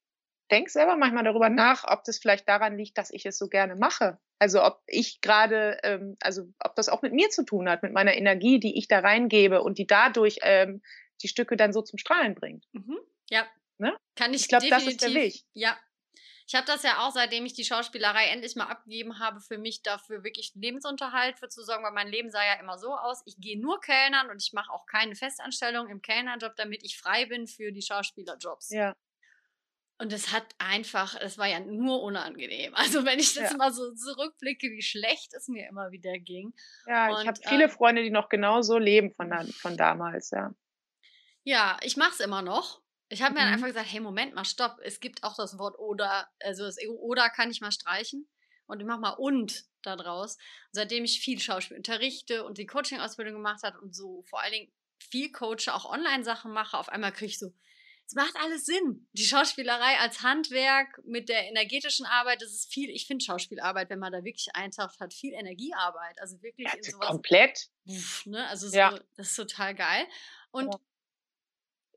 denke 0.49 0.71
selber 0.71 0.97
manchmal 0.97 1.25
darüber 1.25 1.49
nach, 1.49 1.85
ob 1.87 2.05
das 2.05 2.19
vielleicht 2.19 2.49
daran 2.49 2.77
liegt, 2.77 2.99
dass 2.99 3.11
ich 3.11 3.27
es 3.27 3.39
so 3.39 3.49
gerne 3.49 3.77
mache. 3.77 4.19
Also 4.39 4.63
ob 4.65 4.83
ich 4.87 5.21
gerade, 5.21 5.79
ähm, 5.83 6.17
also 6.21 6.45
ob 6.61 6.75
das 6.77 6.89
auch 6.89 7.03
mit 7.03 7.13
mir 7.13 7.31
zu 7.31 7.45
tun 7.45 7.69
hat, 7.69 7.83
mit 7.83 7.93
meiner 7.93 8.15
Energie, 8.15 8.61
die 8.61 8.79
ich 8.79 8.89
da 8.89 9.01
reingebe 9.01 9.63
und 9.63 9.79
die 9.79 9.87
dadurch 9.87 10.39
ähm, 10.43 10.83
die 11.23 11.29
Stücke 11.29 11.57
dann 11.57 11.73
so 11.73 11.83
zum 11.83 11.99
Strahlen 11.99 12.35
bringt. 12.35 12.67
Mhm. 12.73 12.99
Ja. 13.31 13.47
Ne? 13.79 13.97
Kann 14.17 14.35
ich, 14.35 14.43
ich 14.43 14.49
glaube, 14.49 14.69
das 14.69 14.87
ist 14.87 15.03
der 15.03 15.15
Weg. 15.15 15.43
Ja. 15.53 15.77
Ich 16.47 16.55
habe 16.55 16.67
das 16.67 16.83
ja 16.83 17.07
auch, 17.07 17.13
seitdem 17.13 17.45
ich 17.45 17.53
die 17.53 17.65
Schauspielerei 17.65 18.29
endlich 18.29 18.57
mal 18.57 18.69
abgegeben 18.69 19.19
habe, 19.19 19.39
für 19.43 19.59
mich 19.59 19.83
dafür 19.83 20.25
wirklich 20.25 20.53
Lebensunterhalt 20.55 21.39
für 21.39 21.51
zu 21.51 21.63
sorgen, 21.63 21.85
weil 21.85 21.93
mein 21.93 22.09
Leben 22.09 22.31
sah 22.31 22.43
ja 22.43 22.55
immer 22.55 22.79
so 22.79 22.95
aus. 22.95 23.23
Ich 23.27 23.37
gehe 23.37 23.61
nur 23.61 23.83
Kellnern 23.83 24.31
und 24.31 24.43
ich 24.43 24.55
mache 24.55 24.73
auch 24.73 24.87
keine 24.87 25.15
Festanstellung 25.15 25.89
im 25.89 26.01
Kellnerjob, 26.01 26.57
damit 26.57 26.83
ich 26.85 26.97
frei 26.97 27.27
bin 27.27 27.47
für 27.47 27.71
die 27.71 27.83
Schauspielerjobs. 27.83 28.71
Ja. 28.71 28.95
Und 30.01 30.13
es 30.13 30.33
hat 30.33 30.47
einfach, 30.59 31.17
es 31.21 31.39
war 31.39 31.49
ja 31.49 31.59
nur 31.59 32.03
unangenehm. 32.03 32.73
Also 32.77 33.05
wenn 33.05 33.19
ich 33.19 33.35
das 33.35 33.51
ja. 33.51 33.57
mal 33.57 33.73
so 33.73 33.93
zurückblicke, 33.95 34.69
wie 34.71 34.83
schlecht 34.83 35.35
es 35.35 35.49
mir 35.49 35.69
immer 35.69 35.91
wieder 35.91 36.17
ging. 36.19 36.55
Ja, 36.87 37.11
und, 37.11 37.23
ich 37.23 37.27
habe 37.27 37.41
viele 37.45 37.65
ähm, 37.65 37.71
Freunde, 37.71 38.03
die 38.03 38.11
noch 38.11 38.29
genauso 38.29 38.79
leben 38.79 39.13
von, 39.13 39.31
da, 39.31 39.45
von 39.61 39.77
damals, 39.77 40.31
ja. 40.31 40.55
Ja, 41.43 41.79
ich 41.83 41.97
mache 41.97 42.13
es 42.13 42.21
immer 42.21 42.43
noch. 42.43 42.81
Ich 43.09 43.23
habe 43.23 43.35
mir 43.35 43.41
mhm. 43.41 43.45
dann 43.45 43.55
einfach 43.55 43.67
gesagt, 43.69 43.91
hey, 43.91 44.01
Moment 44.01 44.35
mal, 44.35 44.45
stopp. 44.45 44.79
Es 44.83 45.01
gibt 45.01 45.25
auch 45.25 45.35
das 45.35 45.59
Wort 45.59 45.79
oder, 45.79 46.29
also 46.41 46.65
das 46.65 46.77
oder 46.87 47.31
kann 47.31 47.51
ich 47.51 47.61
mal 47.61 47.73
streichen. 47.73 48.29
Und 48.67 48.81
ich 48.81 48.87
mache 48.87 49.01
mal 49.01 49.15
und 49.15 49.65
da 49.83 49.97
draus. 49.97 50.37
Und 50.37 50.73
seitdem 50.73 51.05
ich 51.05 51.21
viel 51.21 51.41
Schauspiel 51.41 51.77
unterrichte 51.77 52.45
und 52.45 52.59
die 52.59 52.67
Coaching-Ausbildung 52.67 53.35
gemacht 53.35 53.63
habe 53.63 53.81
und 53.81 53.95
so 53.95 54.23
vor 54.29 54.43
allen 54.43 54.53
Dingen 54.53 54.73
viel 54.99 55.33
coache, 55.33 55.73
auch 55.73 55.91
Online-Sachen 55.91 56.53
mache, 56.53 56.77
auf 56.77 56.89
einmal 56.89 57.13
kriege 57.13 57.31
ich 57.31 57.39
so, 57.39 57.53
es 58.09 58.15
macht 58.15 58.37
alles 58.37 58.65
Sinn. 58.65 59.07
Die 59.13 59.27
Schauspielerei 59.27 59.99
als 59.99 60.23
Handwerk 60.23 60.99
mit 61.05 61.29
der 61.29 61.47
energetischen 61.47 62.07
Arbeit, 62.07 62.41
das 62.41 62.53
ist 62.53 62.73
viel, 62.73 62.89
ich 62.89 63.07
finde 63.07 63.23
Schauspielarbeit, 63.23 63.91
wenn 63.91 63.99
man 63.99 64.13
da 64.13 64.25
wirklich 64.25 64.49
eintaucht, 64.55 64.99
hat 64.99 65.13
viel 65.13 65.35
Energiearbeit. 65.35 66.19
Also 66.19 66.41
wirklich 66.43 66.69
ja, 66.69 66.75
in 66.75 66.83
sowas. 66.83 67.07
Komplett. 67.07 67.69
Ne? 68.25 68.47
Also 68.49 68.69
so, 68.69 68.79
ja. 68.79 68.99
das 69.17 69.29
ist 69.29 69.37
total 69.37 69.75
geil. 69.75 70.07
Und 70.53 70.73
ja. 70.73 70.81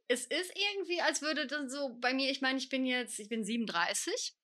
es 0.09 0.25
ist 0.25 0.51
irgendwie, 0.53 0.99
als 0.99 1.21
würde 1.21 1.47
dann 1.47 1.69
so 1.69 1.97
bei 2.01 2.13
mir, 2.13 2.29
ich 2.29 2.41
meine, 2.41 2.57
ich 2.57 2.67
bin 2.67 2.85
jetzt, 2.85 3.17
ich 3.17 3.29
bin 3.29 3.45
37. 3.45 4.35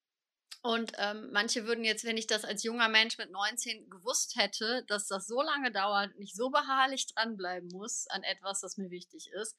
Und 0.62 0.94
ähm, 0.98 1.32
manche 1.34 1.66
würden 1.66 1.84
jetzt, 1.84 2.06
wenn 2.06 2.16
ich 2.16 2.28
das 2.28 2.46
als 2.46 2.64
junger 2.64 2.88
Mensch 2.88 3.18
mit 3.18 3.30
19 3.30 3.90
gewusst 3.90 4.38
hätte, 4.38 4.86
dass 4.88 5.08
das 5.08 5.28
so 5.28 5.42
lange 5.42 5.74
dauert, 5.74 6.18
nicht 6.18 6.34
so 6.34 6.50
beharrlich 6.50 7.08
dranbleiben 7.08 7.68
muss 7.74 8.08
an 8.08 8.24
etwas, 8.24 8.62
das 8.62 8.78
mir 8.78 8.90
wichtig 8.90 9.30
ist, 9.34 9.58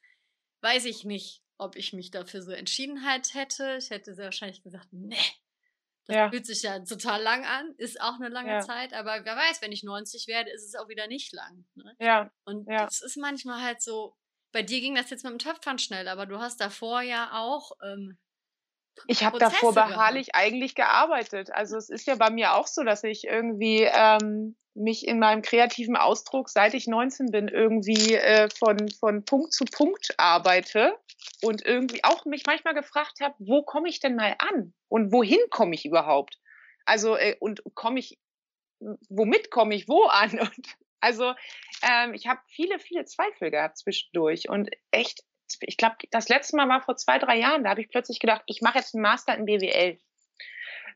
weiß 0.63 0.87
ich 0.87 1.05
nicht 1.05 1.43
ob 1.59 1.77
ich 1.77 1.93
mich 1.93 2.11
dafür 2.11 2.43
so 2.43 2.53
entschieden 2.53 3.05
hätte. 3.05 3.77
Ich 3.79 3.91
hätte 3.91 4.15
sehr 4.15 4.27
wahrscheinlich 4.27 4.63
gesagt, 4.63 4.89
nee, 4.93 5.17
Das 6.09 6.17
ja. 6.17 6.31
fühlt 6.31 6.47
sich 6.47 6.63
ja 6.63 6.79
total 6.81 7.21
lang 7.23 7.45
an, 7.45 7.75
ist 7.77 8.01
auch 8.01 8.15
eine 8.15 8.31
lange 8.31 8.53
ja. 8.53 8.61
Zeit, 8.61 8.95
aber 8.95 9.25
wer 9.25 9.37
weiß, 9.37 9.61
wenn 9.61 9.73
ich 9.73 9.83
90 9.83 10.27
werde, 10.27 10.51
ist 10.51 10.65
es 10.65 10.75
auch 10.75 10.89
wieder 10.89 11.07
nicht 11.07 11.35
lang. 11.35 11.67
Ne? 11.75 11.95
Ja. 12.01 12.31
Und 12.45 12.67
ja. 12.67 12.87
das 12.87 13.03
ist 13.03 13.19
manchmal 13.19 13.63
halt 13.63 13.83
so, 13.83 14.17
bei 14.51 14.63
dir 14.63 14.81
ging 14.81 14.95
das 14.95 15.11
jetzt 15.11 15.25
mit 15.25 15.33
dem 15.33 15.39
Töpfern 15.39 15.79
schnell, 15.79 16.09
aber 16.09 16.25
du 16.25 16.39
hast 16.39 16.63
davor 16.63 17.03
ja 17.03 17.33
auch. 17.35 17.73
Ähm, 17.85 18.17
ich 19.07 19.23
habe 19.23 19.39
davor 19.39 19.75
beharrlich 19.75 20.35
eigentlich 20.35 20.75
gearbeitet. 20.75 21.51
Also 21.53 21.77
es 21.77 21.91
ist 21.91 22.07
ja 22.07 22.15
bei 22.15 22.31
mir 22.31 22.55
auch 22.55 22.67
so, 22.67 22.85
dass 22.85 23.05
ich 23.05 23.25
irgendwie 23.25 23.83
ähm, 23.83 24.57
mich 24.73 25.07
in 25.07 25.19
meinem 25.19 25.43
kreativen 25.43 25.97
Ausdruck, 25.97 26.49
seit 26.49 26.73
ich 26.73 26.87
19 26.87 27.27
bin, 27.27 27.49
irgendwie 27.49 28.15
äh, 28.15 28.49
von, 28.49 28.89
von 28.89 29.27
Punkt 29.27 29.53
zu 29.53 29.67
Punkt 29.67 30.15
arbeite 30.17 30.97
und 31.43 31.65
irgendwie 31.65 32.05
auch 32.05 32.25
mich 32.25 32.45
manchmal 32.47 32.75
gefragt 32.75 33.21
habe, 33.21 33.35
wo 33.39 33.63
komme 33.63 33.89
ich 33.89 34.01
denn 34.01 34.17
mal 34.17 34.35
an 34.39 34.75
und 34.89 35.13
wohin 35.13 35.41
komme 35.51 35.75
ich 35.75 35.85
überhaupt? 35.85 36.39
Also 36.85 37.17
äh, 37.17 37.37
und 37.41 37.63
komme 37.75 37.99
ich, 37.99 38.19
womit 39.09 39.51
komme 39.51 39.75
ich 39.75 39.89
wo 39.89 40.05
an? 40.05 40.31
Und 40.41 40.77
also 41.01 41.35
ähm, 41.89 42.13
ich 42.15 42.27
habe 42.27 42.41
viele, 42.49 42.81
viele 42.81 43.05
Zweifel 43.05 43.53
gehabt 43.53 43.79
zwischendurch 43.79 44.49
und 44.49 44.69
echt, 44.91 45.23
ich 45.61 45.77
glaube, 45.77 45.95
das 46.11 46.29
letzte 46.29 46.57
Mal 46.57 46.69
war 46.69 46.83
vor 46.83 46.97
zwei, 46.97 47.21
drei 47.21 47.39
Jahren, 47.39 47.63
da 47.63 47.71
habe 47.71 47.83
ich 47.83 47.89
plötzlich 47.89 48.19
gedacht, 48.19 48.43
ich 48.47 48.63
mache 48.63 48.79
jetzt 48.79 48.97
einen 48.97 49.03
Master 49.03 49.37
in 49.37 49.45
BWL. 49.45 50.01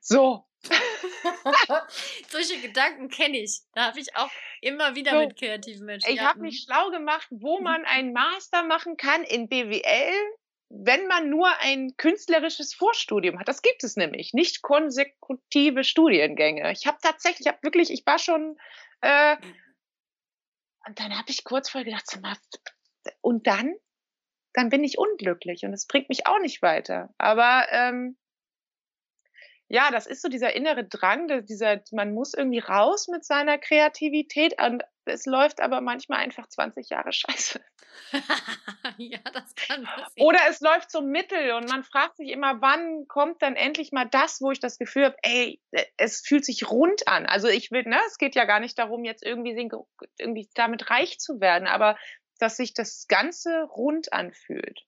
So. 0.00 0.44
Solche 2.28 2.60
Gedanken 2.60 3.08
kenne 3.08 3.38
ich. 3.38 3.60
Da 3.74 3.86
habe 3.86 4.00
ich 4.00 4.14
auch 4.16 4.30
immer 4.60 4.94
wieder 4.94 5.12
so. 5.12 5.18
mit 5.26 5.38
kreativen 5.38 5.86
Menschen. 5.86 6.10
Ich 6.10 6.20
habe 6.20 6.40
mich 6.40 6.64
schlau 6.64 6.90
gemacht, 6.90 7.26
wo 7.30 7.58
mhm. 7.58 7.64
man 7.64 7.84
einen 7.84 8.12
Master 8.12 8.62
machen 8.62 8.96
kann 8.96 9.24
in 9.24 9.48
BWL, 9.48 10.14
wenn 10.68 11.06
man 11.06 11.28
nur 11.28 11.48
ein 11.58 11.96
künstlerisches 11.96 12.74
Vorstudium 12.74 13.38
hat. 13.38 13.48
Das 13.48 13.62
gibt 13.62 13.84
es 13.84 13.96
nämlich, 13.96 14.32
nicht 14.32 14.62
konsekutive 14.62 15.84
Studiengänge. 15.84 16.72
Ich 16.72 16.86
habe 16.86 16.98
tatsächlich, 17.02 17.46
ich 17.46 17.52
habe 17.52 17.62
wirklich, 17.62 17.90
ich 17.90 18.06
war 18.06 18.18
schon 18.18 18.56
äh, 19.02 19.34
mhm. 19.34 19.54
Und 20.86 20.98
dann 20.98 21.16
habe 21.16 21.30
ich 21.30 21.44
kurz 21.44 21.70
vorher 21.70 21.84
gedacht, 21.84 22.20
mal, 22.20 22.36
und 23.20 23.46
dann? 23.46 23.74
Dann 24.54 24.68
bin 24.68 24.84
ich 24.84 24.98
unglücklich 24.98 25.64
und 25.64 25.72
es 25.72 25.86
bringt 25.86 26.08
mich 26.08 26.26
auch 26.26 26.38
nicht 26.38 26.60
weiter. 26.60 27.14
Aber 27.18 27.66
ähm, 27.70 28.18
ja, 29.72 29.90
das 29.90 30.06
ist 30.06 30.20
so 30.20 30.28
dieser 30.28 30.54
innere 30.54 30.84
Drang, 30.84 31.46
dieser, 31.46 31.80
man 31.92 32.12
muss 32.12 32.34
irgendwie 32.34 32.58
raus 32.58 33.08
mit 33.08 33.24
seiner 33.24 33.56
Kreativität 33.56 34.60
und 34.60 34.82
es 35.06 35.24
läuft 35.24 35.62
aber 35.62 35.80
manchmal 35.80 36.18
einfach 36.18 36.46
20 36.46 36.90
Jahre 36.90 37.10
scheiße. 37.10 37.58
ja, 38.98 39.18
das 39.32 39.54
kann 39.54 39.84
passieren. 39.84 40.28
Oder 40.28 40.40
es 40.50 40.60
läuft 40.60 40.90
so 40.90 41.00
mittel 41.00 41.52
und 41.52 41.70
man 41.70 41.84
fragt 41.84 42.18
sich 42.18 42.28
immer, 42.28 42.60
wann 42.60 43.08
kommt 43.08 43.40
dann 43.40 43.56
endlich 43.56 43.92
mal 43.92 44.04
das, 44.04 44.42
wo 44.42 44.50
ich 44.50 44.60
das 44.60 44.76
Gefühl 44.76 45.06
habe, 45.06 45.16
ey, 45.22 45.58
es 45.96 46.20
fühlt 46.20 46.44
sich 46.44 46.68
rund 46.68 47.08
an. 47.08 47.24
Also 47.24 47.48
ich 47.48 47.70
will, 47.70 47.84
ne, 47.84 47.98
es 48.08 48.18
geht 48.18 48.34
ja 48.34 48.44
gar 48.44 48.60
nicht 48.60 48.78
darum, 48.78 49.06
jetzt 49.06 49.24
irgendwie, 49.24 49.52
irgendwie 50.18 50.50
damit 50.54 50.90
reich 50.90 51.18
zu 51.18 51.40
werden, 51.40 51.66
aber 51.66 51.96
dass 52.38 52.58
sich 52.58 52.74
das 52.74 53.06
Ganze 53.08 53.62
rund 53.62 54.12
anfühlt. 54.12 54.82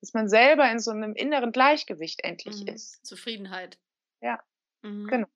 Dass 0.00 0.14
man 0.14 0.28
selber 0.28 0.68
in 0.68 0.80
so 0.80 0.90
einem 0.90 1.14
inneren 1.14 1.52
Gleichgewicht 1.52 2.24
endlich 2.24 2.62
mhm. 2.62 2.74
ist. 2.74 3.06
Zufriedenheit. 3.06 3.78
Ja, 4.20 4.42
mhm. 4.82 5.06
genau. 5.06 5.28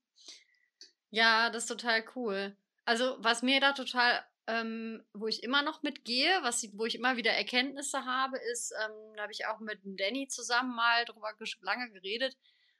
Ja, 1.11 1.51
das 1.51 1.65
ist 1.65 1.69
total 1.69 2.05
cool. 2.15 2.57
Also, 2.85 3.17
was 3.21 3.43
mir 3.43 3.61
da 3.61 3.73
total, 3.73 4.25
ähm, 4.47 5.05
wo 5.13 5.27
ich 5.27 5.43
immer 5.43 5.63
noch 5.63 5.83
mitgehe, 5.83 6.39
was, 6.43 6.67
wo 6.73 6.87
ich 6.87 6.95
immer 6.95 7.17
wieder 7.17 7.33
Erkenntnisse 7.33 8.05
habe, 8.05 8.39
ist, 8.53 8.73
ähm, 8.85 9.17
da 9.17 9.23
habe 9.23 9.33
ich 9.33 9.47
auch 9.47 9.61
mit 9.61 9.81
Danny 9.85 10.29
zusammen 10.29 10.75
mal 10.75 11.05
drüber 11.05 11.33
lange 11.61 11.91
geredet. 11.91 12.37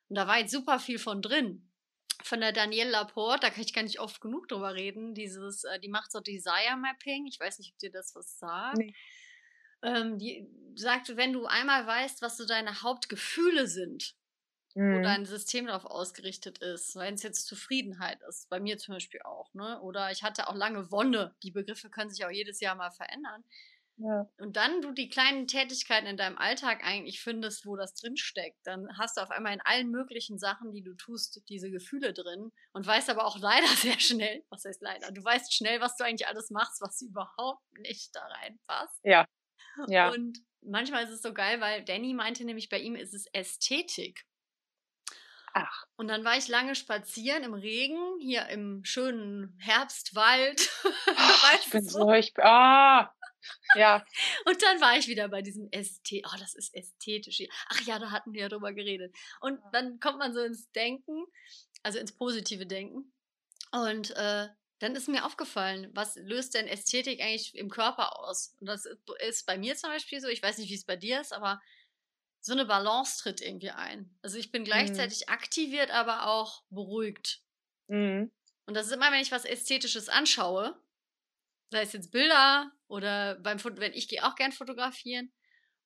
Und 0.09 0.17
da 0.17 0.27
war 0.27 0.39
jetzt 0.39 0.53
super 0.53 0.79
viel 0.79 0.99
von 0.99 1.23
drin. 1.23 1.71
Von 2.23 2.41
der 2.41 2.53
Danielle 2.53 2.91
Laporte, 2.91 3.47
da 3.47 3.51
kann 3.51 3.63
ich 3.63 3.73
gar 3.73 3.83
nicht 3.83 4.01
oft 4.01 4.21
genug 4.21 4.49
drüber 4.49 4.75
reden. 4.75 5.15
Dieses, 5.15 5.65
äh, 5.65 5.81
die 5.81 5.89
macht 5.89 6.13
so 6.13 6.21
Desire 6.21 6.77
Mapping. 6.77 7.27
Ich 7.27 7.41
weiß 7.41 7.59
nicht, 7.59 7.73
ob 7.73 7.79
dir 7.79 7.91
das 7.91 8.15
was 8.15 8.39
sagt. 8.39 8.79
Nee. 8.79 8.95
Ähm, 9.83 10.19
die 10.19 10.47
sagt, 10.75 11.17
wenn 11.17 11.33
du 11.33 11.47
einmal 11.47 11.87
weißt, 11.87 12.21
was 12.21 12.37
so 12.37 12.47
deine 12.47 12.83
Hauptgefühle 12.83 13.67
sind, 13.67 14.15
mhm. 14.75 14.99
wo 14.99 15.03
dein 15.03 15.27
System 15.27 15.67
darauf 15.67 15.85
ausgerichtet 15.85 16.59
ist. 16.59 16.97
Wenn 16.97 17.15
es 17.15 17.23
jetzt 17.23 17.47
Zufriedenheit 17.47 18.21
ist, 18.29 18.49
bei 18.49 18.61
mir 18.61 18.79
zum 18.79 18.95
Beispiel 18.95 19.21
auch, 19.23 19.53
ne? 19.55 19.81
Oder 19.81 20.11
ich 20.11 20.23
hatte 20.23 20.49
auch 20.49 20.55
lange 20.55 20.91
Wonne. 20.91 21.35
Die 21.43 21.51
Begriffe 21.51 21.91
können 21.91 22.11
sich 22.11 22.25
auch 22.25 22.31
jedes 22.31 22.61
Jahr 22.61 22.75
mal 22.75 22.91
verändern. 22.91 23.45
Ja. 24.01 24.27
Und 24.39 24.57
dann 24.57 24.81
du 24.81 24.93
die 24.93 25.11
kleinen 25.11 25.47
Tätigkeiten 25.47 26.07
in 26.07 26.17
deinem 26.17 26.39
Alltag 26.39 26.83
eigentlich 26.85 27.21
findest, 27.21 27.67
wo 27.67 27.77
das 27.77 27.95
drinsteckt, 27.95 28.59
dann 28.65 28.89
hast 28.97 29.19
du 29.19 29.21
auf 29.21 29.31
einmal 29.31 29.53
in 29.53 29.61
allen 29.61 29.91
möglichen 29.91 30.39
Sachen, 30.39 30.73
die 30.73 30.83
du 30.83 30.95
tust, 30.95 31.43
diese 31.51 31.71
Gefühle 31.71 32.15
drin 32.15 32.51
und 32.73 32.87
weißt 32.87 33.11
aber 33.11 33.27
auch 33.27 33.39
leider 33.39 33.67
sehr 33.77 34.01
schnell, 34.01 34.43
was 34.49 34.65
heißt 34.65 34.81
leider, 34.81 35.13
du 35.13 35.23
weißt 35.23 35.53
schnell, 35.53 35.83
was 35.83 35.97
du 35.97 36.05
eigentlich 36.05 36.29
alles 36.29 36.51
machst, 36.51 36.81
was 36.81 37.03
überhaupt 37.03 37.63
nicht 37.79 38.15
da 38.17 38.23
reinpasst. 38.27 39.01
Ja. 39.05 39.27
ja. 39.89 40.11
Und 40.11 40.39
manchmal 40.63 41.05
ist 41.05 41.11
es 41.11 41.21
so 41.21 41.35
geil, 41.35 41.61
weil 41.61 41.85
Danny 41.85 42.15
meinte 42.15 42.45
nämlich, 42.45 42.71
bei 42.71 42.79
ihm 42.79 42.97
ist 42.97 43.13
es 43.13 43.27
Ästhetik. 43.27 44.25
Ach. 45.53 45.85
Und 45.97 46.09
dann 46.09 46.25
war 46.25 46.37
ich 46.37 46.49
lange 46.49 46.75
spazieren 46.75 47.43
im 47.43 47.55
Regen, 47.55 47.99
hier 48.21 48.47
im 48.49 48.85
schönen 48.85 49.57
Herbstwald. 49.61 50.71
Oh, 50.85 50.91
ich 51.61 51.71
bin 51.71 51.85
so, 51.85 52.13
ich, 52.13 52.33
ah, 52.39 53.13
ja. 53.75 54.05
Und 54.45 54.63
dann 54.63 54.81
war 54.81 54.97
ich 54.97 55.09
wieder 55.09 55.29
bei 55.29 55.43
diesem 55.43 55.69
Ästhet, 55.71 56.25
oh, 56.27 56.37
das 56.39 56.55
ist 56.55 56.75
ästhetisch 56.75 57.37
hier. 57.37 57.49
Ach 57.69 57.81
ja, 57.83 57.99
da 57.99 58.11
hatten 58.11 58.33
wir 58.33 58.43
ja 58.43 58.49
drüber 58.49 58.73
geredet. 58.73 59.15
Und 59.41 59.61
dann 59.73 59.99
kommt 60.01 60.19
man 60.19 60.33
so 60.33 60.41
ins 60.41 60.71
Denken, 60.73 61.25
also 61.83 61.99
ins 61.99 62.17
positive 62.17 62.67
Denken. 62.67 63.13
Und 63.73 64.11
äh, 64.17 64.49
dann 64.81 64.97
ist 64.97 65.09
mir 65.09 65.27
aufgefallen, 65.27 65.91
was 65.93 66.17
löst 66.17 66.55
denn 66.55 66.67
Ästhetik 66.67 67.21
eigentlich 67.21 67.55
im 67.55 67.71
Körper 67.71 68.19
aus? 68.19 68.57
Und 68.61 68.67
das 68.67 68.87
ist 69.21 69.47
bei 69.47 69.59
mir 69.59 69.77
zum 69.77 69.91
Beispiel 69.91 70.21
so, 70.21 70.29
ich 70.29 70.43
weiß 70.43 70.59
nicht, 70.59 70.71
wie 70.71 70.75
es 70.75 70.87
bei 70.87 70.97
dir 70.97 71.21
ist, 71.21 71.33
aber 71.33 71.61
so 72.41 72.53
eine 72.53 72.65
Balance 72.65 73.23
tritt 73.23 73.41
irgendwie 73.41 73.71
ein. 73.71 74.15
Also 74.23 74.39
ich 74.39 74.51
bin 74.51 74.63
mhm. 74.63 74.67
gleichzeitig 74.67 75.27
mhm. 75.27 75.33
aktiviert, 75.33 75.91
aber 75.91 76.27
auch 76.27 76.63
beruhigt. 76.71 77.43
Mhm. 77.89 78.31
Und 78.67 78.75
das 78.75 78.87
ist 78.87 78.93
immer, 78.93 79.13
wenn 79.13 79.21
ich 79.21 79.33
was 79.33 79.45
Ästhetisches 79.45 80.09
anschaue, 80.09 80.81
sei 81.71 81.83
es 81.83 81.93
jetzt 81.93 82.13
Bilder 82.13 82.73
oder 82.89 83.37
beim 83.37 83.59
Foto, 83.59 83.81
wenn 83.81 83.93
ich 83.93 84.09
gehe 84.09 84.25
auch 84.25 84.35
gern 84.35 84.53
fotografieren 84.53 85.33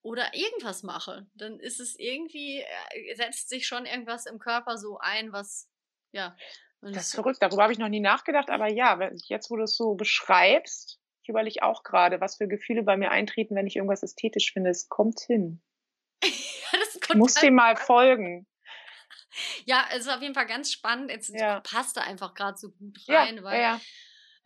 oder 0.03 0.35
irgendwas 0.35 0.83
mache, 0.83 1.27
dann 1.35 1.59
ist 1.59 1.81
es 1.81 1.99
irgendwie, 1.99 2.61
äh, 2.61 3.15
setzt 3.15 3.49
sich 3.49 3.67
schon 3.67 3.87
irgendwas 3.87 4.27
im 4.27 4.39
Körper 4.39 4.77
so 4.79 4.99
ein, 4.99 5.33
was, 5.33 5.69
ja. 6.13 6.37
Das 6.81 7.07
ist 7.07 7.15
verrückt, 7.15 7.41
darüber 7.41 7.63
habe 7.63 7.73
ich 7.73 7.79
noch 7.79 7.89
nie 7.89 8.01
nachgedacht, 8.01 8.51
aber 8.51 8.71
ja, 8.71 9.11
jetzt, 9.29 9.51
wo 9.51 9.57
du 9.57 9.63
es 9.63 9.75
so 9.75 9.95
beschreibst, 9.95 11.01
ich 11.23 11.31
überlege 11.31 11.63
auch 11.63 11.83
gerade, 11.83 12.21
was 12.21 12.37
für 12.37 12.47
Gefühle 12.47 12.83
bei 12.83 12.99
mir 12.99 13.11
eintreten, 13.11 13.55
wenn 13.55 13.67
ich 13.67 13.77
irgendwas 13.77 14.03
ästhetisch 14.03 14.53
finde. 14.53 14.69
Es 14.69 14.91
kommt 14.91 15.21
hin. 15.21 15.63
ja, 16.72 16.79
das 16.79 16.97
ich 16.97 17.14
muss 17.14 17.35
dem 17.35 17.55
mal 17.55 17.77
folgen. 17.77 18.47
Ja, 19.64 19.87
es 19.91 20.01
ist 20.01 20.09
auf 20.09 20.22
jeden 20.22 20.35
Fall 20.35 20.47
ganz 20.47 20.70
spannend. 20.70 21.11
Jetzt 21.11 21.31
ja. 21.31 21.61
passt 21.61 21.97
da 21.97 22.03
einfach 22.03 22.35
gerade 22.35 22.57
so 22.57 22.70
gut 22.70 22.99
rein, 23.09 23.37
ja, 23.37 23.43
weil 23.43 23.61
ja. 23.61 23.81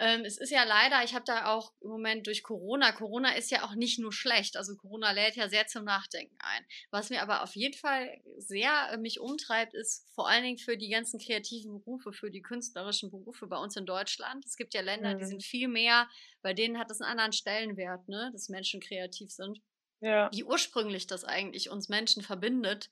Ähm, 0.01 0.25
es 0.25 0.39
ist 0.39 0.51
ja 0.51 0.63
leider, 0.63 1.03
ich 1.03 1.13
habe 1.15 1.25
da 1.25 1.47
auch 1.47 1.73
im 1.81 1.89
Moment 1.89 2.29
durch 2.29 2.45
Corona, 2.45 2.93
Corona 2.93 3.35
ist 3.35 3.51
ja 3.51 3.65
auch 3.65 3.75
nicht 3.75 3.99
nur 3.99 4.13
schlecht, 4.13 4.57
also 4.57 4.77
Corona 4.77 5.11
lädt 5.11 5.35
ja 5.35 5.49
sehr 5.49 5.67
zum 5.67 5.85
Nachdenken 5.85 6.37
ein. 6.39 6.65
Was 6.93 7.11
mir 7.11 7.21
aber 7.21 7.43
auf 7.43 7.57
jeden 7.57 7.77
Fall 7.77 8.23
sehr 8.37 8.93
äh, 8.93 8.97
mich 8.97 9.19
umtreibt, 9.19 9.75
ist 9.75 10.09
vor 10.15 10.29
allen 10.29 10.45
Dingen 10.45 10.59
für 10.59 10.77
die 10.77 10.89
ganzen 10.89 11.19
kreativen 11.19 11.81
Berufe, 11.81 12.13
für 12.13 12.31
die 12.31 12.43
künstlerischen 12.43 13.11
Berufe 13.11 13.49
bei 13.49 13.57
uns 13.57 13.75
in 13.75 13.87
Deutschland. 13.87 14.47
Es 14.47 14.57
gibt 14.57 14.73
ja 14.73 14.83
Länder, 14.83 15.15
mhm. 15.15 15.19
die 15.19 15.27
sind 15.27 15.43
viel 15.43 15.67
mehr, 15.67 16.09
bei 16.43 16.55
denen 16.55 16.79
hat 16.79 16.93
es 16.93 17.01
einen 17.01 17.11
anderen 17.11 17.33
Stellenwert, 17.33 18.09
ne, 18.09 18.31
dass 18.33 18.49
Menschen 18.49 18.81
kreativ 18.81 19.33
sind 19.33 19.61
ja. 20.01 20.31
wie 20.33 20.45
ursprünglich 20.45 21.07
das 21.07 21.25
eigentlich 21.25 21.71
uns 21.71 21.89
Menschen 21.89 22.23
verbindet, 22.23 22.91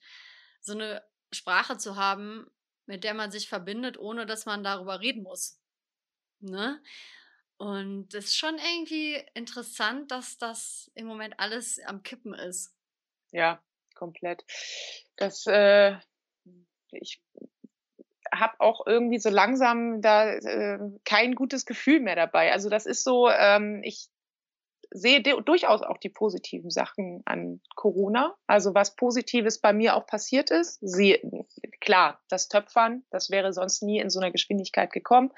so 0.60 0.72
eine 0.72 1.02
Sprache 1.32 1.76
zu 1.76 1.96
haben, 1.96 2.50
mit 2.86 3.04
der 3.04 3.14
man 3.14 3.30
sich 3.30 3.48
verbindet, 3.48 3.98
ohne 3.98 4.26
dass 4.26 4.46
man 4.46 4.62
darüber 4.62 5.00
reden 5.00 5.22
muss. 5.22 5.60
Ne? 6.40 6.82
Und 7.58 8.14
es 8.14 8.26
ist 8.26 8.36
schon 8.36 8.58
irgendwie 8.58 9.16
interessant, 9.34 10.10
dass 10.10 10.38
das 10.38 10.90
im 10.94 11.06
Moment 11.06 11.34
alles 11.38 11.80
am 11.80 12.02
Kippen 12.02 12.34
ist. 12.34 12.74
Ja, 13.32 13.62
komplett. 13.94 14.44
Das, 15.16 15.46
äh, 15.46 15.96
ich 16.90 17.22
habe 18.32 18.60
auch 18.60 18.86
irgendwie 18.86 19.18
so 19.18 19.30
langsam 19.30 20.02
da 20.02 20.32
äh, 20.34 20.78
kein 21.04 21.34
gutes 21.34 21.64
Gefühl 21.64 22.00
mehr 22.00 22.16
dabei. 22.16 22.52
Also 22.52 22.68
das 22.68 22.86
ist 22.86 23.02
so, 23.02 23.30
ähm, 23.30 23.82
ich 23.82 24.08
sehe 24.96 25.22
durchaus 25.22 25.82
auch 25.82 25.98
die 25.98 26.08
positiven 26.08 26.70
Sachen 26.70 27.20
an 27.26 27.60
Corona. 27.74 28.34
Also 28.46 28.74
was 28.74 28.96
Positives 28.96 29.60
bei 29.60 29.74
mir 29.74 29.94
auch 29.94 30.06
passiert 30.06 30.50
ist. 30.50 30.78
Sie, 30.80 31.20
klar, 31.80 32.20
das 32.30 32.48
Töpfern, 32.48 33.04
das 33.10 33.30
wäre 33.30 33.52
sonst 33.52 33.82
nie 33.82 33.98
in 33.98 34.08
so 34.08 34.20
einer 34.20 34.30
Geschwindigkeit 34.30 34.90
gekommen. 34.90 35.32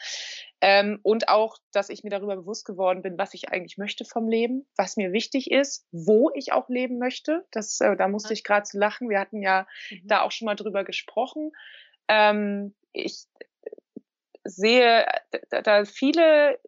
Ähm, 0.61 1.01
und 1.03 1.29
auch, 1.29 1.57
dass 1.73 1.89
ich 1.89 2.05
mir 2.05 2.11
darüber 2.11 2.37
bewusst 2.37 2.65
geworden 2.65 3.03
bin, 3.03 3.19
was 3.19 3.35
ich 3.35 3.49
eigentlich 3.49 3.79
möchte 3.79 4.05
vom 4.05 4.29
Leben, 4.29 4.67
was 4.77 4.97
mir 4.97 5.13
wichtig 5.13 5.51
ist, 5.51 5.87
wo 5.91 6.31
ich 6.35 6.53
auch 6.53 6.69
leben 6.69 6.99
möchte. 6.99 7.45
Das, 7.51 7.81
äh, 7.81 7.97
da 7.97 8.07
musste 8.07 8.33
ich 8.33 8.45
gerade 8.45 8.65
zu 8.65 8.79
lachen. 8.79 9.09
Wir 9.09 9.19
hatten 9.19 9.43
ja 9.43 9.67
mhm. 9.91 10.03
da 10.05 10.23
auch 10.23 10.31
schon 10.31 10.47
mal 10.47 10.57
drüber 10.57 10.85
gesprochen. 10.85 11.51
Ähm, 12.07 12.75
ich 12.93 13.25
sehe 14.45 15.05
da, 15.51 15.63
da 15.63 15.85
viele 15.85 16.59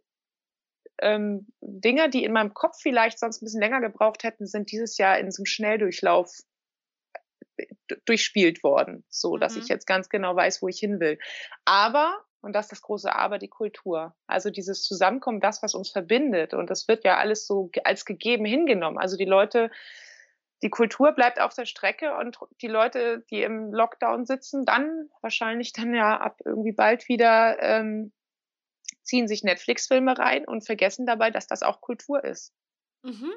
ähm, 1.00 1.46
Dinge, 1.60 2.10
die 2.10 2.24
in 2.24 2.32
meinem 2.32 2.54
Kopf 2.54 2.78
vielleicht 2.80 3.18
sonst 3.18 3.42
ein 3.42 3.46
bisschen 3.46 3.60
länger 3.60 3.80
gebraucht 3.80 4.22
hätten, 4.22 4.46
sind 4.46 4.70
dieses 4.70 4.98
Jahr 4.98 5.18
in 5.18 5.30
so 5.30 5.40
einem 5.40 5.46
Schnelldurchlauf 5.46 6.30
äh, 7.56 7.66
durchspielt 8.04 8.62
worden, 8.62 9.04
so 9.08 9.36
dass 9.36 9.54
mhm. 9.54 9.62
ich 9.62 9.68
jetzt 9.68 9.86
ganz 9.86 10.08
genau 10.08 10.36
weiß, 10.36 10.62
wo 10.62 10.68
ich 10.68 10.78
hin 10.78 11.00
will. 11.00 11.18
Aber 11.64 12.24
und 12.42 12.54
das 12.54 12.66
ist 12.66 12.72
das 12.72 12.82
große 12.82 13.14
Aber, 13.14 13.38
die 13.38 13.48
Kultur. 13.48 14.14
Also 14.26 14.50
dieses 14.50 14.82
Zusammenkommen, 14.82 15.40
das, 15.40 15.62
was 15.62 15.74
uns 15.74 15.90
verbindet. 15.90 16.54
Und 16.54 16.70
das 16.70 16.88
wird 16.88 17.04
ja 17.04 17.18
alles 17.18 17.46
so 17.46 17.70
als 17.84 18.04
gegeben 18.04 18.44
hingenommen. 18.44 18.98
Also 18.98 19.16
die 19.16 19.26
Leute, 19.26 19.70
die 20.62 20.70
Kultur 20.70 21.12
bleibt 21.12 21.40
auf 21.40 21.54
der 21.54 21.66
Strecke 21.66 22.16
und 22.16 22.38
die 22.62 22.68
Leute, 22.68 23.24
die 23.30 23.42
im 23.42 23.72
Lockdown 23.72 24.24
sitzen, 24.24 24.64
dann 24.64 25.10
wahrscheinlich 25.20 25.72
dann 25.72 25.94
ja 25.94 26.18
ab 26.18 26.40
irgendwie 26.44 26.72
bald 26.72 27.08
wieder 27.08 27.62
ähm, 27.62 28.12
ziehen 29.10 29.26
sich 29.26 29.42
Netflix-Filme 29.42 30.16
rein 30.16 30.46
und 30.46 30.64
vergessen 30.64 31.04
dabei, 31.04 31.30
dass 31.30 31.48
das 31.48 31.64
auch 31.64 31.80
Kultur 31.80 32.22
ist. 32.22 32.54
Mhm. 33.02 33.32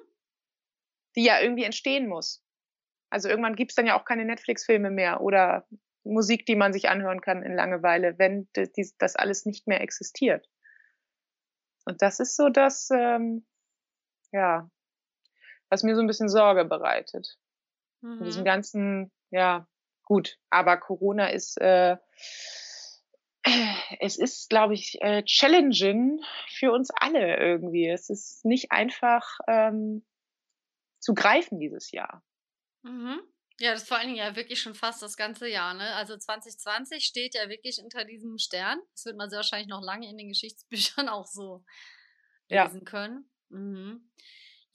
Die 1.16 1.24
ja 1.24 1.42
irgendwie 1.42 1.64
entstehen 1.64 2.08
muss. 2.08 2.44
Also 3.10 3.28
irgendwann 3.28 3.56
gibt's 3.56 3.74
dann 3.74 3.88
ja 3.88 4.00
auch 4.00 4.06
keine 4.06 4.24
Netflix-Filme 4.24 4.92
mehr 4.92 5.22
oder 5.22 5.68
Musik, 6.04 6.46
die 6.46 6.56
man 6.56 6.74
sich 6.74 6.90
anhören 6.90 7.22
kann 7.22 7.42
in 7.42 7.56
Langeweile, 7.56 8.20
wenn 8.20 8.48
das 9.00 9.16
alles 9.16 9.46
nicht 9.46 9.66
mehr 9.68 9.82
existiert. 9.82 10.48
Und 11.86 12.02
das 12.04 12.20
ist 12.20 12.36
so 12.36 12.50
das, 12.50 12.90
ähm, 12.92 13.46
ja, 14.32 14.70
was 15.70 15.82
mir 15.82 15.96
so 15.96 16.02
ein 16.02 16.08
bisschen 16.08 16.30
Sorge 16.30 16.66
bereitet. 16.66 17.40
Mhm. 18.02 18.20
In 18.20 18.26
diesem 18.26 18.46
ganzen, 18.46 19.12
ja, 19.32 19.68
gut, 20.04 20.38
aber 20.52 20.78
Corona 20.78 21.28
ist, 21.30 21.60
äh, 21.60 21.98
es 24.00 24.18
ist, 24.18 24.50
glaube 24.50 24.74
ich, 24.74 25.02
äh, 25.02 25.24
challenging 25.24 26.22
für 26.50 26.72
uns 26.72 26.90
alle 26.96 27.38
irgendwie. 27.38 27.88
Es 27.88 28.10
ist 28.10 28.46
nicht 28.46 28.72
einfach 28.72 29.40
ähm, 29.48 30.06
zu 31.00 31.14
greifen 31.14 31.60
dieses 31.60 31.92
Jahr. 31.92 32.24
Mhm. 32.84 33.22
Ja, 33.60 33.72
das 33.72 33.84
ist 33.84 33.88
vor 33.88 33.98
allen 33.98 34.08
Dingen 34.08 34.18
ja 34.18 34.36
wirklich 34.36 34.62
schon 34.62 34.74
fast 34.74 35.02
das 35.02 35.16
ganze 35.16 35.48
Jahr, 35.48 35.74
ne? 35.74 35.94
Also 35.96 36.18
2020 36.18 37.06
steht 37.06 37.36
ja 37.36 37.50
wirklich 37.50 37.80
unter 37.84 38.04
diesem 38.04 38.38
Stern. 38.38 38.80
Das 38.94 39.06
wird 39.06 39.16
man 39.16 39.30
sehr 39.30 39.38
wahrscheinlich 39.38 39.68
noch 39.68 39.84
lange 39.84 40.10
in 40.10 40.18
den 40.18 40.30
Geschichtsbüchern 40.30 41.10
auch 41.10 41.28
so 41.28 41.64
lesen 42.50 42.80
ja. 42.80 42.86
können. 42.86 43.30
Mhm. 43.50 44.10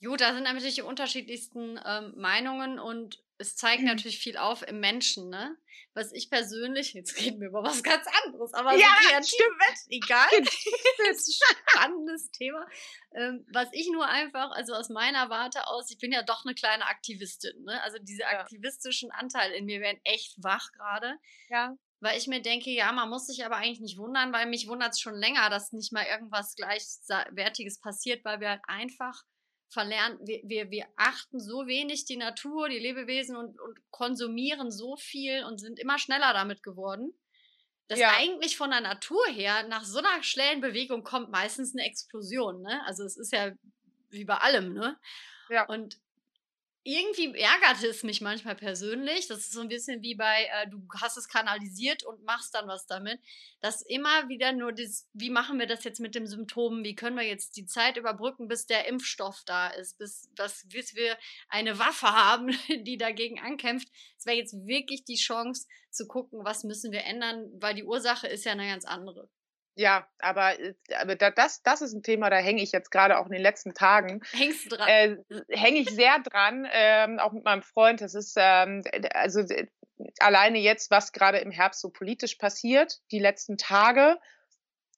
Gut, 0.01 0.21
da 0.21 0.33
sind 0.33 0.43
natürlich 0.43 0.75
die 0.75 0.81
unterschiedlichsten 0.81 1.77
ähm, 1.85 2.13
Meinungen 2.15 2.79
und 2.79 3.21
es 3.39 3.55
zeigt 3.55 3.81
mhm. 3.81 3.87
natürlich 3.87 4.19
viel 4.19 4.37
auf 4.37 4.67
im 4.67 4.79
Menschen, 4.79 5.29
ne? 5.29 5.57
Was 5.93 6.11
ich 6.13 6.29
persönlich, 6.29 6.93
jetzt 6.93 7.17
reden 7.19 7.41
wir 7.41 7.47
über 7.47 7.63
was 7.63 7.81
ganz 7.81 8.05
anderes, 8.23 8.53
aber 8.53 8.75
ja, 8.75 8.87
so 9.01 9.09
kreativ, 9.09 9.29
stimmt. 9.29 9.87
egal. 9.89 10.27
das 11.07 11.27
ist 11.27 11.43
ein 11.43 11.55
spannendes 11.67 12.31
Thema. 12.31 12.67
Ähm, 13.15 13.45
was 13.51 13.69
ich 13.71 13.89
nur 13.91 14.07
einfach, 14.07 14.51
also 14.51 14.73
aus 14.73 14.89
meiner 14.89 15.29
Warte 15.29 15.65
aus, 15.67 15.89
ich 15.89 15.97
bin 15.97 16.11
ja 16.11 16.21
doch 16.21 16.45
eine 16.45 16.53
kleine 16.53 16.85
Aktivistin, 16.85 17.63
ne? 17.63 17.81
Also 17.81 17.97
diese 17.99 18.27
aktivistischen 18.27 19.11
Anteile 19.11 19.55
in 19.55 19.65
mir 19.65 19.79
werden 19.79 19.99
echt 20.03 20.35
wach 20.43 20.71
gerade. 20.73 21.17
Ja. 21.49 21.75
Weil 22.01 22.17
ich 22.17 22.27
mir 22.27 22.41
denke, 22.41 22.69
ja, 22.69 22.91
man 22.91 23.09
muss 23.09 23.27
sich 23.27 23.43
aber 23.45 23.57
eigentlich 23.57 23.81
nicht 23.81 23.97
wundern, 23.97 24.31
weil 24.31 24.45
mich 24.45 24.67
wundert 24.67 24.93
es 24.93 25.01
schon 25.01 25.15
länger, 25.15 25.49
dass 25.49 25.73
nicht 25.73 25.91
mal 25.91 26.05
irgendwas 26.05 26.55
Gleichwertiges 26.55 27.79
passiert, 27.79 28.23
weil 28.23 28.39
wir 28.39 28.49
halt 28.49 28.61
einfach 28.67 29.23
verlernen, 29.69 30.19
wir, 30.25 30.41
wir, 30.43 30.71
wir 30.71 30.85
achten 30.95 31.39
so 31.39 31.67
wenig 31.67 32.05
die 32.05 32.17
Natur, 32.17 32.69
die 32.69 32.79
Lebewesen 32.79 33.35
und, 33.35 33.59
und 33.59 33.79
konsumieren 33.91 34.71
so 34.71 34.95
viel 34.97 35.43
und 35.43 35.59
sind 35.59 35.79
immer 35.79 35.99
schneller 35.99 36.33
damit 36.33 36.63
geworden, 36.63 37.13
dass 37.87 37.99
ja. 37.99 38.11
eigentlich 38.15 38.57
von 38.57 38.71
der 38.71 38.81
Natur 38.81 39.25
her 39.27 39.67
nach 39.67 39.83
so 39.83 39.99
einer 39.99 40.23
schnellen 40.23 40.61
Bewegung 40.61 41.03
kommt 41.03 41.31
meistens 41.31 41.75
eine 41.75 41.85
Explosion. 41.85 42.61
Ne? 42.61 42.81
Also 42.85 43.03
es 43.03 43.17
ist 43.17 43.31
ja 43.31 43.51
wie 44.09 44.25
bei 44.25 44.35
allem, 44.35 44.73
ne? 44.73 44.97
Ja. 45.49 45.65
Und 45.67 45.99
irgendwie 46.89 47.37
ärgert 47.37 47.83
es 47.83 48.03
mich 48.03 48.21
manchmal 48.21 48.55
persönlich. 48.55 49.27
Das 49.27 49.39
ist 49.39 49.51
so 49.51 49.61
ein 49.61 49.67
bisschen 49.67 50.01
wie 50.01 50.15
bei, 50.15 50.49
äh, 50.51 50.69
du 50.69 50.81
hast 50.99 51.17
es 51.17 51.27
kanalisiert 51.27 52.03
und 52.03 52.23
machst 52.23 52.55
dann 52.55 52.67
was 52.67 52.87
damit. 52.87 53.19
Dass 53.61 53.81
immer 53.81 54.27
wieder 54.29 54.51
nur 54.51 54.73
das, 54.73 55.07
wie 55.13 55.29
machen 55.29 55.59
wir 55.59 55.67
das 55.67 55.83
jetzt 55.83 55.99
mit 55.99 56.15
dem 56.15 56.25
Symptom? 56.27 56.83
Wie 56.83 56.95
können 56.95 57.17
wir 57.17 57.27
jetzt 57.27 57.57
die 57.57 57.65
Zeit 57.65 57.97
überbrücken, 57.97 58.47
bis 58.47 58.65
der 58.65 58.87
Impfstoff 58.87 59.43
da 59.45 59.67
ist, 59.67 59.97
bis, 59.97 60.29
bis, 60.35 60.65
bis 60.67 60.95
wir 60.95 61.17
eine 61.47 61.79
Waffe 61.79 62.07
haben, 62.07 62.57
die 62.83 62.97
dagegen 62.97 63.39
ankämpft. 63.39 63.89
Es 64.17 64.25
wäre 64.25 64.37
jetzt 64.37 64.55
wirklich 64.65 65.03
die 65.05 65.15
Chance 65.15 65.67
zu 65.91 66.07
gucken, 66.07 66.43
was 66.43 66.63
müssen 66.63 66.91
wir 66.91 67.03
ändern, 67.03 67.49
weil 67.59 67.75
die 67.75 67.83
Ursache 67.83 68.27
ist 68.27 68.45
ja 68.45 68.51
eine 68.53 68.67
ganz 68.67 68.85
andere. 68.85 69.29
Ja, 69.79 70.05
aber, 70.17 70.59
äh, 70.59 70.73
aber 70.99 71.15
das, 71.15 71.63
das 71.63 71.81
ist 71.81 71.93
ein 71.93 72.03
Thema, 72.03 72.29
da 72.29 72.35
hänge 72.35 72.61
ich 72.61 72.73
jetzt 72.73 72.91
gerade 72.91 73.17
auch 73.17 73.27
in 73.27 73.31
den 73.31 73.41
letzten 73.41 73.73
Tagen. 73.73 74.19
Hängst 74.33 74.65
du 74.65 74.75
dran? 74.75 74.89
Äh, 74.89 75.15
hänge 75.47 75.79
ich 75.79 75.89
sehr 75.89 76.19
dran, 76.19 76.67
ähm, 76.69 77.17
auch 77.17 77.31
mit 77.31 77.45
meinem 77.45 77.61
Freund. 77.61 78.01
Das 78.01 78.13
ist 78.13 78.35
ähm, 78.37 78.83
also 79.13 79.41
alleine 80.19 80.59
jetzt, 80.59 80.91
was 80.91 81.13
gerade 81.13 81.37
im 81.37 81.51
Herbst 81.51 81.79
so 81.79 81.91
politisch 81.91 82.35
passiert, 82.35 82.99
die 83.11 83.19
letzten 83.19 83.57
Tage. 83.57 84.19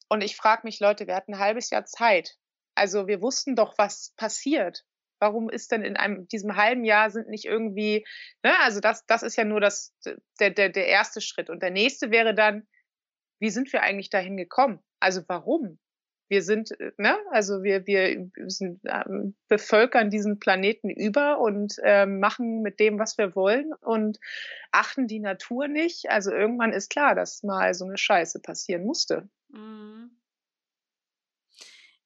Und 0.09 0.23
ich 0.23 0.35
frage 0.35 0.61
mich, 0.63 0.79
Leute, 0.79 1.05
wir 1.05 1.13
hatten 1.13 1.35
ein 1.35 1.39
halbes 1.39 1.69
Jahr 1.69 1.85
Zeit. 1.85 2.37
Also 2.73 3.05
wir 3.05 3.21
wussten 3.21 3.55
doch, 3.55 3.77
was 3.77 4.15
passiert. 4.17 4.83
Warum 5.19 5.51
ist 5.51 5.71
denn 5.71 5.83
in 5.83 5.95
einem 5.95 6.27
diesem 6.27 6.55
halben 6.55 6.85
Jahr 6.85 7.11
sind 7.11 7.29
nicht 7.29 7.45
irgendwie, 7.45 8.03
ne, 8.41 8.51
also 8.63 8.79
das, 8.79 9.05
das 9.05 9.21
ist 9.21 9.35
ja 9.35 9.43
nur 9.43 9.61
das, 9.61 9.93
der, 10.39 10.49
der, 10.49 10.69
der 10.69 10.87
erste 10.87 11.21
Schritt. 11.21 11.51
Und 11.51 11.61
der 11.61 11.69
nächste 11.69 12.09
wäre 12.09 12.33
dann, 12.33 12.67
wie 13.41 13.49
sind 13.49 13.73
wir 13.73 13.81
eigentlich 13.81 14.09
dahin 14.09 14.37
gekommen? 14.37 14.79
Also 14.99 15.21
warum? 15.27 15.79
Wir 16.29 16.43
sind, 16.43 16.79
äh, 16.79 16.91
ne, 16.97 17.17
also 17.31 17.63
wir, 17.63 17.85
wir 17.87 18.29
sind, 18.45 18.79
ähm, 18.85 19.35
bevölkern 19.49 20.09
diesen 20.09 20.39
Planeten 20.39 20.89
über 20.89 21.39
und 21.39 21.75
ähm, 21.83 22.19
machen 22.19 22.61
mit 22.61 22.79
dem, 22.79 22.99
was 22.99 23.17
wir 23.17 23.35
wollen 23.35 23.73
und 23.81 24.19
achten 24.71 25.07
die 25.07 25.19
Natur 25.19 25.67
nicht. 25.67 26.09
Also 26.09 26.31
irgendwann 26.31 26.71
ist 26.71 26.89
klar, 26.89 27.15
dass 27.15 27.43
mal 27.43 27.73
so 27.73 27.83
eine 27.85 27.97
Scheiße 27.97 28.39
passieren 28.39 28.85
musste. 28.85 29.27
Mhm. 29.49 30.20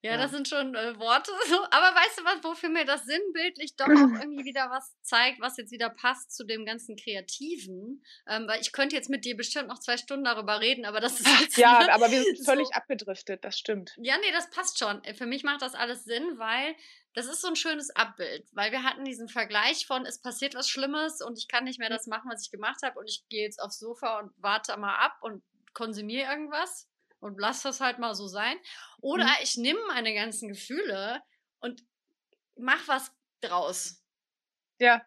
Ja, 0.06 0.12
ja, 0.12 0.18
das 0.18 0.30
sind 0.30 0.48
schon 0.48 0.76
äh, 0.76 1.00
Worte. 1.00 1.32
So. 1.48 1.64
Aber 1.72 1.96
weißt 1.96 2.20
du 2.20 2.24
was, 2.26 2.44
wofür 2.44 2.70
mir 2.70 2.86
das 2.86 3.06
sinnbildlich 3.06 3.76
doch 3.76 3.88
auch 3.88 3.90
irgendwie 4.22 4.46
wieder 4.46 4.70
was 4.70 4.96
zeigt, 5.02 5.40
was 5.40 5.58
jetzt 5.58 5.72
wieder 5.72 5.90
passt 5.90 6.36
zu 6.36 6.44
dem 6.44 6.66
ganzen 6.66 6.96
Kreativen? 6.96 8.04
Ähm, 8.28 8.48
weil 8.48 8.62
ich 8.62 8.72
könnte 8.72 8.96
jetzt 8.96 9.10
mit 9.10 9.26
dir 9.26 9.36
bestimmt 9.36 9.68
noch 9.68 9.80
zwei 9.80 9.98
Stunden 9.98 10.26
darüber 10.26 10.62
reden, 10.62 10.86
aber 10.86 11.00
das 11.00 11.20
ist 11.20 11.42
jetzt. 11.42 11.58
Ja, 11.58 11.80
ne? 11.80 11.92
aber 11.94 12.12
wir 12.12 12.22
sind 12.22 12.46
völlig 12.46 12.68
so. 12.68 12.74
abgedriftet, 12.74 13.44
das 13.44 13.58
stimmt. 13.58 13.96
Ja, 13.98 14.16
nee, 14.18 14.32
das 14.32 14.50
passt 14.52 14.78
schon. 14.78 15.04
Äh, 15.04 15.16
für 15.16 15.26
mich 15.26 15.44
macht 15.44 15.64
das 15.64 15.74
alles 15.74 16.04
Sinn, 16.04 16.38
weil 16.38 16.76
das 17.14 17.26
ist 17.26 17.42
so 17.42 17.48
ein 17.48 17.56
schönes 17.56 17.90
Abbild, 17.96 18.46
weil 18.52 18.72
wir 18.72 18.84
hatten 18.84 19.06
diesen 19.06 19.30
Vergleich 19.30 19.88
von, 19.88 20.06
es 20.06 20.22
passiert 20.22 20.54
was 20.54 20.70
Schlimmes 20.70 21.22
und 21.22 21.40
ich 21.40 21.48
kann 21.48 21.64
nicht 21.64 21.80
mehr 21.80 21.90
das 21.90 22.06
machen, 22.06 22.30
was 22.30 22.44
ich 22.44 22.52
gemacht 22.52 22.82
habe 22.84 23.00
und 23.00 23.08
ich 23.10 23.24
gehe 23.30 23.44
jetzt 23.44 23.60
aufs 23.60 23.80
Sofa 23.80 24.20
und 24.20 24.32
warte 24.38 24.78
mal 24.78 24.98
ab 24.98 25.18
und 25.22 25.42
konsumiere 25.74 26.30
irgendwas 26.30 26.88
und 27.26 27.40
lass 27.40 27.64
das 27.64 27.82
halt 27.82 27.98
mal 27.98 28.14
so 28.14 28.28
sein. 28.28 28.56
Oder 29.02 29.26
mhm. 29.26 29.38
ich 29.42 29.58
nehme 29.58 29.80
meine 29.88 30.14
ganzen 30.14 30.48
Gefühle 30.50 31.22
und 31.60 31.84
mach 32.56 32.88
was 32.88 33.12
draus. 33.42 34.04
Ja. 34.80 35.04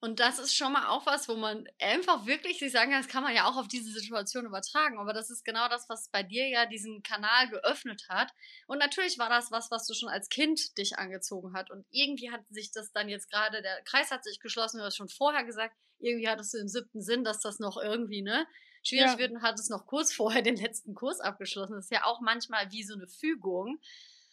Und 0.00 0.20
das 0.20 0.38
ist 0.38 0.54
schon 0.54 0.72
mal 0.72 0.88
auch 0.88 1.06
was, 1.06 1.30
wo 1.30 1.36
man 1.36 1.66
einfach 1.80 2.26
wirklich 2.26 2.58
sich 2.58 2.70
sagen 2.70 2.90
kann, 2.90 3.00
das 3.00 3.10
kann 3.10 3.22
man 3.22 3.34
ja 3.34 3.48
auch 3.48 3.56
auf 3.56 3.68
diese 3.68 3.90
Situation 3.90 4.44
übertragen. 4.44 4.98
Aber 4.98 5.14
das 5.14 5.30
ist 5.30 5.42
genau 5.42 5.66
das, 5.68 5.88
was 5.88 6.10
bei 6.10 6.22
dir 6.22 6.46
ja 6.46 6.66
diesen 6.66 7.02
Kanal 7.02 7.48
geöffnet 7.48 8.04
hat. 8.10 8.30
Und 8.66 8.76
natürlich 8.76 9.18
war 9.18 9.30
das 9.30 9.50
was, 9.50 9.70
was 9.70 9.86
du 9.86 9.94
schon 9.94 10.10
als 10.10 10.28
Kind 10.28 10.76
dich 10.76 10.98
angezogen 10.98 11.54
hat. 11.54 11.70
Und 11.70 11.86
irgendwie 11.90 12.30
hat 12.30 12.42
sich 12.50 12.72
das 12.72 12.92
dann 12.92 13.08
jetzt 13.08 13.30
gerade, 13.30 13.62
der 13.62 13.80
Kreis 13.84 14.10
hat 14.10 14.22
sich 14.24 14.38
geschlossen, 14.40 14.76
du 14.76 14.84
hast 14.84 14.96
schon 14.96 15.08
vorher 15.08 15.44
gesagt, 15.44 15.74
irgendwie 15.98 16.28
hattest 16.28 16.52
du 16.52 16.58
im 16.58 16.68
siebten 16.68 17.00
Sinn, 17.00 17.24
dass 17.24 17.40
das 17.40 17.58
noch 17.58 17.78
irgendwie, 17.78 18.20
ne, 18.20 18.46
schwierig 18.84 19.12
ja. 19.12 19.18
wird 19.18 19.32
und 19.32 19.42
hat 19.42 19.58
es 19.58 19.68
noch 19.68 19.86
kurz 19.86 20.12
vorher 20.12 20.42
den 20.42 20.56
letzten 20.56 20.94
Kurs 20.94 21.20
abgeschlossen. 21.20 21.74
Das 21.74 21.86
ist 21.86 21.92
ja 21.92 22.04
auch 22.04 22.20
manchmal 22.20 22.70
wie 22.70 22.84
so 22.84 22.94
eine 22.94 23.08
Fügung. 23.08 23.80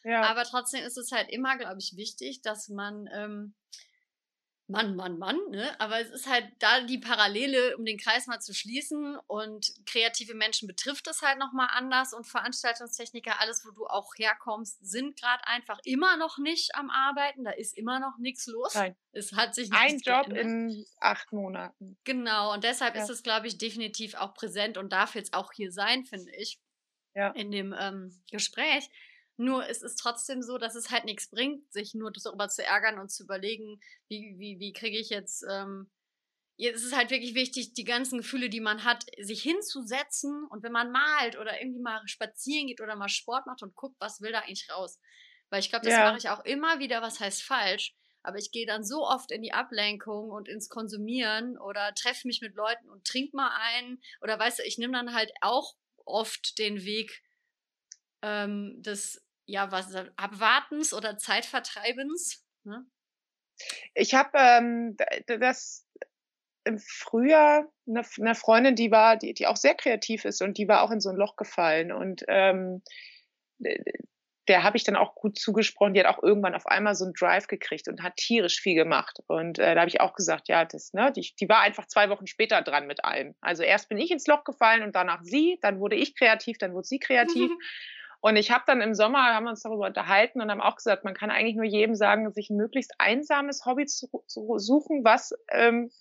Ja. 0.03 0.23
Aber 0.23 0.43
trotzdem 0.43 0.83
ist 0.83 0.97
es 0.97 1.11
halt 1.11 1.29
immer, 1.29 1.57
glaube 1.57 1.79
ich, 1.79 1.95
wichtig, 1.95 2.41
dass 2.41 2.69
man 2.69 3.09
ähm, 3.13 3.53
Mann, 4.71 4.95
Mann, 4.95 5.19
Mann, 5.19 5.37
ne? 5.49 5.79
Aber 5.79 5.99
es 5.99 6.09
ist 6.09 6.27
halt 6.27 6.45
da 6.59 6.81
die 6.81 6.97
Parallele, 6.97 7.77
um 7.77 7.85
den 7.85 7.97
Kreis 7.97 8.25
mal 8.27 8.39
zu 8.39 8.53
schließen. 8.53 9.17
Und 9.27 9.73
kreative 9.85 10.33
Menschen 10.33 10.67
betrifft 10.67 11.07
es 11.07 11.21
halt 11.21 11.37
nochmal 11.37 11.67
anders. 11.71 12.13
Und 12.13 12.25
Veranstaltungstechniker, 12.25 13.39
alles, 13.39 13.65
wo 13.65 13.71
du 13.71 13.85
auch 13.85 14.13
herkommst, 14.15 14.77
sind 14.81 15.19
gerade 15.19 15.45
einfach 15.45 15.79
immer 15.83 16.17
noch 16.17 16.37
nicht 16.37 16.73
am 16.75 16.89
Arbeiten. 16.89 17.43
Da 17.43 17.51
ist 17.51 17.77
immer 17.77 17.99
noch 17.99 18.17
nichts 18.17 18.47
los. 18.47 18.73
Nein. 18.73 18.95
Es 19.11 19.33
hat 19.33 19.53
sich 19.53 19.71
Ein 19.73 19.99
Job 19.99 20.27
geändert. 20.27 20.73
in 20.73 20.85
acht 20.99 21.31
Monaten. 21.33 21.97
Genau. 22.05 22.53
Und 22.53 22.63
deshalb 22.63 22.95
ja. 22.95 23.03
ist 23.03 23.09
es, 23.09 23.23
glaube 23.23 23.47
ich, 23.47 23.57
definitiv 23.57 24.15
auch 24.15 24.33
präsent 24.33 24.77
und 24.77 24.93
darf 24.93 25.15
jetzt 25.15 25.33
auch 25.33 25.51
hier 25.51 25.71
sein, 25.71 26.05
finde 26.05 26.31
ich. 26.35 26.59
Ja. 27.13 27.31
In 27.31 27.51
dem 27.51 27.75
ähm, 27.77 28.17
Gespräch. 28.31 28.89
Nur 29.37 29.67
es 29.67 29.81
ist 29.81 29.95
trotzdem 29.95 30.41
so, 30.41 30.57
dass 30.57 30.75
es 30.75 30.91
halt 30.91 31.05
nichts 31.05 31.29
bringt, 31.29 31.71
sich 31.71 31.93
nur 31.93 32.11
darüber 32.11 32.47
zu 32.49 32.63
ärgern 32.63 32.99
und 32.99 33.09
zu 33.09 33.23
überlegen, 33.23 33.79
wie, 34.07 34.35
wie, 34.37 34.59
wie 34.59 34.73
kriege 34.73 34.97
ich 34.97 35.09
jetzt 35.09 35.43
ähm, 35.49 35.89
es 36.69 36.83
ist 36.83 36.95
halt 36.95 37.09
wirklich 37.09 37.33
wichtig, 37.33 37.73
die 37.73 37.83
ganzen 37.83 38.19
Gefühle, 38.19 38.49
die 38.49 38.59
man 38.59 38.83
hat, 38.83 39.05
sich 39.17 39.41
hinzusetzen 39.41 40.45
und 40.49 40.63
wenn 40.63 40.71
man 40.71 40.91
malt 40.91 41.37
oder 41.37 41.59
irgendwie 41.59 41.81
mal 41.81 42.01
spazieren 42.07 42.67
geht 42.67 42.81
oder 42.81 42.95
mal 42.95 43.09
Sport 43.09 43.47
macht 43.47 43.63
und 43.63 43.75
guckt, 43.75 43.95
was 43.99 44.21
will 44.21 44.31
da 44.31 44.39
eigentlich 44.39 44.69
raus. 44.69 44.99
Weil 45.49 45.61
ich 45.61 45.69
glaube, 45.69 45.85
das 45.85 45.95
ja. 45.95 46.05
mache 46.05 46.17
ich 46.17 46.29
auch 46.29 46.43
immer 46.45 46.79
wieder, 46.79 47.01
was 47.01 47.19
heißt 47.19 47.41
falsch. 47.41 47.95
Aber 48.23 48.37
ich 48.37 48.51
gehe 48.51 48.67
dann 48.67 48.83
so 48.83 49.07
oft 49.07 49.31
in 49.31 49.41
die 49.41 49.53
Ablenkung 49.53 50.29
und 50.29 50.47
ins 50.47 50.69
Konsumieren 50.69 51.57
oder 51.57 51.93
treffe 51.95 52.27
mich 52.27 52.41
mit 52.41 52.53
Leuten 52.53 52.87
und 52.89 53.05
trink 53.05 53.33
mal 53.33 53.51
ein. 53.59 53.99
Oder 54.21 54.37
weißt 54.37 54.59
du, 54.59 54.63
ich 54.63 54.77
nehme 54.77 54.93
dann 54.93 55.15
halt 55.15 55.31
auch 55.41 55.75
oft 56.05 56.59
den 56.59 56.83
Weg 56.83 57.23
ähm, 58.21 58.81
des 58.81 59.25
ja, 59.45 59.71
was 59.71 59.93
Abwartens 60.15 60.93
oder 60.93 61.17
Zeitvertreibens. 61.17 62.45
Ne? 62.63 62.85
Ich 63.93 64.13
habe 64.13 64.37
ähm, 64.37 64.97
das 65.27 65.87
im 66.63 66.79
Frühjahr 66.79 67.65
eine, 67.87 68.03
eine, 68.19 68.35
Freundin, 68.35 68.75
die 68.75 68.91
war, 68.91 69.17
die, 69.17 69.33
die 69.33 69.47
auch 69.47 69.57
sehr 69.57 69.75
kreativ 69.75 70.25
ist 70.25 70.41
und 70.41 70.57
die 70.57 70.67
war 70.67 70.83
auch 70.83 70.91
in 70.91 71.01
so 71.01 71.09
ein 71.09 71.15
Loch 71.15 71.35
gefallen. 71.35 71.91
Und 71.91 72.23
ähm, 72.27 72.83
der 74.47 74.63
habe 74.63 74.77
ich 74.77 74.83
dann 74.83 74.95
auch 74.95 75.15
gut 75.15 75.37
zugesprochen. 75.39 75.93
Die 75.93 75.99
hat 75.99 76.07
auch 76.07 76.21
irgendwann 76.21 76.55
auf 76.55 76.67
einmal 76.67 76.95
so 76.95 77.05
einen 77.05 77.13
Drive 77.13 77.47
gekriegt 77.47 77.87
und 77.87 78.03
hat 78.03 78.15
tierisch 78.15 78.59
viel 78.59 78.75
gemacht. 78.75 79.19
Und 79.27 79.59
äh, 79.59 79.73
da 79.73 79.81
habe 79.81 79.89
ich 79.89 80.01
auch 80.01 80.13
gesagt, 80.13 80.47
ja, 80.47 80.65
das, 80.65 80.93
ne, 80.93 81.11
die, 81.11 81.33
die 81.39 81.49
war 81.49 81.61
einfach 81.61 81.87
zwei 81.87 82.09
Wochen 82.09 82.27
später 82.27 82.61
dran 82.61 82.87
mit 82.87 83.03
allem. 83.03 83.35
Also 83.41 83.63
erst 83.63 83.89
bin 83.89 83.97
ich 83.97 84.11
ins 84.11 84.27
Loch 84.27 84.43
gefallen 84.43 84.83
und 84.83 84.95
danach 84.95 85.23
sie, 85.23 85.57
dann 85.61 85.79
wurde 85.79 85.95
ich 85.95 86.15
kreativ, 86.15 86.57
dann 86.57 86.73
wurde 86.73 86.87
sie 86.87 86.99
kreativ. 86.99 87.49
Und 88.21 88.35
ich 88.35 88.51
habe 88.51 88.63
dann 88.67 88.81
im 88.81 88.93
Sommer, 88.93 89.33
haben 89.33 89.45
wir 89.45 89.49
uns 89.49 89.63
darüber 89.63 89.87
unterhalten 89.87 90.41
und 90.41 90.51
haben 90.51 90.61
auch 90.61 90.75
gesagt, 90.75 91.03
man 91.03 91.15
kann 91.15 91.31
eigentlich 91.31 91.55
nur 91.55 91.65
jedem 91.65 91.95
sagen, 91.95 92.31
sich 92.31 92.51
ein 92.51 92.55
möglichst 92.55 92.93
einsames 92.99 93.65
Hobby 93.65 93.87
zu, 93.87 94.07
zu 94.27 94.59
suchen, 94.59 95.03
was 95.03 95.33
ähm, 95.49 95.91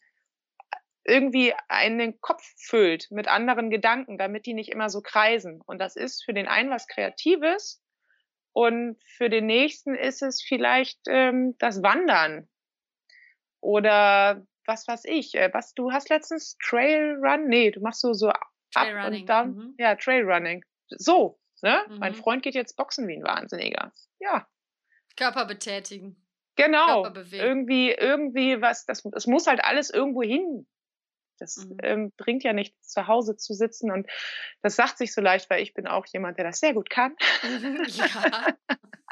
irgendwie 1.04 1.54
einen 1.68 2.20
Kopf 2.20 2.42
füllt 2.58 3.10
mit 3.10 3.26
anderen 3.26 3.70
Gedanken, 3.70 4.18
damit 4.18 4.44
die 4.44 4.52
nicht 4.52 4.70
immer 4.70 4.90
so 4.90 5.00
kreisen. 5.00 5.62
Und 5.64 5.78
das 5.78 5.96
ist 5.96 6.22
für 6.22 6.34
den 6.34 6.46
einen 6.46 6.70
was 6.70 6.86
Kreatives 6.86 7.82
und 8.52 9.02
für 9.16 9.30
den 9.30 9.46
nächsten 9.46 9.94
ist 9.94 10.22
es 10.22 10.42
vielleicht 10.42 11.00
ähm, 11.08 11.56
das 11.58 11.82
Wandern 11.82 12.48
oder 13.60 14.46
was 14.66 14.86
weiß 14.86 15.06
ich. 15.06 15.34
Äh, 15.34 15.50
was 15.54 15.72
du 15.72 15.90
hast 15.90 16.10
letztens 16.10 16.58
Trailrun? 16.62 17.48
Nee, 17.48 17.70
du 17.70 17.80
machst 17.80 18.02
so 18.02 18.12
so 18.12 18.28
ab 18.28 18.50
und 19.06 19.28
down. 19.28 19.54
Mhm. 19.54 19.74
Ja, 19.78 19.94
Trailrunning. 19.94 20.64
So, 20.88 21.39
Ne? 21.62 21.82
Mhm. 21.88 21.98
Mein 21.98 22.14
Freund 22.14 22.42
geht 22.42 22.54
jetzt 22.54 22.76
boxen 22.76 23.06
wie 23.08 23.16
ein 23.16 23.24
Wahnsinniger. 23.24 23.92
Ja. 24.18 24.46
Körper 25.16 25.44
betätigen. 25.46 26.16
Genau. 26.56 27.06
Irgendwie, 27.30 27.92
irgendwie 27.92 28.61
was, 28.61 28.84
das, 28.84 29.02
das 29.02 29.26
muss 29.26 29.46
halt 29.46 29.64
alles 29.64 29.90
irgendwo 29.90 30.22
hin. 30.22 30.66
Das 31.38 31.56
mhm. 31.56 31.76
ähm, 31.82 32.12
bringt 32.16 32.44
ja 32.44 32.52
nichts, 32.52 32.90
zu 32.90 33.06
Hause 33.06 33.36
zu 33.36 33.54
sitzen. 33.54 33.90
Und 33.90 34.08
das 34.62 34.76
sagt 34.76 34.98
sich 34.98 35.12
so 35.12 35.20
leicht, 35.20 35.48
weil 35.50 35.62
ich 35.62 35.74
bin 35.74 35.86
auch 35.86 36.06
jemand, 36.12 36.38
der 36.38 36.44
das 36.44 36.61
sehr 36.61 36.74
gut 36.74 36.90
kann. 36.90 37.16
Ja. 37.86 38.46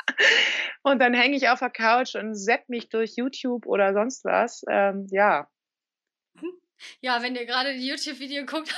und 0.83 1.01
dann 1.01 1.15
hänge 1.15 1.37
ich 1.37 1.49
auf 1.49 1.59
der 1.59 1.71
Couch 1.71 2.15
und 2.15 2.35
sepp 2.35 2.69
mich 2.69 2.89
durch 2.89 3.15
YouTube 3.17 3.67
oder 3.67 3.93
sonst 3.93 4.25
was. 4.25 4.63
Ähm, 4.71 5.07
ja. 5.11 5.49
Ja, 7.01 7.21
wenn 7.23 7.35
ihr 7.35 7.45
gerade 7.45 7.71
ein 7.71 7.81
YouTube-Video 7.81 8.47
guckt. 8.47 8.73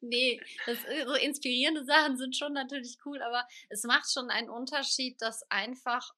Nee, 0.00 0.40
das, 0.66 0.84
äh, 0.84 1.04
so 1.06 1.14
inspirierende 1.14 1.84
Sachen 1.84 2.16
sind 2.16 2.36
schon 2.36 2.52
natürlich 2.52 2.98
cool, 3.04 3.20
aber 3.22 3.46
es 3.68 3.84
macht 3.84 4.12
schon 4.12 4.30
einen 4.30 4.50
Unterschied, 4.50 5.20
dass 5.20 5.48
einfach, 5.50 6.14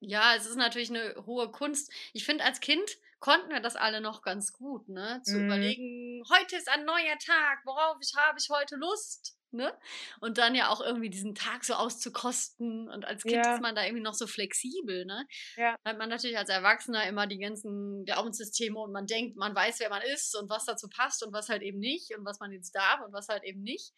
ja, 0.00 0.34
es 0.34 0.46
ist 0.46 0.56
natürlich 0.56 0.90
eine 0.90 1.26
hohe 1.26 1.50
Kunst. 1.50 1.90
Ich 2.12 2.24
finde, 2.24 2.44
als 2.44 2.60
Kind 2.60 2.98
konnten 3.18 3.50
wir 3.50 3.60
das 3.60 3.76
alle 3.76 4.00
noch 4.00 4.22
ganz 4.22 4.52
gut, 4.52 4.88
ne? 4.88 5.22
Zu 5.24 5.38
mhm. 5.38 5.46
überlegen, 5.46 6.22
heute 6.30 6.56
ist 6.56 6.68
ein 6.68 6.84
neuer 6.84 7.18
Tag, 7.18 7.60
worauf 7.64 7.96
ich 8.00 8.14
habe 8.16 8.38
ich 8.38 8.48
heute 8.50 8.76
Lust? 8.76 9.36
Ne? 9.56 9.72
Und 10.20 10.38
dann 10.38 10.54
ja 10.54 10.68
auch 10.68 10.80
irgendwie 10.80 11.10
diesen 11.10 11.34
Tag 11.34 11.64
so 11.64 11.74
auszukosten. 11.74 12.88
Und 12.88 13.04
als 13.04 13.22
Kind 13.22 13.44
ja. 13.44 13.54
ist 13.54 13.62
man 13.62 13.74
da 13.74 13.84
irgendwie 13.84 14.02
noch 14.02 14.14
so 14.14 14.26
flexibel, 14.26 15.04
ne? 15.04 15.26
Ja. 15.56 15.76
Hat 15.84 15.98
man 15.98 16.08
natürlich 16.08 16.38
als 16.38 16.50
Erwachsener 16.50 17.06
immer 17.06 17.26
die 17.26 17.38
ganzen 17.38 18.04
Glaubenssysteme 18.04 18.78
und 18.78 18.92
man 18.92 19.06
denkt, 19.06 19.36
man 19.36 19.54
weiß, 19.54 19.80
wer 19.80 19.90
man 19.90 20.02
ist 20.02 20.36
und 20.36 20.48
was 20.48 20.64
dazu 20.64 20.88
passt 20.88 21.24
und 21.24 21.32
was 21.32 21.48
halt 21.48 21.62
eben 21.62 21.78
nicht 21.78 22.16
und 22.16 22.24
was 22.24 22.38
man 22.40 22.52
jetzt 22.52 22.72
darf 22.74 23.00
und 23.04 23.12
was 23.12 23.28
halt 23.28 23.44
eben 23.44 23.62
nicht. 23.62 23.92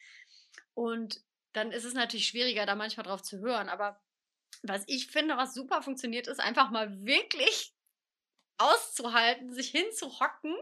Und 0.74 1.20
dann 1.52 1.72
ist 1.72 1.84
es 1.84 1.94
natürlich 1.94 2.28
schwieriger, 2.28 2.66
da 2.66 2.74
manchmal 2.74 3.04
drauf 3.04 3.22
zu 3.22 3.38
hören. 3.38 3.68
Aber 3.68 4.00
was 4.62 4.84
ich 4.86 5.08
finde, 5.08 5.36
was 5.36 5.54
super 5.54 5.82
funktioniert, 5.82 6.26
ist 6.26 6.40
einfach 6.40 6.70
mal 6.70 7.04
wirklich 7.04 7.74
auszuhalten, 8.58 9.52
sich 9.52 9.70
hinzuhocken, 9.70 10.54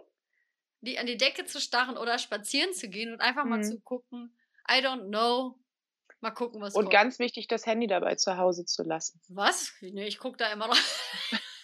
die 0.80 0.98
an 0.98 1.06
die 1.06 1.16
Decke 1.16 1.46
zu 1.46 1.60
starren 1.60 1.96
oder 1.96 2.18
spazieren 2.18 2.72
zu 2.74 2.88
gehen 2.88 3.12
und 3.12 3.20
einfach 3.20 3.44
mhm. 3.44 3.50
mal 3.50 3.64
zu 3.64 3.80
gucken, 3.80 4.36
I 4.70 4.80
don't 4.80 5.08
know. 5.08 5.58
Mal 6.20 6.30
gucken, 6.30 6.60
was 6.60 6.74
Und 6.74 6.84
kommt. 6.84 6.92
ganz 6.92 7.18
wichtig, 7.18 7.46
das 7.46 7.66
Handy 7.66 7.86
dabei 7.86 8.14
zu 8.14 8.36
Hause 8.36 8.64
zu 8.64 8.82
lassen. 8.82 9.20
Was? 9.28 9.72
Nee, 9.80 10.06
ich 10.06 10.18
gucke 10.18 10.38
da 10.38 10.50
immer 10.50 10.68
noch. 10.68 10.76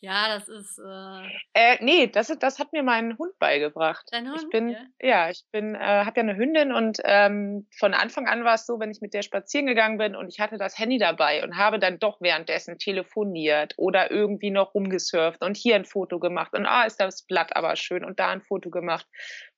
ja, 0.00 0.28
das 0.28 0.48
ist. 0.48 0.78
Äh, 0.78 1.28
äh, 1.54 1.78
nee, 1.80 2.06
das, 2.06 2.28
das 2.38 2.58
hat 2.58 2.72
mir 2.72 2.82
mein 2.82 3.16
Hund 3.18 3.38
beigebracht. 3.38 4.06
Dein 4.10 4.28
Hund? 4.28 4.42
Ich 4.42 4.50
bin, 4.50 4.70
ja, 4.70 4.86
ja 5.00 5.30
ich 5.30 5.44
bin, 5.52 5.74
äh, 5.74 5.78
habe 5.78 6.16
ja 6.16 6.22
eine 6.22 6.36
Hündin 6.36 6.72
und 6.72 6.98
ähm, 7.04 7.66
von 7.78 7.94
Anfang 7.94 8.28
an 8.28 8.44
war 8.44 8.54
es 8.54 8.66
so, 8.66 8.78
wenn 8.78 8.90
ich 8.90 9.00
mit 9.00 9.14
der 9.14 9.22
spazieren 9.22 9.66
gegangen 9.66 9.98
bin 9.98 10.14
und 10.14 10.28
ich 10.28 10.40
hatte 10.40 10.58
das 10.58 10.78
Handy 10.78 10.98
dabei 10.98 11.42
und 11.42 11.56
habe 11.56 11.78
dann 11.78 11.98
doch 11.98 12.20
währenddessen 12.20 12.78
telefoniert 12.78 13.74
oder 13.78 14.10
irgendwie 14.10 14.50
noch 14.50 14.74
rumgesurft 14.74 15.42
und 15.42 15.56
hier 15.56 15.76
ein 15.76 15.86
Foto 15.86 16.18
gemacht 16.18 16.52
und 16.52 16.66
ah, 16.66 16.84
ist 16.84 17.00
das 17.00 17.22
Blatt 17.22 17.56
aber 17.56 17.76
schön 17.76 18.04
und 18.04 18.20
da 18.20 18.28
ein 18.28 18.42
Foto 18.42 18.70
gemacht 18.70 19.06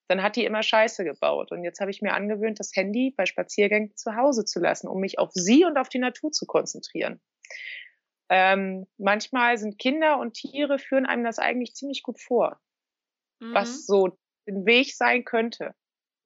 dann 0.09 0.23
hat 0.23 0.37
die 0.37 0.45
immer 0.45 0.63
Scheiße 0.63 1.05
gebaut. 1.05 1.51
Und 1.51 1.65
jetzt 1.65 1.81
habe 1.81 1.91
ich 1.91 2.03
mir 2.03 2.15
angewöhnt, 2.15 2.61
das 2.61 2.71
Handy 2.75 3.13
bei 3.17 3.27
Spaziergängen 3.27 3.97
zu 3.97 4.15
Hause 4.17 4.45
zu 4.45 4.61
lassen, 4.61 4.89
um 4.89 5.01
mich 5.01 5.19
auf 5.19 5.31
sie 5.33 5.65
und 5.65 5.77
auf 5.77 5.89
die 5.89 5.99
Natur 5.99 6.31
zu 6.31 6.47
konzentrieren. 6.47 7.21
Ähm, 8.29 8.87
manchmal 8.99 9.57
sind 9.59 9.79
Kinder 9.79 10.19
und 10.19 10.35
Tiere 10.35 10.79
führen 10.79 11.07
einem 11.07 11.25
das 11.25 11.39
eigentlich 11.39 11.75
ziemlich 11.75 12.03
gut 12.03 12.21
vor, 12.21 12.61
mhm. 13.41 13.55
was 13.55 13.87
so 13.87 14.19
ein 14.49 14.67
Weg 14.67 14.95
sein 14.95 15.25
könnte. 15.25 15.75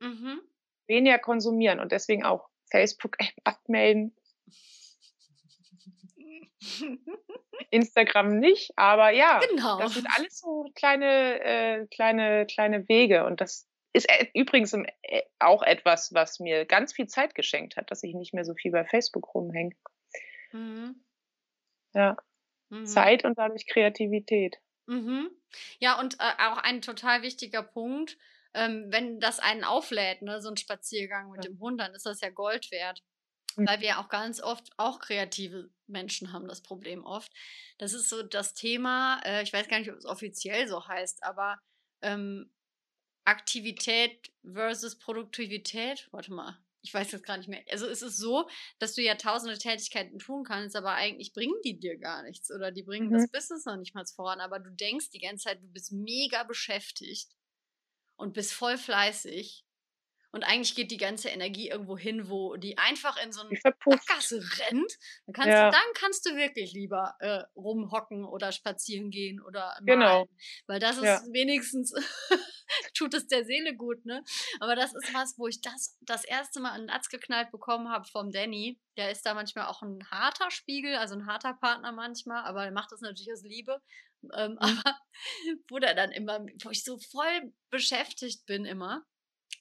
Mhm. 0.00 0.40
Weniger 0.86 1.18
konsumieren 1.18 1.78
und 1.78 1.92
deswegen 1.92 2.24
auch 2.24 2.48
Facebook-App 2.70 3.34
abmelden. 3.44 4.16
Instagram 7.70 8.38
nicht, 8.38 8.72
aber 8.76 9.10
ja, 9.10 9.38
genau. 9.38 9.78
das 9.78 9.94
sind 9.94 10.06
alles 10.16 10.38
so 10.38 10.66
kleine, 10.74 11.40
äh, 11.42 11.86
kleine, 11.86 12.46
kleine 12.46 12.88
Wege 12.88 13.24
und 13.24 13.40
das 13.40 13.69
ist 13.92 14.08
übrigens 14.34 14.72
äh, 14.72 15.22
auch 15.38 15.62
etwas, 15.62 16.12
was 16.14 16.40
mir 16.40 16.64
ganz 16.64 16.92
viel 16.92 17.06
Zeit 17.06 17.34
geschenkt 17.34 17.76
hat, 17.76 17.90
dass 17.90 18.02
ich 18.02 18.14
nicht 18.14 18.34
mehr 18.34 18.44
so 18.44 18.54
viel 18.54 18.72
bei 18.72 18.84
Facebook 18.84 19.34
rumhänge. 19.34 19.74
Mhm. 20.52 21.04
Ja. 21.94 22.16
Mhm. 22.68 22.86
Zeit 22.86 23.24
und 23.24 23.38
dadurch 23.38 23.66
Kreativität. 23.66 24.58
Mhm. 24.86 25.30
Ja, 25.78 25.98
und 25.98 26.14
äh, 26.20 26.32
auch 26.38 26.58
ein 26.58 26.82
total 26.82 27.22
wichtiger 27.22 27.62
Punkt, 27.62 28.16
ähm, 28.54 28.86
wenn 28.88 29.20
das 29.20 29.38
einen 29.38 29.64
auflädt, 29.64 30.22
ne, 30.22 30.40
so 30.40 30.48
ein 30.48 30.56
Spaziergang 30.56 31.30
mit 31.30 31.44
ja. 31.44 31.50
dem 31.50 31.60
Hund, 31.60 31.80
dann 31.80 31.94
ist 31.94 32.06
das 32.06 32.20
ja 32.20 32.30
Gold 32.30 32.70
wert. 32.70 33.02
Mhm. 33.56 33.66
Weil 33.66 33.80
wir 33.80 33.98
auch 33.98 34.08
ganz 34.08 34.40
oft, 34.40 34.70
auch 34.76 35.00
kreative 35.00 35.70
Menschen 35.86 36.32
haben 36.32 36.48
das 36.48 36.62
Problem 36.62 37.04
oft. 37.04 37.32
Das 37.78 37.92
ist 37.92 38.08
so 38.08 38.22
das 38.22 38.54
Thema, 38.54 39.20
äh, 39.24 39.42
ich 39.42 39.52
weiß 39.52 39.68
gar 39.68 39.78
nicht, 39.78 39.90
ob 39.90 39.96
es 39.96 40.04
offiziell 40.04 40.68
so 40.68 40.86
heißt, 40.86 41.24
aber 41.24 41.60
ähm, 42.02 42.52
Aktivität 43.24 44.32
versus 44.44 44.98
Produktivität. 44.98 46.08
Warte 46.10 46.32
mal, 46.32 46.58
ich 46.82 46.94
weiß 46.94 47.12
jetzt 47.12 47.26
gar 47.26 47.36
nicht 47.36 47.48
mehr. 47.48 47.62
Also 47.70 47.86
es 47.86 48.02
ist 48.02 48.16
so, 48.16 48.48
dass 48.78 48.94
du 48.94 49.02
ja 49.02 49.14
tausende 49.14 49.58
Tätigkeiten 49.58 50.18
tun 50.18 50.44
kannst, 50.44 50.76
aber 50.76 50.94
eigentlich 50.94 51.32
bringen 51.32 51.60
die 51.64 51.78
dir 51.78 51.98
gar 51.98 52.22
nichts 52.22 52.50
oder 52.50 52.72
die 52.72 52.82
bringen 52.82 53.08
mhm. 53.08 53.14
das 53.14 53.30
Business 53.30 53.64
noch 53.66 53.76
nicht 53.76 53.94
mal 53.94 54.04
voran. 54.06 54.40
Aber 54.40 54.58
du 54.58 54.70
denkst 54.70 55.10
die 55.10 55.20
ganze 55.20 55.44
Zeit, 55.44 55.62
du 55.62 55.68
bist 55.68 55.92
mega 55.92 56.44
beschäftigt 56.44 57.36
und 58.16 58.32
bist 58.32 58.52
voll 58.52 58.78
fleißig 58.78 59.64
und 60.32 60.44
eigentlich 60.44 60.74
geht 60.76 60.90
die 60.90 60.96
ganze 60.96 61.28
Energie 61.28 61.68
irgendwo 61.68 61.98
hin, 61.98 62.28
wo 62.28 62.56
die 62.56 62.78
einfach 62.78 63.22
in 63.22 63.32
so 63.32 63.40
eine 63.40 63.58
Sackgasse 63.60 64.36
rennt. 64.36 64.92
Dann 65.26 65.32
kannst, 65.32 65.48
ja. 65.48 65.70
du, 65.70 65.76
dann 65.76 65.92
kannst 65.94 66.26
du 66.26 66.36
wirklich 66.36 66.72
lieber 66.72 67.16
äh, 67.18 67.42
rumhocken 67.56 68.24
oder 68.24 68.52
spazieren 68.52 69.10
gehen 69.10 69.40
oder 69.40 69.76
malen. 69.80 69.86
Genau. 69.86 70.28
Weil 70.66 70.78
das 70.78 70.98
ist 70.98 71.04
ja. 71.04 71.20
wenigstens, 71.32 71.92
tut 72.94 73.14
es 73.14 73.26
der 73.26 73.44
Seele 73.44 73.74
gut, 73.74 74.04
ne? 74.06 74.22
Aber 74.60 74.76
das 74.76 74.94
ist 74.94 75.12
was, 75.12 75.36
wo 75.36 75.48
ich 75.48 75.60
das 75.60 75.98
das 76.02 76.24
erste 76.24 76.60
Mal 76.60 76.72
einen 76.72 76.86
Latz 76.86 77.08
geknallt 77.08 77.50
bekommen 77.50 77.88
habe 77.88 78.06
vom 78.06 78.30
Danny. 78.30 78.78
Der 78.96 79.10
ist 79.10 79.26
da 79.26 79.34
manchmal 79.34 79.66
auch 79.66 79.82
ein 79.82 79.98
harter 80.10 80.50
Spiegel, 80.52 80.94
also 80.94 81.14
ein 81.14 81.26
harter 81.26 81.54
Partner 81.54 81.90
manchmal, 81.90 82.44
aber 82.44 82.64
er 82.64 82.72
macht 82.72 82.92
das 82.92 83.00
natürlich 83.00 83.32
aus 83.32 83.42
Liebe. 83.42 83.80
Ähm, 84.34 84.52
mhm. 84.52 84.58
aber 84.60 84.96
wo 85.68 85.80
der 85.80 85.94
dann 85.94 86.12
immer, 86.12 86.40
wo 86.62 86.70
ich 86.70 86.84
so 86.84 86.98
voll 86.98 87.52
beschäftigt 87.70 88.46
bin 88.46 88.64
immer 88.64 89.04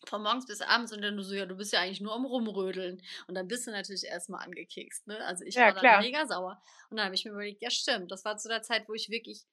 von 0.07 0.23
morgens 0.23 0.45
bis 0.47 0.61
abends 0.61 0.91
und 0.93 1.01
dann 1.01 1.17
du 1.17 1.23
so, 1.23 1.35
ja, 1.35 1.45
du 1.45 1.55
bist 1.55 1.73
ja 1.73 1.81
eigentlich 1.81 2.01
nur 2.01 2.13
am 2.13 2.25
Rumrödeln. 2.25 3.01
Und 3.27 3.35
dann 3.35 3.47
bist 3.47 3.67
du 3.67 3.71
natürlich 3.71 4.03
erstmal 4.05 4.43
angekekst, 4.45 5.07
ne? 5.07 5.23
Also 5.25 5.43
ich 5.45 5.61
Ja, 5.61 5.71
war 5.71 5.73
dann 5.73 5.89
klar. 5.89 5.97
mega 5.97 6.25
sauer. 6.27 6.61
Und 6.89 6.97
dann 6.97 7.05
habe 7.05 7.15
ich 7.15 7.25
mir 7.25 7.31
überlegt, 7.31 7.61
ja, 7.61 7.69
stimmt. 7.69 8.11
Das 8.11 8.25
war 8.25 8.37
zu 8.37 8.47
der 8.49 8.61
Zeit, 8.61 8.87
wo 8.87 8.93
ich 8.93 9.09
wirklich 9.09 9.45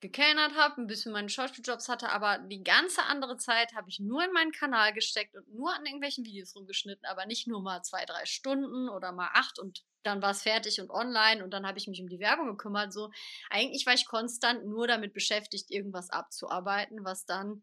gekellnert 0.00 0.56
habe, 0.56 0.80
ein 0.82 0.88
bisschen 0.88 1.12
meine 1.12 1.28
Schauspieljobs 1.28 1.88
hatte, 1.88 2.08
aber 2.10 2.38
die 2.38 2.64
ganze 2.64 3.04
andere 3.04 3.36
Zeit 3.36 3.72
habe 3.74 3.88
ich 3.88 4.00
nur 4.00 4.24
in 4.24 4.32
meinen 4.32 4.50
Kanal 4.50 4.92
gesteckt 4.92 5.36
und 5.36 5.48
nur 5.54 5.72
an 5.72 5.86
irgendwelchen 5.86 6.24
Videos 6.24 6.56
rumgeschnitten, 6.56 7.06
aber 7.06 7.24
nicht 7.24 7.46
nur 7.46 7.62
mal 7.62 7.82
zwei, 7.82 8.04
drei 8.04 8.26
Stunden 8.26 8.88
oder 8.88 9.12
mal 9.12 9.30
acht 9.32 9.60
und 9.60 9.84
dann 10.02 10.20
war 10.20 10.32
es 10.32 10.42
fertig 10.42 10.80
und 10.80 10.90
online 10.90 11.44
und 11.44 11.52
dann 11.52 11.64
habe 11.66 11.78
ich 11.78 11.86
mich 11.86 12.00
um 12.02 12.08
die 12.08 12.18
Werbung 12.18 12.48
gekümmert. 12.48 12.92
So, 12.92 13.10
eigentlich 13.48 13.86
war 13.86 13.94
ich 13.94 14.06
konstant 14.06 14.64
nur 14.66 14.88
damit 14.88 15.14
beschäftigt, 15.14 15.70
irgendwas 15.70 16.10
abzuarbeiten, 16.10 17.04
was 17.04 17.24
dann 17.24 17.62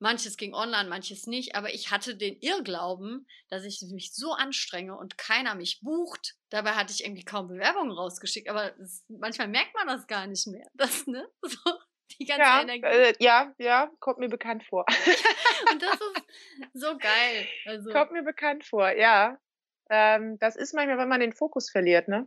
Manches 0.00 0.36
ging 0.38 0.54
online, 0.54 0.88
manches 0.88 1.26
nicht, 1.26 1.54
aber 1.54 1.72
ich 1.74 1.90
hatte 1.90 2.16
den 2.16 2.36
Irrglauben, 2.40 3.26
dass 3.48 3.64
ich 3.64 3.82
mich 3.92 4.14
so 4.14 4.32
anstrenge 4.32 4.96
und 4.96 5.18
keiner 5.18 5.54
mich 5.54 5.80
bucht. 5.82 6.34
Dabei 6.48 6.70
hatte 6.72 6.92
ich 6.92 7.04
irgendwie 7.04 7.24
kaum 7.24 7.48
Bewerbungen 7.48 7.92
rausgeschickt, 7.92 8.48
aber 8.48 8.76
es, 8.80 9.04
manchmal 9.08 9.48
merkt 9.48 9.74
man 9.74 9.86
das 9.86 10.06
gar 10.06 10.26
nicht 10.26 10.46
mehr. 10.46 10.66
Das, 10.74 11.06
ne? 11.06 11.28
So, 11.42 11.58
die 12.18 12.24
ganze 12.24 12.42
Ja, 12.42 12.62
Energie. 12.62 12.86
äh, 12.86 13.14
ja, 13.20 13.54
ja, 13.58 13.90
kommt 14.00 14.18
mir 14.18 14.28
bekannt 14.30 14.64
vor. 14.64 14.86
Und 15.70 15.82
das 15.82 15.92
ist 16.72 16.80
so 16.80 16.96
geil. 16.98 17.46
Also, 17.66 17.90
kommt 17.90 18.12
mir 18.12 18.22
bekannt 18.22 18.64
vor, 18.64 18.90
ja. 18.90 19.38
Ähm, 19.90 20.38
das 20.38 20.56
ist 20.56 20.72
manchmal, 20.72 20.98
wenn 20.98 21.08
man 21.08 21.20
den 21.20 21.34
Fokus 21.34 21.70
verliert, 21.70 22.08
ne? 22.08 22.26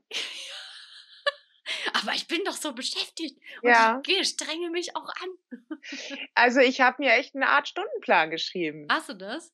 Aber 1.94 2.14
ich 2.14 2.28
bin 2.28 2.42
doch 2.46 2.56
so 2.56 2.74
beschäftigt 2.74 3.40
und 3.62 3.70
Ja. 3.70 4.02
ich 4.06 4.28
strenge 4.30 4.70
mich 4.70 4.96
auch 4.96 5.10
an. 5.22 5.30
Also 6.36 6.60
ich 6.60 6.82
habe 6.82 7.04
mir 7.04 7.14
echt 7.14 7.36
eine 7.36 7.50
Art 7.50 7.68
Stundenplan 7.68 8.30
geschrieben. 8.30 8.88
Hast 8.90 9.10
du 9.10 9.14
das? 9.14 9.52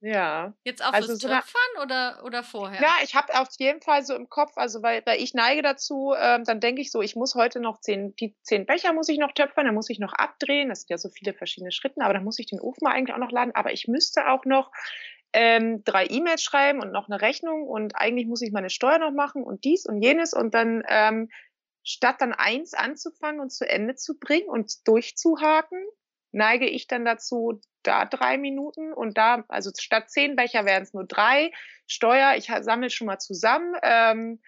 Ja. 0.00 0.52
Jetzt 0.64 0.84
auch 0.84 0.92
Also 0.92 1.08
fürs 1.08 1.20
so 1.20 1.28
Töpfern 1.28 1.82
oder, 1.82 2.22
oder 2.24 2.42
vorher? 2.42 2.82
Ja, 2.82 2.94
ich 3.04 3.14
habe 3.14 3.38
auf 3.38 3.48
jeden 3.58 3.80
Fall 3.80 4.04
so 4.04 4.16
im 4.16 4.28
Kopf, 4.28 4.56
also 4.56 4.82
weil, 4.82 5.02
weil 5.06 5.22
ich 5.22 5.32
neige 5.32 5.62
dazu, 5.62 6.12
ähm, 6.18 6.42
dann 6.44 6.58
denke 6.58 6.82
ich 6.82 6.90
so, 6.90 7.02
ich 7.02 7.14
muss 7.14 7.36
heute 7.36 7.60
noch 7.60 7.80
zehn, 7.80 8.14
die 8.16 8.34
zehn 8.42 8.66
Becher 8.66 8.92
muss 8.92 9.08
ich 9.08 9.18
noch 9.18 9.30
töpfern, 9.30 9.64
dann 9.66 9.76
muss 9.76 9.90
ich 9.90 10.00
noch 10.00 10.12
abdrehen, 10.12 10.70
das 10.70 10.80
sind 10.80 10.90
ja 10.90 10.98
so 10.98 11.08
viele 11.08 11.34
verschiedene 11.34 11.70
Schritte, 11.70 12.00
aber 12.00 12.14
dann 12.14 12.24
muss 12.24 12.40
ich 12.40 12.46
den 12.46 12.60
Ofen 12.60 12.88
eigentlich 12.88 13.14
auch 13.14 13.20
noch 13.20 13.30
laden, 13.30 13.54
aber 13.54 13.72
ich 13.72 13.86
müsste 13.86 14.26
auch 14.28 14.44
noch 14.44 14.72
ähm, 15.32 15.84
drei 15.84 16.06
E-Mails 16.06 16.42
schreiben 16.42 16.80
und 16.80 16.90
noch 16.90 17.08
eine 17.08 17.20
Rechnung 17.20 17.68
und 17.68 17.94
eigentlich 17.94 18.26
muss 18.26 18.42
ich 18.42 18.50
meine 18.50 18.70
Steuer 18.70 18.98
noch 18.98 19.12
machen 19.12 19.44
und 19.44 19.62
dies 19.62 19.86
und 19.86 20.02
jenes 20.02 20.34
und 20.34 20.52
dann 20.52 20.82
ähm, 20.88 21.30
statt 21.84 22.16
dann 22.20 22.32
eins 22.32 22.74
anzufangen 22.74 23.40
und 23.40 23.50
zu 23.50 23.68
Ende 23.68 23.94
zu 23.94 24.18
bringen 24.18 24.48
und 24.48 24.86
durchzuhaken, 24.86 25.84
neige 26.30 26.68
ich 26.68 26.86
dann 26.86 27.04
dazu, 27.04 27.60
da 27.82 28.04
drei 28.04 28.38
Minuten 28.38 28.92
und 28.92 29.18
da, 29.18 29.44
also 29.48 29.70
statt 29.78 30.10
zehn 30.10 30.36
Becher 30.36 30.64
wären 30.64 30.82
es 30.82 30.94
nur 30.94 31.04
drei. 31.04 31.52
Steuer, 31.86 32.34
ich 32.36 32.50
sammle 32.60 32.90
schon 32.90 33.06
mal 33.06 33.18
zusammen. 33.18 33.74
Ähm, 33.82 34.40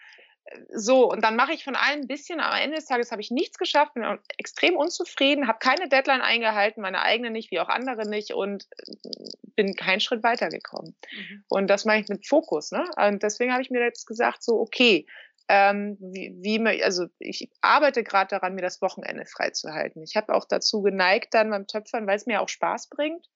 so, 0.69 1.11
und 1.11 1.25
dann 1.25 1.37
mache 1.37 1.53
ich 1.53 1.65
von 1.65 1.75
allen 1.75 2.03
ein 2.03 2.07
bisschen. 2.07 2.39
Am 2.39 2.55
Ende 2.61 2.77
des 2.77 2.87
Tages 2.87 3.11
habe 3.11 3.23
ich 3.23 3.31
nichts 3.31 3.59
geschafft, 3.59 3.95
bin 3.95 4.05
extrem 4.39 4.77
unzufrieden, 4.77 5.49
habe 5.49 5.59
keine 5.59 5.89
Deadline 5.89 6.21
eingehalten, 6.21 6.83
meine 6.83 7.03
eigene 7.03 7.31
nicht, 7.31 7.51
wie 7.51 7.61
auch 7.61 7.69
andere 7.69 8.09
nicht 8.09 8.33
und 8.35 8.67
äh, 8.79 9.11
bin 9.57 9.75
keinen 9.75 10.01
Schritt 10.01 10.23
weitergekommen. 10.23 10.95
Mhm. 11.13 11.45
Und 11.49 11.69
das 11.69 11.85
mache 11.85 11.99
ich 11.99 12.09
mit 12.09 12.27
Fokus. 12.27 12.73
Ne? 12.73 12.85
Und 12.97 13.23
deswegen 13.23 13.53
habe 13.53 13.63
ich 13.63 13.71
mir 13.71 13.83
jetzt 13.83 14.07
gesagt, 14.07 14.43
so, 14.43 14.61
okay, 14.61 15.07
ähm, 15.49 15.97
wie, 16.01 16.35
wie, 16.41 16.83
also 16.83 17.07
ich 17.19 17.51
arbeite 17.61 18.03
gerade 18.03 18.29
daran, 18.29 18.55
mir 18.55 18.63
das 18.63 18.81
Wochenende 18.81 19.27
freizuhalten. 19.27 20.03
Ich 20.03 20.17
habe 20.17 20.35
auch 20.35 20.47
dazu 20.47 20.83
geneigt, 20.83 21.35
dann 21.35 21.51
beim 21.51 21.67
Töpfern, 21.67 22.07
weil 22.07 22.17
es 22.17 22.27
mir 22.27 22.41
auch 22.41 22.49
Spaß 22.49 22.89
bringt, 22.89 23.29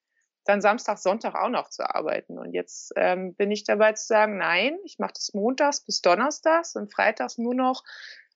dann 0.44 0.62
Samstag, 0.62 0.98
Sonntag 0.98 1.34
auch 1.34 1.50
noch 1.50 1.68
zu 1.68 1.88
arbeiten. 1.88 2.38
Und 2.38 2.54
jetzt 2.54 2.92
ähm, 2.96 3.34
bin 3.34 3.50
ich 3.50 3.64
dabei 3.64 3.92
zu 3.92 4.06
sagen, 4.06 4.38
nein, 4.38 4.78
ich 4.84 4.98
mache 4.98 5.12
das 5.14 5.34
montags 5.34 5.84
bis 5.84 6.00
donnerstags 6.00 6.74
und 6.76 6.92
freitags 6.92 7.36
nur 7.36 7.54
noch 7.54 7.84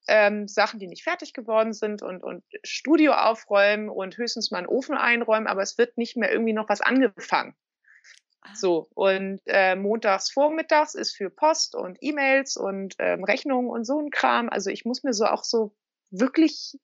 ähm, 0.08 0.48
Sachen, 0.48 0.78
die 0.78 0.88
nicht 0.88 1.04
fertig 1.04 1.32
geworden 1.32 1.72
sind 1.72 2.02
und, 2.02 2.22
und 2.22 2.44
Studio 2.64 3.12
aufräumen 3.14 3.88
und 3.88 4.18
höchstens 4.18 4.50
mal 4.50 4.58
einen 4.58 4.66
Ofen 4.66 4.96
einräumen, 4.96 5.46
aber 5.46 5.62
es 5.62 5.78
wird 5.78 5.96
nicht 5.96 6.16
mehr 6.16 6.30
irgendwie 6.30 6.52
noch 6.52 6.68
was 6.68 6.80
angefangen. 6.80 7.54
So, 8.54 8.88
und 8.94 9.40
äh, 9.46 9.76
montags 9.76 10.30
vormittags 10.30 10.94
ist 10.94 11.16
für 11.16 11.30
Post 11.30 11.74
und 11.74 11.96
E-Mails 12.00 12.56
und 12.56 12.94
ähm, 12.98 13.24
Rechnungen 13.24 13.70
und 13.70 13.84
so 13.84 13.98
ein 13.98 14.10
Kram. 14.10 14.48
Also 14.48 14.70
ich 14.70 14.84
muss 14.84 15.04
mir 15.04 15.12
so 15.12 15.26
auch 15.26 15.44
so 15.44 15.74
wirklich 16.10 16.76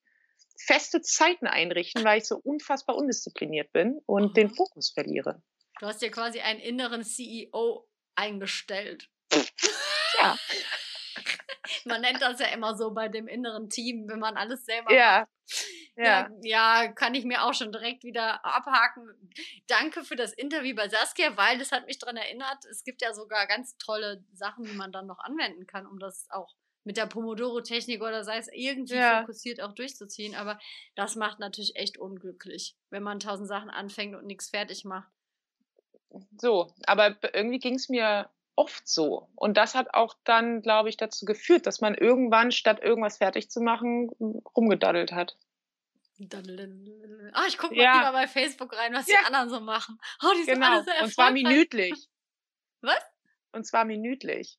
feste 0.59 1.03
Zeiten 1.03 1.47
einrichten, 1.47 2.05
weil 2.05 2.19
ich 2.19 2.27
so 2.27 2.37
unfassbar 2.37 2.97
undiszipliniert 2.97 3.73
bin 3.73 4.01
und 4.07 4.27
Aha. 4.27 4.33
den 4.35 4.51
Fokus 4.51 4.91
verliere. 4.91 5.43
Du 5.81 5.87
hast 5.87 6.03
dir 6.03 6.11
quasi 6.11 6.41
einen 6.41 6.61
inneren 6.61 7.05
CEO 7.05 7.89
eingestellt. 8.15 9.09
Ja. 10.21 10.37
Man 11.85 12.01
nennt 12.01 12.21
das 12.21 12.41
ja 12.41 12.47
immer 12.47 12.77
so 12.77 12.93
bei 12.93 13.09
dem 13.09 13.29
inneren 13.29 13.69
Team, 13.69 14.09
wenn 14.09 14.19
man 14.19 14.37
alles 14.37 14.65
selber 14.65 14.93
Ja, 14.93 15.27
macht. 15.27 15.65
Ja. 15.99 16.29
Ja, 16.43 16.83
ja, 16.85 16.93
kann 16.93 17.15
ich 17.15 17.25
mir 17.25 17.45
auch 17.45 17.55
schon 17.55 17.73
direkt 17.73 18.05
wieder 18.05 18.45
abhaken. 18.45 19.09
Danke 19.67 20.05
für 20.05 20.17
das 20.17 20.33
Interview 20.33 20.75
bei 20.75 20.89
Saskia, 20.89 21.37
weil 21.37 21.59
das 21.59 21.73
hat 21.73 21.87
mich 21.87 21.99
daran 21.99 22.17
erinnert, 22.17 22.65
es 22.71 22.85
gibt 22.85 23.03
ja 23.03 23.13
sogar 23.13 23.47
ganz 23.47 23.77
tolle 23.79 24.25
Sachen, 24.33 24.65
die 24.65 24.75
man 24.75 24.93
dann 24.93 25.07
noch 25.07 25.19
anwenden 25.19 25.67
kann, 25.67 25.87
um 25.87 25.99
das 25.99 26.27
auch 26.31 26.55
mit 26.85 26.97
der 26.97 27.07
Pomodoro-Technik 27.07 28.01
oder 28.01 28.25
sei 28.25 28.39
es 28.39 28.49
irgendwie 28.51 28.95
Ja. 28.95 29.21
fokussiert 29.21 29.61
auch 29.61 29.75
durchzuziehen. 29.75 30.35
Aber 30.35 30.59
das 30.95 31.17
macht 31.17 31.39
natürlich 31.39 31.77
echt 31.77 31.99
unglücklich, 31.99 32.77
wenn 32.91 33.03
man 33.03 33.21
tausend 33.21 33.49
Sachen 33.49 33.69
anfängt 33.69 34.15
und 34.17 34.25
nichts 34.27 34.49
fertig 34.49 34.85
macht. 34.85 35.11
So, 36.39 36.73
aber 36.87 37.17
irgendwie 37.35 37.59
ging 37.59 37.75
es 37.75 37.89
mir 37.89 38.31
oft 38.57 38.89
so. 38.89 39.29
Und 39.37 39.57
das 39.57 39.75
hat 39.75 39.95
auch 39.95 40.15
dann, 40.25 40.63
glaube 40.63 40.89
ich, 40.89 40.97
dazu 40.97 41.25
geführt, 41.27 41.67
dass 41.67 41.81
man 41.81 41.95
irgendwann, 41.95 42.51
statt 42.53 42.81
irgendwas 42.83 43.19
fertig 43.19 43.51
zu 43.51 43.61
machen, 43.61 44.11
rumgedaddelt 44.57 45.13
hat. 45.13 45.37
Ah, 46.21 47.45
ich 47.47 47.59
gucke 47.59 47.75
mal 47.77 47.83
Ja. 47.83 47.99
lieber 47.99 48.13
bei 48.13 48.27
Facebook 48.27 48.77
rein, 48.77 48.93
was 48.93 49.07
Ja. 49.07 49.19
die 49.21 49.27
anderen 49.27 49.51
so 49.51 49.61
machen. 49.61 49.99
Oh, 50.23 50.33
die 50.37 50.45
sind 50.45 50.55
Genau. 50.55 50.67
alle 50.73 50.85
sehr 50.85 51.03
Und 51.03 51.13
zwar 51.13 51.27
erfolgreich. 51.29 51.53
minütlich. 51.53 52.09
Was? 52.81 53.03
Und 53.53 53.65
zwar 53.67 53.85
minütlich. 53.85 54.59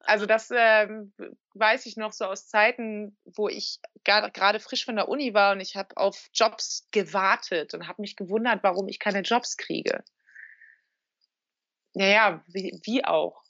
Also 0.00 0.26
das 0.26 0.50
ähm, 0.54 1.12
weiß 1.54 1.86
ich 1.86 1.96
noch 1.96 2.12
so 2.12 2.24
aus 2.24 2.48
Zeiten, 2.48 3.16
wo 3.24 3.48
ich 3.48 3.78
gerade 4.04 4.58
frisch 4.58 4.84
von 4.84 4.96
der 4.96 5.08
Uni 5.08 5.32
war 5.32 5.52
und 5.52 5.60
ich 5.60 5.76
habe 5.76 5.96
auf 5.96 6.28
Jobs 6.34 6.88
gewartet 6.90 7.72
und 7.74 7.86
habe 7.88 8.02
mich 8.02 8.16
gewundert, 8.16 8.62
warum 8.62 8.88
ich 8.88 8.98
keine 8.98 9.20
Jobs 9.20 9.56
kriege. 9.56 10.02
Naja, 11.94 12.42
wie, 12.48 12.80
wie 12.84 13.04
auch. 13.04 13.42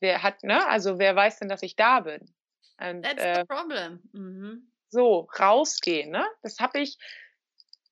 Wer 0.00 0.22
hat, 0.22 0.42
ne? 0.42 0.66
Also 0.66 0.98
wer 0.98 1.14
weiß 1.14 1.38
denn, 1.38 1.48
dass 1.48 1.62
ich 1.62 1.76
da 1.76 2.00
bin? 2.00 2.34
Und, 2.78 3.02
That's 3.02 3.22
äh, 3.22 3.34
the 3.40 3.44
problem. 3.44 4.00
Mhm. 4.12 4.69
So, 4.90 5.28
rausgehen, 5.38 6.10
ne? 6.10 6.26
Das 6.42 6.58
habe 6.58 6.80
ich 6.80 6.98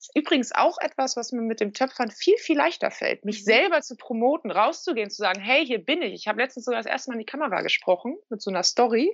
ist 0.01 0.15
übrigens 0.15 0.53
auch 0.53 0.79
etwas, 0.79 1.17
was 1.17 1.33
mir 1.33 1.41
mit 1.43 1.61
dem 1.61 1.73
Töpfern 1.73 2.11
viel, 2.11 2.37
viel 2.37 2.57
leichter 2.57 2.91
fällt. 2.91 3.25
Mich 3.25 3.41
Mhm. 3.41 3.45
selber 3.47 3.83
zu 3.83 3.97
promoten, 3.97 4.51
rauszugehen, 4.51 5.11
zu 5.11 5.17
sagen, 5.17 5.41
hey, 5.41 5.67
hier 5.67 5.85
bin 5.85 6.03
ich. 6.03 6.15
Ich 6.15 6.29
habe 6.29 6.41
letztens 6.41 6.67
sogar 6.67 6.81
das 6.81 6.91
erste 6.91 7.11
Mal 7.11 7.15
in 7.15 7.21
die 7.21 7.27
Kamera 7.27 7.63
gesprochen 7.63 8.17
mit 8.29 8.41
so 8.41 8.51
einer 8.51 8.63
Story. 8.63 9.13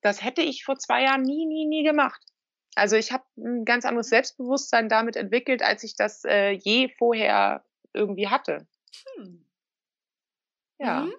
Das 0.00 0.24
hätte 0.24 0.40
ich 0.40 0.64
vor 0.64 0.78
zwei 0.78 1.02
Jahren 1.02 1.22
nie, 1.22 1.44
nie, 1.46 1.66
nie 1.66 1.84
gemacht. 1.84 2.22
Also 2.74 2.96
ich 2.96 3.12
habe 3.12 3.24
ein 3.36 3.64
ganz 3.64 3.84
anderes 3.84 4.08
Selbstbewusstsein 4.08 4.88
damit 4.88 5.16
entwickelt, 5.16 5.62
als 5.62 5.84
ich 5.84 5.94
das 5.94 6.24
äh, 6.24 6.50
je 6.52 6.88
vorher 6.96 7.64
irgendwie 7.92 8.28
hatte. 8.28 8.66
Hm. 9.16 9.44
Ja. 10.78 11.02
Mhm. 11.02 11.14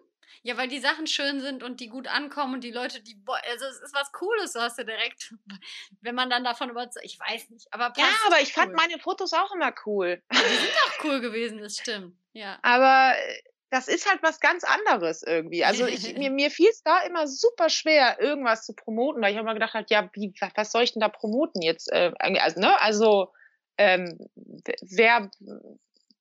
Ja, 0.46 0.58
weil 0.58 0.68
die 0.68 0.80
Sachen 0.80 1.08
schön 1.08 1.42
sind 1.42 1.64
und 1.64 1.80
die 1.80 1.88
gut 1.90 2.08
ankommen 2.08 2.54
und 2.54 2.64
die 2.64 2.70
Leute, 2.72 3.02
die, 3.02 3.18
also 3.26 3.66
es 3.66 3.80
ist 3.82 3.96
was 3.96 4.12
Cooles, 4.12 4.54
du 4.54 4.60
hast 4.60 4.78
ja 4.78 4.84
direkt, 4.84 5.34
wenn 6.02 6.14
man 6.14 6.30
dann 6.30 6.44
davon 6.44 6.70
überzeugt, 6.70 7.04
ich 7.04 7.20
weiß 7.20 7.50
nicht, 7.50 7.68
aber 7.72 7.92
Ja, 7.98 8.06
aber 8.28 8.40
ich 8.42 8.54
fand 8.54 8.70
cool. 8.70 8.76
meine 8.76 9.00
Fotos 9.00 9.34
auch 9.34 9.52
immer 9.56 9.74
cool. 9.88 10.22
Die 10.32 10.38
sind 10.38 10.76
auch 10.86 11.04
cool 11.04 11.20
gewesen, 11.20 11.58
das 11.58 11.78
stimmt, 11.78 12.16
ja. 12.34 12.60
Aber 12.62 13.18
äh, 13.18 13.42
das 13.72 13.88
ist 13.88 14.08
halt 14.08 14.22
was 14.22 14.40
ganz 14.40 14.64
anderes 14.64 15.24
irgendwie. 15.24 15.66
Also 15.66 15.88
ich, 15.88 16.14
mir, 16.16 16.30
mir 16.30 16.52
fiel 16.52 16.70
es 16.70 16.84
da 16.84 17.00
immer 17.02 17.28
super 17.28 17.70
schwer, 17.70 18.22
irgendwas 18.22 18.68
zu 18.68 18.76
promoten, 18.76 19.24
weil 19.24 19.34
ich 19.34 19.40
immer 19.40 19.56
gedacht 19.56 19.74
habe, 19.74 19.88
ja, 19.90 20.08
wie, 20.14 20.32
wa- 20.40 20.52
was 20.54 20.72
soll 20.72 20.84
ich 20.84 20.94
denn 20.94 21.02
da 21.02 21.10
promoten 21.10 21.64
jetzt? 21.64 21.92
Äh, 21.92 22.12
also, 22.20 22.60
ne? 22.60 22.80
also 22.82 23.34
ähm, 23.80 24.20
wer, 24.36 25.32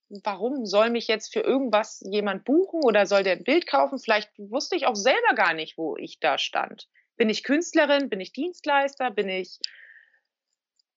warum 0.08 0.66
soll 0.66 0.90
mich 0.90 1.08
jetzt 1.08 1.32
für 1.32 1.40
irgendwas 1.40 2.02
jemand 2.06 2.44
buchen 2.44 2.80
oder 2.84 3.06
soll 3.06 3.22
der 3.22 3.34
ein 3.36 3.44
Bild 3.44 3.66
kaufen? 3.66 3.98
Vielleicht 3.98 4.30
wusste 4.38 4.76
ich 4.76 4.86
auch 4.86 4.96
selber 4.96 5.34
gar 5.34 5.54
nicht, 5.54 5.76
wo 5.78 5.96
ich 5.96 6.20
da 6.20 6.38
stand. 6.38 6.88
Bin 7.16 7.28
ich 7.30 7.44
Künstlerin? 7.44 8.08
Bin 8.08 8.20
ich 8.20 8.32
Dienstleister? 8.32 9.10
Bin 9.10 9.28
ich 9.28 9.58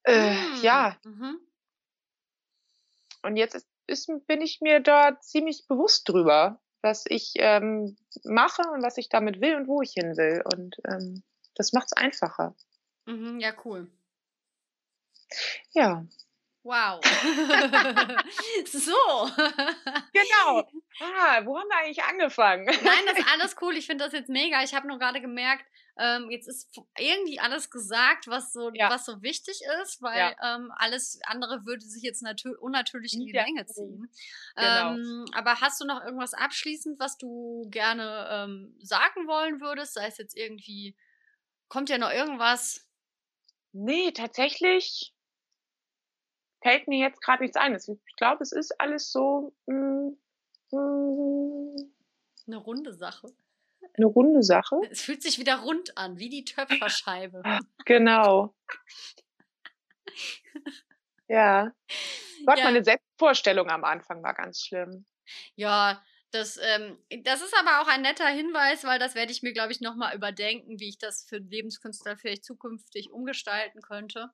äh, 0.04 0.32
Hm. 0.32 0.64
ja, 0.64 0.98
Mhm. 1.04 1.40
und 3.24 3.36
jetzt 3.38 3.56
ist, 3.56 3.68
ist, 3.88 4.28
bin 4.28 4.42
ich 4.42 4.62
mir 4.62 4.80
da 4.80 5.20
ziemlich 5.20 5.68
bewusst 5.68 6.08
drüber, 6.10 6.62
was 6.82 7.06
ich 7.08 7.34
ähm, 7.38 7.98
mache 8.24 8.62
und 8.74 8.82
was 8.84 8.98
ich 8.98 9.10
damit 9.10 9.42
will 9.42 9.56
und 9.56 9.68
wo 9.68 9.82
ich 9.82 9.92
hin 9.94 10.16
will. 10.18 10.42
Und 10.54 10.78
ähm, 10.86 11.24
das 11.56 11.74
macht 11.74 11.88
es 11.88 11.94
einfacher. 11.94 12.56
Mhm, 13.06 13.40
ja, 13.40 13.54
cool. 13.66 13.90
Ja. 15.72 16.06
Wow. 16.68 17.00
so. 18.66 19.30
Genau. 20.14 20.68
Ah, 21.00 21.46
wo 21.46 21.56
haben 21.60 21.68
wir 21.70 21.78
eigentlich 21.78 22.04
angefangen? 22.04 22.66
Nein, 22.66 23.06
das 23.06 23.20
ist 23.20 23.28
alles 23.32 23.56
cool. 23.62 23.78
Ich 23.78 23.86
finde 23.86 24.04
das 24.04 24.14
jetzt 24.14 24.30
mega. 24.30 24.64
Ich 24.64 24.74
habe 24.74 24.88
nur 24.88 24.98
gerade 24.98 25.22
gemerkt, 25.22 25.64
ähm, 26.00 26.32
jetzt 26.32 26.48
ist 26.48 26.76
irgendwie 26.98 27.40
alles 27.40 27.70
gesagt, 27.70 28.28
was 28.28 28.52
so, 28.52 28.72
Ja. 28.74 28.90
was 28.90 29.06
so 29.06 29.22
wichtig 29.22 29.62
ist, 29.84 30.02
weil 30.02 30.18
Ja. 30.40 30.56
ähm, 30.56 30.72
alles 30.76 31.20
andere 31.28 31.68
würde 31.68 31.86
sich 31.86 32.02
jetzt 32.02 32.24
natür 32.24 32.60
unnatürlich 32.60 33.14
in 33.14 33.28
die 33.28 33.32
Ja. 33.32 33.44
Länge 33.44 33.68
ziehen. 33.68 34.12
Genau. 34.56 34.94
Ähm, 34.96 35.26
aber 35.34 35.62
hast 35.62 35.80
du 35.80 35.86
noch 35.86 36.04
irgendwas 36.04 36.34
abschließend, 36.34 37.00
was 37.00 37.16
du 37.20 37.68
gerne 37.70 38.28
ähm, 38.32 38.76
sagen 38.82 39.28
wollen 39.28 39.62
würdest? 39.62 39.94
Sei 39.94 40.08
es 40.08 40.18
jetzt 40.18 40.36
irgendwie, 40.36 40.98
kommt 41.68 41.90
ja 41.90 42.00
noch 42.00 42.12
irgendwas? 42.12 42.88
Nee, 43.72 44.12
tatsächlich 44.14 45.14
fällt 46.68 46.88
mir 46.90 47.00
jetzt 47.00 47.22
gerade 47.22 47.44
nichts 47.44 47.56
ein. 47.56 47.76
Ich 47.76 48.16
glaube, 48.18 48.44
es 48.44 48.52
ist 48.52 48.80
alles 48.82 49.10
so 49.12 49.54
mm, 49.68 50.10
mm, 50.72 51.76
Eine 52.48 52.58
runde 52.58 52.94
Sache. 52.94 53.28
eine 53.96 54.06
runde 54.06 54.44
Sache. 54.44 54.82
Es 54.92 55.02
fühlt 55.02 55.24
sich 55.24 55.40
wieder 55.40 55.60
rund 55.60 55.98
an, 55.98 56.18
wie 56.20 56.30
die 56.30 56.44
Töpferscheibe. 56.44 57.42
Genau. 57.86 58.54
Ja. 61.30 61.72
Gott, 62.46 62.58
Ja. 62.58 62.64
meine 62.66 62.84
Selbstvorstellung 62.84 63.70
am 63.70 63.86
Anfang 63.86 64.22
war 64.24 64.34
ganz 64.34 64.62
schlimm. 64.62 65.06
Ja, 65.56 66.04
das, 66.32 66.60
ähm, 66.62 66.98
das 67.24 67.42
ist 67.42 67.56
aber 67.58 67.82
auch 67.82 67.88
ein 67.88 68.02
netter 68.02 68.28
Hinweis, 68.28 68.84
weil 68.84 69.00
das 69.00 69.16
werde 69.16 69.32
ich 69.32 69.42
mir, 69.42 69.54
glaube 69.54 69.72
ich, 69.72 69.80
nochmal 69.80 70.14
überdenken, 70.16 70.80
wie 70.82 70.90
ich 70.90 70.98
das 70.98 71.24
für 71.24 71.38
Lebenskünstler 71.38 72.18
vielleicht 72.18 72.44
zukünftig 72.44 73.10
umgestalten 73.12 73.82
könnte. 73.82 74.32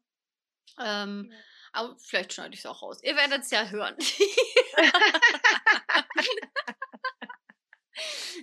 Ähm, 0.79 1.31
aber 1.74 1.95
vielleicht 1.99 2.34
schneide 2.34 2.53
ich 2.53 2.59
es 2.61 2.65
auch 2.65 2.82
raus. 2.82 2.99
Ihr 3.03 3.15
werdet 3.15 3.41
es 3.41 3.51
ja 3.51 3.65
hören. 3.69 3.95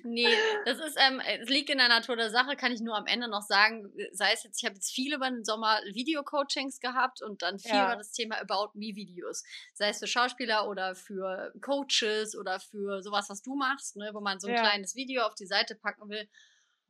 nee, 0.05 0.28
das 0.64 0.78
ist, 0.78 0.97
ähm, 1.01 1.20
es 1.20 1.49
liegt 1.49 1.70
in 1.70 1.78
der 1.78 1.89
Natur 1.89 2.16
der 2.16 2.31
Sache, 2.31 2.57
kann 2.57 2.72
ich 2.72 2.81
nur 2.81 2.97
am 2.97 3.07
Ende 3.07 3.28
noch 3.28 3.43
sagen, 3.43 3.93
sei 4.12 4.33
es 4.33 4.45
jetzt, 4.45 4.59
ich 4.61 4.64
habe 4.64 4.76
jetzt 4.76 4.93
viel 4.93 5.14
über 5.14 5.28
den 5.31 5.45
Sommer 5.45 5.81
Video-Coachings 5.93 6.81
gehabt 6.81 7.22
und 7.22 7.43
dann 7.43 7.59
viel 7.59 7.72
Ja. 7.72 7.87
über 7.87 7.97
das 7.97 8.12
Thema 8.12 8.37
About 8.41 8.70
Me-Videos. 8.74 9.43
Sei 9.74 9.89
es 9.89 9.99
für 9.99 10.07
Schauspieler 10.07 10.68
oder 10.68 10.95
für 10.95 11.53
Coaches 11.61 12.37
oder 12.37 12.61
für 12.61 13.03
sowas, 13.03 13.28
was 13.28 13.43
du 13.43 13.55
machst, 13.57 13.97
ne, 13.97 14.11
wo 14.12 14.20
man 14.20 14.39
so 14.41 14.49
ein 14.49 14.55
Ja. 14.55 14.61
kleines 14.62 14.95
Video 14.95 15.22
auf 15.22 15.35
die 15.35 15.47
Seite 15.47 15.74
packen 15.74 16.09
will. 16.09 16.28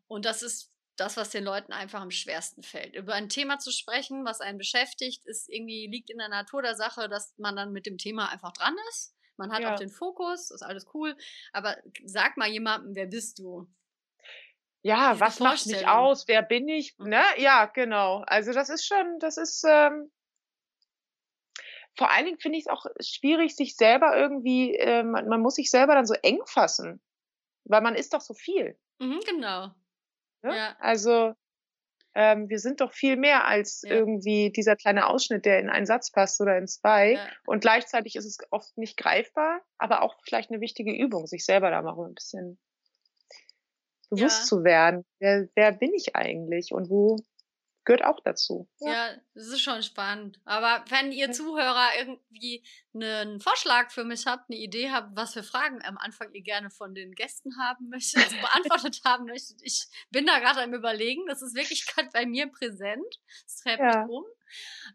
Und 0.06 0.24
das 0.24 0.42
ist 0.42 0.69
das, 1.00 1.16
was 1.16 1.30
den 1.30 1.44
Leuten 1.44 1.72
einfach 1.72 2.00
am 2.00 2.10
schwersten 2.10 2.62
fällt. 2.62 2.94
Über 2.94 3.14
ein 3.14 3.28
Thema 3.28 3.58
zu 3.58 3.72
sprechen, 3.72 4.24
was 4.24 4.40
einen 4.40 4.58
beschäftigt, 4.58 5.24
ist 5.26 5.48
irgendwie, 5.48 5.86
liegt 5.86 6.10
in 6.10 6.18
der 6.18 6.28
Natur 6.28 6.62
der 6.62 6.74
Sache, 6.76 7.08
dass 7.08 7.34
man 7.38 7.56
dann 7.56 7.72
mit 7.72 7.86
dem 7.86 7.98
Thema 7.98 8.28
einfach 8.30 8.52
dran 8.52 8.76
ist. 8.90 9.14
Man 9.36 9.52
hat 9.52 9.62
Ja. 9.62 9.72
auch 9.74 9.78
den 9.78 9.88
Fokus, 9.90 10.50
ist 10.50 10.62
alles 10.62 10.86
cool. 10.92 11.16
Aber 11.52 11.76
sag 12.04 12.36
mal 12.36 12.48
jemandem, 12.48 12.94
wer 12.94 13.06
bist 13.06 13.38
du? 13.38 13.66
Ja, 14.82 15.12
Diese 15.12 15.20
was 15.20 15.40
macht 15.40 15.66
mich 15.66 15.88
aus? 15.88 16.28
Wer 16.28 16.42
bin 16.42 16.68
ich? 16.68 16.98
Mhm. 16.98 17.08
Ne? 17.08 17.22
Ja, 17.38 17.66
genau. 17.66 18.22
Also 18.26 18.52
das 18.52 18.68
ist 18.68 18.86
schon, 18.86 19.18
das 19.18 19.38
ist 19.38 19.64
ähm, 19.66 20.10
vor 21.96 22.10
allen 22.10 22.26
Dingen 22.26 22.38
finde 22.38 22.58
ich 22.58 22.64
es 22.66 22.72
auch 22.72 22.84
schwierig, 23.00 23.56
sich 23.56 23.76
selber 23.76 24.16
irgendwie, 24.16 24.74
äh, 24.76 25.02
man, 25.02 25.28
man 25.28 25.40
muss 25.40 25.54
sich 25.54 25.70
selber 25.70 25.94
dann 25.94 26.06
so 26.06 26.14
eng 26.22 26.40
fassen, 26.46 27.02
weil 27.64 27.80
man 27.80 27.94
ist 27.94 28.14
doch 28.14 28.20
so 28.20 28.34
viel. 28.34 28.78
Mhm, 28.98 29.20
genau. 29.26 29.74
Ne? 30.42 30.56
Ja. 30.56 30.76
Also 30.80 31.34
ähm, 32.14 32.48
wir 32.48 32.58
sind 32.58 32.80
doch 32.80 32.92
viel 32.92 33.16
mehr 33.16 33.46
als 33.46 33.82
Ja. 33.84 33.92
irgendwie 33.94 34.50
dieser 34.50 34.74
kleine 34.76 35.06
Ausschnitt, 35.06 35.44
der 35.44 35.60
in 35.60 35.70
einen 35.70 35.86
Satz 35.86 36.10
passt 36.10 36.40
oder 36.40 36.58
in 36.58 36.66
zwei. 36.66 37.12
Ja. 37.12 37.28
Und 37.46 37.60
gleichzeitig 37.60 38.16
ist 38.16 38.24
es 38.26 38.38
oft 38.50 38.76
nicht 38.76 38.96
greifbar, 38.96 39.60
aber 39.78 40.02
auch 40.02 40.16
vielleicht 40.24 40.50
eine 40.50 40.60
wichtige 40.60 40.92
Übung, 40.92 41.26
sich 41.26 41.44
selber 41.44 41.70
da 41.70 41.82
mal 41.82 41.94
ein 42.06 42.14
bisschen 42.14 42.58
bewusst 44.10 44.40
Ja. 44.40 44.46
zu 44.46 44.64
werden. 44.64 45.04
Wer, 45.20 45.48
wer 45.54 45.70
bin 45.72 45.92
ich 45.94 46.16
eigentlich 46.16 46.72
und 46.72 46.90
wo 46.90 47.16
gehört 47.84 48.04
auch 48.04 48.20
dazu? 48.24 48.68
Ja. 48.80 49.14
das 49.34 49.46
ist 49.48 49.60
schon 49.62 49.82
spannend. 49.82 50.40
Aber 50.44 50.84
wenn 50.88 51.12
ihr 51.12 51.32
Zuhörer 51.32 51.88
irgendwie 51.98 52.64
einen 52.94 53.40
Vorschlag 53.40 53.90
für 53.90 54.04
mich 54.04 54.26
habt, 54.26 54.50
eine 54.50 54.58
Idee 54.58 54.90
habt, 54.90 55.16
was 55.16 55.32
für 55.32 55.42
Fragen 55.42 55.82
am 55.84 55.98
Anfang 55.98 56.32
ihr 56.32 56.42
gerne 56.42 56.70
von 56.70 56.94
den 56.94 57.14
Gästen 57.14 57.56
haben 57.58 57.88
möchtet, 57.88 58.24
also 58.24 58.36
beantwortet 58.40 59.00
haben 59.04 59.26
möchtet, 59.26 59.60
ich 59.62 59.86
bin 60.10 60.26
da 60.26 60.38
gerade 60.38 60.62
am 60.62 60.74
überlegen. 60.74 61.26
Das 61.26 61.42
ist 61.42 61.54
wirklich 61.54 61.86
gerade 61.86 62.10
bei 62.12 62.26
mir 62.26 62.48
präsent. 62.48 63.20
Es 63.46 63.56
treibt 63.56 63.80
Ja. 63.80 64.04
mich 64.04 64.14
um. 64.14 64.24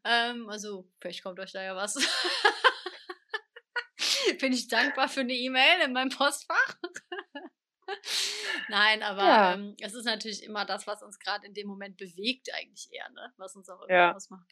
Ähm, 0.03 0.49
also, 0.49 0.87
vielleicht 0.99 1.23
kommt 1.23 1.39
euch 1.39 1.53
da 1.53 1.63
ja 1.63 1.75
was. 1.75 1.95
bin 4.39 4.53
ich 4.53 4.67
dankbar 4.67 5.09
für 5.09 5.21
eine 5.21 5.33
E-Mail 5.33 5.81
in 5.85 5.93
meinem 5.93 6.09
Postfach. 6.09 6.75
Nein, 8.69 9.03
aber 9.03 9.23
Ja. 9.23 9.53
ähm, 9.53 9.75
es 9.79 9.93
ist 9.93 10.05
natürlich 10.05 10.41
immer 10.43 10.65
das, 10.65 10.87
was 10.87 11.03
uns 11.03 11.19
gerade 11.19 11.45
in 11.45 11.53
dem 11.53 11.67
Moment 11.67 11.97
bewegt, 11.97 12.51
eigentlich 12.53 12.87
eher, 12.91 13.07
ne? 13.09 13.31
Was 13.37 13.55
uns 13.55 13.69
auch 13.69 13.79
irgendwie 13.81 13.93
Ja. 13.93 14.15
ausmacht. 14.15 14.47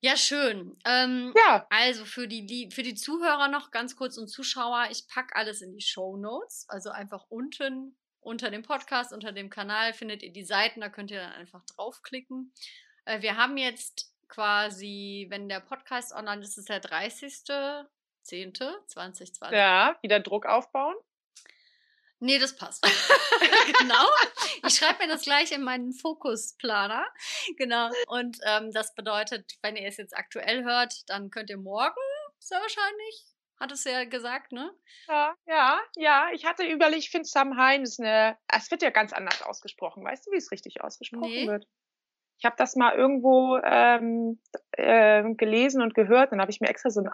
Ja, 0.00 0.16
schön. 0.16 0.76
Ähm, 0.84 1.34
Ja, 1.46 1.66
also 1.70 2.04
für 2.04 2.28
die, 2.28 2.70
für 2.72 2.84
die 2.84 2.94
Zuhörer 2.94 3.48
noch 3.48 3.72
ganz 3.72 3.96
kurz 3.96 4.16
und 4.16 4.28
Zuschauer, 4.28 4.86
ich 4.90 5.08
packe 5.08 5.34
alles 5.34 5.60
in 5.60 5.72
die 5.72 5.80
Show 5.84 6.16
Notes. 6.16 6.66
Also 6.68 6.90
einfach 6.90 7.24
unten 7.28 7.96
unter 8.20 8.50
dem 8.50 8.62
Podcast, 8.62 9.12
unter 9.12 9.32
dem 9.32 9.50
Kanal 9.50 9.92
findet 9.94 10.22
ihr 10.22 10.32
die 10.32 10.44
Seiten, 10.44 10.80
da 10.80 10.88
könnt 10.88 11.10
ihr 11.10 11.20
dann 11.20 11.32
einfach 11.32 11.64
draufklicken. 11.64 12.52
Äh, 13.06 13.22
wir 13.22 13.36
haben 13.36 13.56
jetzt 13.56 14.12
quasi, 14.28 15.26
wenn 15.30 15.48
der 15.48 15.58
Podcast 15.60 16.12
online 16.12 16.42
ist, 16.42 16.58
ist 16.58 16.68
der 16.68 16.80
30.10.2020. 16.82 19.52
ja, 19.52 19.96
wieder 20.02 20.20
Druck 20.20 20.46
aufbauen. 20.46 20.94
Nee, 22.20 22.38
das 22.38 22.56
passt. 22.56 22.82
genau. 23.80 24.06
Ich 24.66 24.74
schreibe 24.74 25.06
mir 25.06 25.08
das 25.12 25.22
gleich 25.22 25.52
in 25.52 25.62
meinen 25.62 25.92
Fokusplaner. 25.92 27.06
Genau. 27.56 27.90
Und 28.08 28.38
ähm, 28.44 28.72
das 28.72 28.94
bedeutet, 28.94 29.52
wenn 29.62 29.76
ihr 29.76 29.86
es 29.88 29.96
jetzt 29.98 30.16
aktuell 30.16 30.64
hört, 30.64 30.92
dann 31.08 31.30
könnt 31.30 31.50
ihr 31.50 31.58
morgen, 31.58 31.94
sehr 32.40 32.60
wahrscheinlich, 32.60 33.24
hat 33.60 33.72
es 33.72 33.84
ja 33.84 34.04
gesagt, 34.04 34.52
ne? 34.52 34.70
Ja, 35.08 35.34
ja, 35.46 35.80
ja. 35.96 36.28
Ich 36.32 36.44
hatte 36.44 36.64
überlegt, 36.64 37.04
ich 37.04 37.10
finde 37.10 37.28
Samhain 37.28 37.82
ist 37.82 38.00
eine, 38.00 38.36
es 38.48 38.70
wird 38.70 38.82
ja 38.82 38.90
ganz 38.90 39.12
anders 39.12 39.42
ausgesprochen. 39.42 40.04
Weißt 40.04 40.26
du, 40.26 40.32
wie 40.32 40.36
es 40.36 40.50
richtig 40.50 40.80
ausgesprochen 40.82 41.30
Nee. 41.30 41.46
wird? 41.46 41.66
Ich 42.40 42.44
habe 42.44 42.54
das 42.56 42.76
mal 42.76 42.94
irgendwo 42.94 43.58
ähm, 43.64 44.40
äh, 44.72 45.24
gelesen 45.34 45.82
und 45.82 45.94
gehört. 45.94 46.30
Dann 46.30 46.40
habe 46.40 46.52
ich 46.52 46.60
mir 46.60 46.68
extra 46.68 46.90
so 46.90 47.00
ein 47.00 47.08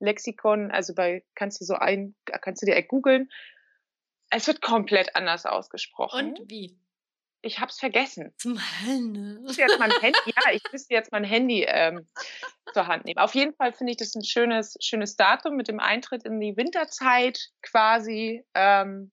Aussprache-Lexikon, 0.00 0.70
also 0.70 0.94
bei, 0.94 1.24
kannst 1.34 1.60
du 1.60 1.64
so 1.64 1.74
ein, 1.74 2.14
kannst 2.24 2.62
du 2.62 2.66
dir 2.66 2.82
googeln. 2.82 3.30
Es 4.30 4.46
wird 4.46 4.62
komplett 4.62 5.16
anders 5.16 5.46
ausgesprochen. 5.46 6.36
Und 6.38 6.50
wie? 6.50 6.78
ich 7.42 7.58
habe 7.58 7.70
es 7.70 7.78
vergessen. 7.78 8.34
Zum. 8.36 8.60
Ich 8.82 9.40
müsste 9.40 9.62
jetzt 9.62 9.78
mein 9.78 9.90
Handy, 9.90 10.18
ja, 10.26 10.52
ich 10.52 10.62
müsste 10.70 10.94
jetzt 10.94 11.10
mein 11.10 11.24
Handy 11.24 11.64
ähm, 11.66 12.06
zur 12.72 12.86
Hand 12.86 13.06
nehmen. 13.06 13.18
Auf 13.18 13.34
jeden 13.34 13.54
Fall 13.54 13.72
finde 13.72 13.92
ich 13.92 13.96
das 13.96 14.14
ein 14.14 14.24
schönes, 14.24 14.76
schönes 14.80 15.16
Datum 15.16 15.56
mit 15.56 15.68
dem 15.68 15.80
Eintritt 15.80 16.24
in 16.24 16.38
die 16.38 16.56
Winterzeit 16.56 17.50
quasi 17.62 18.44
ähm, 18.54 19.10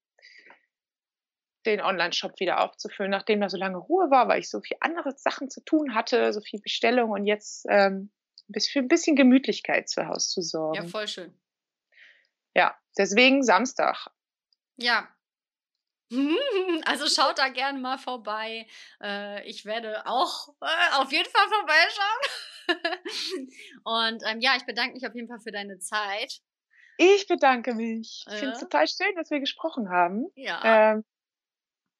den 1.65 1.81
Online-Shop 1.81 2.39
wieder 2.39 2.61
aufzufüllen, 2.61 3.11
nachdem 3.11 3.41
da 3.41 3.49
so 3.49 3.57
lange 3.57 3.77
Ruhe 3.77 4.11
war, 4.11 4.27
weil 4.27 4.39
ich 4.39 4.49
so 4.49 4.61
viel 4.61 4.77
andere 4.81 5.13
Sachen 5.17 5.49
zu 5.49 5.63
tun 5.63 5.95
hatte, 5.95 6.31
so 6.33 6.41
viel 6.41 6.61
Bestellung 6.61 7.11
und 7.11 7.25
jetzt 7.25 7.65
ähm, 7.69 8.11
für 8.55 8.79
ein 8.79 8.87
bisschen 8.87 9.15
Gemütlichkeit 9.15 9.89
zu 9.89 10.07
Hause 10.07 10.27
zu 10.29 10.39
Ja, 10.41 10.45
sorgen. 10.45 10.87
voll 10.87 11.07
schön. 11.07 11.39
Ja, 12.55 12.77
deswegen 12.97 13.43
Samstag. 13.43 14.07
Ja. 14.77 15.07
Also 16.85 17.07
schaut 17.09 17.37
da 17.37 17.49
gerne 17.49 17.79
mal 17.79 17.97
vorbei. 17.97 18.65
Äh, 19.03 19.45
ich 19.45 19.65
werde 19.65 20.05
auch 20.05 20.47
äh, 20.61 20.95
auf 20.95 21.11
jeden 21.11 21.29
Fall 21.29 21.47
vorbeischauen. 21.49 22.21
Und 23.83 24.23
ähm, 24.25 24.39
ja, 24.39 24.55
ich 24.55 24.65
bedanke 24.65 24.93
mich 24.93 25.05
auf 25.05 25.13
jeden 25.15 25.27
Fall 25.27 25.39
für 25.41 25.51
deine 25.51 25.79
Zeit. 25.79 26.39
Ich 26.97 27.27
bedanke 27.27 27.73
mich. 27.75 28.23
Ich 28.29 28.35
finde 28.35 28.53
es 28.53 28.61
Ja. 28.61 28.67
total 28.67 28.87
schön, 28.87 29.13
dass 29.15 29.29
wir 29.31 29.41
gesprochen 29.41 29.89
haben. 29.89 30.27
Ja. 30.35 30.93
Ähm, 30.93 31.03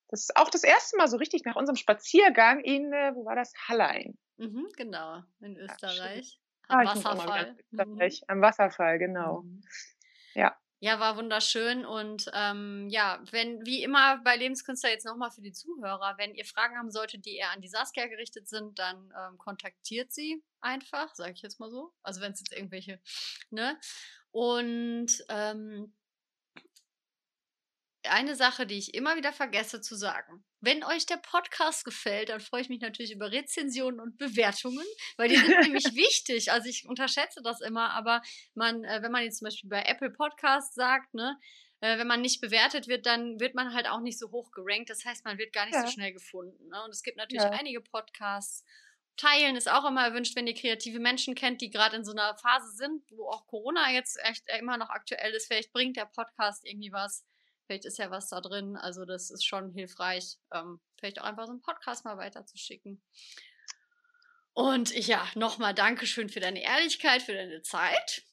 das 0.09 0.21
ist 0.21 0.37
auch 0.37 0.49
das 0.49 0.63
erste 0.63 0.95
Mal 0.95 1.09
so 1.09 1.17
richtig 1.17 1.43
nach 1.43 1.57
unserem 1.57 1.75
Spaziergang 1.75 2.61
in, 2.61 2.93
äh, 2.93 3.11
wo 3.13 3.25
war 3.25 3.35
das? 3.35 3.51
Hallein. 3.67 4.17
Mhm, 4.37 4.69
genau, 4.75 5.23
in 5.39 5.57
Österreich. 5.57 6.39
Ah, 6.67 6.79
Am 6.79 6.85
mal 6.85 6.95
Wasserfall. 6.95 7.55
nach 7.71 7.85
Österreich. 7.85 8.21
Am 8.27 8.41
Wasserfall, 8.41 8.99
genau. 8.99 9.41
Mhm. 9.41 9.61
Ja. 10.35 10.55
Ja, 10.79 10.99
war 10.99 11.17
wunderschön. 11.17 11.85
Und 11.85 12.29
ähm, 12.33 12.87
ja, 12.89 13.19
wenn, 13.31 13.65
wie 13.65 13.81
immer 13.81 14.17
bei 14.23 14.35
Lebenskünstler 14.35 14.91
jetzt 14.91 15.05
nochmal 15.05 15.31
für 15.31 15.41
die 15.41 15.51
Zuhörer, 15.53 16.15
wenn 16.17 16.35
ihr 16.35 16.45
Fragen 16.45 16.77
haben 16.77 16.91
solltet, 16.91 17.25
die 17.25 17.35
eher 17.37 17.49
an 17.51 17.61
die 17.61 17.67
Saskia 17.67 18.05
gerichtet 18.05 18.47
sind, 18.47 18.77
dann 18.77 19.11
ähm, 19.17 19.39
kontaktiert 19.39 20.11
sie 20.11 20.43
einfach, 20.59 21.15
sage 21.15 21.31
ich 21.33 21.41
jetzt 21.41 21.59
mal 21.59 21.71
so. 21.71 21.93
Also 22.03 22.21
wenn 22.21 22.33
es 22.33 22.41
jetzt 22.41 22.53
irgendwelche, 22.53 23.01
ne? 23.49 23.79
Und 24.29 25.25
ähm, 25.29 25.95
eine 28.03 28.35
Sache, 28.35 28.67
die 28.67 28.77
ich 28.77 28.93
immer 28.93 29.15
wieder 29.15 29.33
vergesse 29.33 29.81
zu 29.81 29.95
sagen. 29.95 30.43
Wenn 30.67 30.83
euch 30.83 31.05
der 31.05 31.15
Podcast 31.15 31.85
gefällt, 31.85 32.27
dann 32.27 32.41
freue 32.41 32.59
ich 32.59 32.67
mich 32.67 32.81
natürlich 32.81 33.13
über 33.13 33.31
Rezensionen 33.31 34.01
und 34.01 34.17
Bewertungen, 34.17 34.85
weil 35.15 35.29
die 35.29 35.37
sind 35.37 35.47
nämlich 35.61 35.95
wichtig. 35.95 36.51
Also 36.51 36.67
ich 36.67 36.85
unterschätze 36.85 37.41
das 37.41 37.61
immer, 37.61 37.91
aber 37.91 38.21
man, 38.53 38.83
äh, 38.83 39.01
wenn 39.01 39.13
man 39.13 39.23
jetzt 39.23 39.37
zum 39.37 39.45
Beispiel 39.45 39.69
bei 39.69 39.83
Apple 39.83 40.09
Podcasts 40.09 40.75
sagt, 40.75 41.13
ne, 41.13 41.39
äh, 41.79 41.97
wenn 41.97 42.07
man 42.07 42.19
nicht 42.19 42.41
bewertet 42.41 42.89
wird, 42.89 43.05
dann 43.05 43.39
wird 43.39 43.55
man 43.55 43.73
halt 43.73 43.87
auch 43.87 44.01
nicht 44.01 44.19
so 44.19 44.29
hoch 44.31 44.51
gerankt. 44.51 44.89
Das 44.89 45.05
heißt, 45.05 45.23
man 45.23 45.37
wird 45.37 45.53
gar 45.53 45.67
nicht 45.67 45.75
ja. 45.75 45.85
so 45.85 45.87
schnell 45.87 46.11
gefunden. 46.11 46.67
Ne? 46.67 46.83
Und 46.83 46.89
es 46.89 47.01
gibt 47.01 47.15
natürlich 47.15 47.45
ja. 47.45 47.51
einige 47.51 47.79
Podcasts. 47.79 48.65
Teilen 49.15 49.55
ist 49.55 49.71
auch 49.71 49.85
immer 49.85 50.05
erwünscht, 50.05 50.35
wenn 50.35 50.47
ihr 50.47 50.53
kreative 50.53 50.99
Menschen 50.99 51.33
kennt, 51.33 51.61
die 51.61 51.69
gerade 51.69 51.95
in 51.95 52.03
so 52.03 52.11
einer 52.11 52.35
Phase 52.35 52.75
sind, 52.75 53.09
wo 53.11 53.29
auch 53.29 53.47
Corona 53.47 53.89
jetzt 53.91 54.19
echt 54.21 54.43
immer 54.59 54.75
noch 54.75 54.89
aktuell 54.89 55.31
ist. 55.31 55.47
Vielleicht 55.47 55.71
bringt 55.71 55.95
der 55.95 56.07
Podcast 56.07 56.65
irgendwie 56.65 56.91
was. 56.91 57.23
Vielleicht 57.67 57.85
ist 57.85 57.99
ja 57.99 58.09
was 58.09 58.29
da 58.29 58.41
drin. 58.41 58.77
Also 58.77 59.05
das 59.05 59.29
ist 59.29 59.45
schon 59.45 59.71
hilfreich, 59.71 60.37
ähm, 60.53 60.79
vielleicht 60.97 61.19
auch 61.21 61.25
einfach 61.25 61.45
so 61.45 61.51
einen 61.51 61.61
Podcast 61.61 62.05
mal 62.05 62.17
weiterzuschicken. 62.17 63.01
Und 64.53 64.95
ja, 64.95 65.27
nochmal 65.35 65.75
Dankeschön 65.75 66.29
für 66.29 66.39
deine 66.39 66.63
Ehrlichkeit, 66.63 67.21
für 67.21 67.33
deine 67.33 67.61
Zeit. 67.61 68.23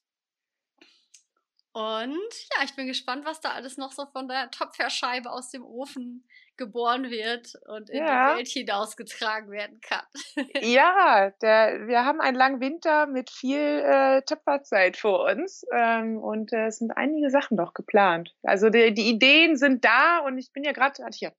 Und 1.73 2.33
ja, 2.55 2.65
ich 2.65 2.75
bin 2.77 2.87
gespannt, 2.87 3.27
was 3.27 3.41
da 3.41 3.51
alles 3.51 3.77
noch 3.77 3.93
so 3.93 4.07
von 4.07 4.29
der 4.29 4.51
Topferscheibe 4.53 5.31
aus 5.31 5.51
dem 5.51 5.65
Ofen 5.65 6.27
geboren 6.57 7.11
wird 7.11 7.55
und 7.67 7.91
in 7.91 7.99
ja. 7.99 8.33
die 8.33 8.39
Welt 8.39 8.49
hinausgetragen 8.49 9.51
werden 9.51 9.81
kann. 9.81 10.05
ja, 10.63 11.31
der, 11.43 11.87
wir 11.87 12.05
haben 12.05 12.21
einen 12.21 12.37
langen 12.37 12.61
Winter 12.61 13.07
mit 13.07 13.31
viel 13.31 13.59
äh, 13.59 14.23
Töpferzeit 14.23 14.97
vor 14.97 15.25
uns 15.25 15.65
ähm, 15.73 16.19
und 16.19 16.53
äh, 16.53 16.67
es 16.67 16.79
sind 16.79 16.93
einige 16.93 17.31
Sachen 17.31 17.57
doch 17.57 17.75
geplant. 17.75 18.35
Also 18.43 18.71
die, 18.71 18.95
die 18.95 19.09
Ideen 19.11 19.57
sind 19.57 19.85
da 19.85 20.19
und 20.19 20.39
ich 20.39 20.53
bin 20.53 20.65
ja 20.65 20.73
gerade, 20.73 21.03
hatte 21.03 21.15
ich 21.15 21.21
ja, 21.21 21.31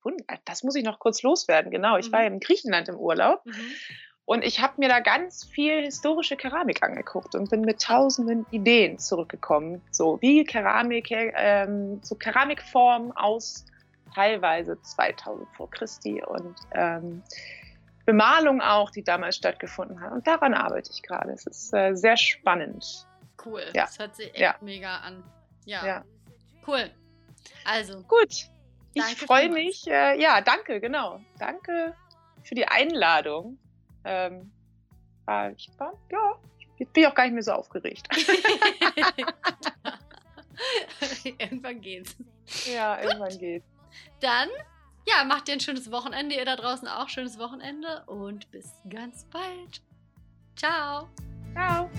das 0.44 0.62
muss 0.62 0.76
ich 0.76 0.84
noch 0.84 0.98
kurz 0.98 1.22
loswerden, 1.22 1.70
genau. 1.70 1.96
Ich 1.96 2.08
mhm. 2.08 2.12
war 2.12 2.20
ja 2.22 2.28
in 2.28 2.40
Griechenland 2.40 2.88
im 2.88 2.96
Urlaub. 2.96 3.44
Mhm. 3.44 3.52
Und 4.26 4.42
ich 4.42 4.60
habe 4.60 4.74
mir 4.78 4.88
da 4.88 4.98
ganz 4.98 5.44
viel 5.44 5.82
historische 5.82 6.36
Keramik 6.36 6.82
angeguckt 6.82 7.36
und 7.36 7.48
bin 7.48 7.60
mit 7.60 7.80
tausenden 7.80 8.44
Ideen 8.50 8.98
zurückgekommen. 8.98 9.80
So 9.92 10.18
wie 10.20 10.42
Keramik, 10.42 11.12
ähm, 11.12 12.00
so 12.02 12.16
Keramikformen 12.16 13.12
aus 13.12 13.64
teilweise 14.16 14.80
2000 14.80 15.46
vor 15.56 15.70
Christi 15.70 16.22
und 16.24 16.56
ähm, 16.72 17.22
Bemalung 18.06 18.62
auch, 18.62 18.90
die 18.90 19.04
damals 19.04 19.36
stattgefunden 19.36 20.00
hat. 20.00 20.12
Und 20.12 20.26
daran 20.26 20.54
arbeite 20.54 20.90
ich 20.90 21.02
gerade. 21.02 21.32
Es 21.32 21.46
ist 21.46 21.74
äh, 21.74 21.94
sehr 21.94 22.16
spannend. 22.16 23.06
Cool. 23.44 23.62
Ja. 23.74 23.84
Das 23.84 23.98
hört 23.98 24.16
sich 24.16 24.28
echt 24.28 24.38
ja. 24.38 24.54
mega 24.62 24.96
an. 24.98 25.22
Ja. 25.66 25.84
ja. 25.84 26.04
Cool. 26.66 26.90
Also. 27.64 28.02
Gut. 28.04 28.48
Ich 28.94 29.04
freue 29.16 29.50
mich. 29.50 29.86
Äh, 29.86 30.18
ja, 30.18 30.40
danke, 30.40 30.80
genau. 30.80 31.20
Danke 31.38 31.94
für 32.42 32.54
die 32.54 32.66
Einladung. 32.66 33.58
Ähm, 34.04 34.50
war, 35.26 35.50
ich 35.50 35.68
war, 35.76 35.92
ja, 36.10 36.36
jetzt 36.78 36.94
bin 36.94 37.02
ich 37.02 37.08
auch 37.08 37.14
gar 37.14 37.24
nicht 37.24 37.34
mehr 37.34 37.42
so 37.42 37.52
aufgeregt. 37.52 38.08
irgendwann 41.38 41.80
geht's. 41.82 42.16
Ja, 42.72 43.02
irgendwann 43.02 43.36
geht's. 43.36 43.75
Dann, 44.20 44.48
ja, 45.06 45.24
macht 45.24 45.48
ihr 45.48 45.54
ein 45.54 45.60
schönes 45.60 45.90
Wochenende. 45.90 46.34
Ihr 46.36 46.44
da 46.44 46.56
draußen 46.56 46.88
auch 46.88 47.08
schönes 47.08 47.38
Wochenende 47.38 48.04
und 48.06 48.50
bis 48.50 48.72
ganz 48.88 49.24
bald. 49.30 49.82
Ciao. 50.56 51.08
Ciao. 51.54 51.90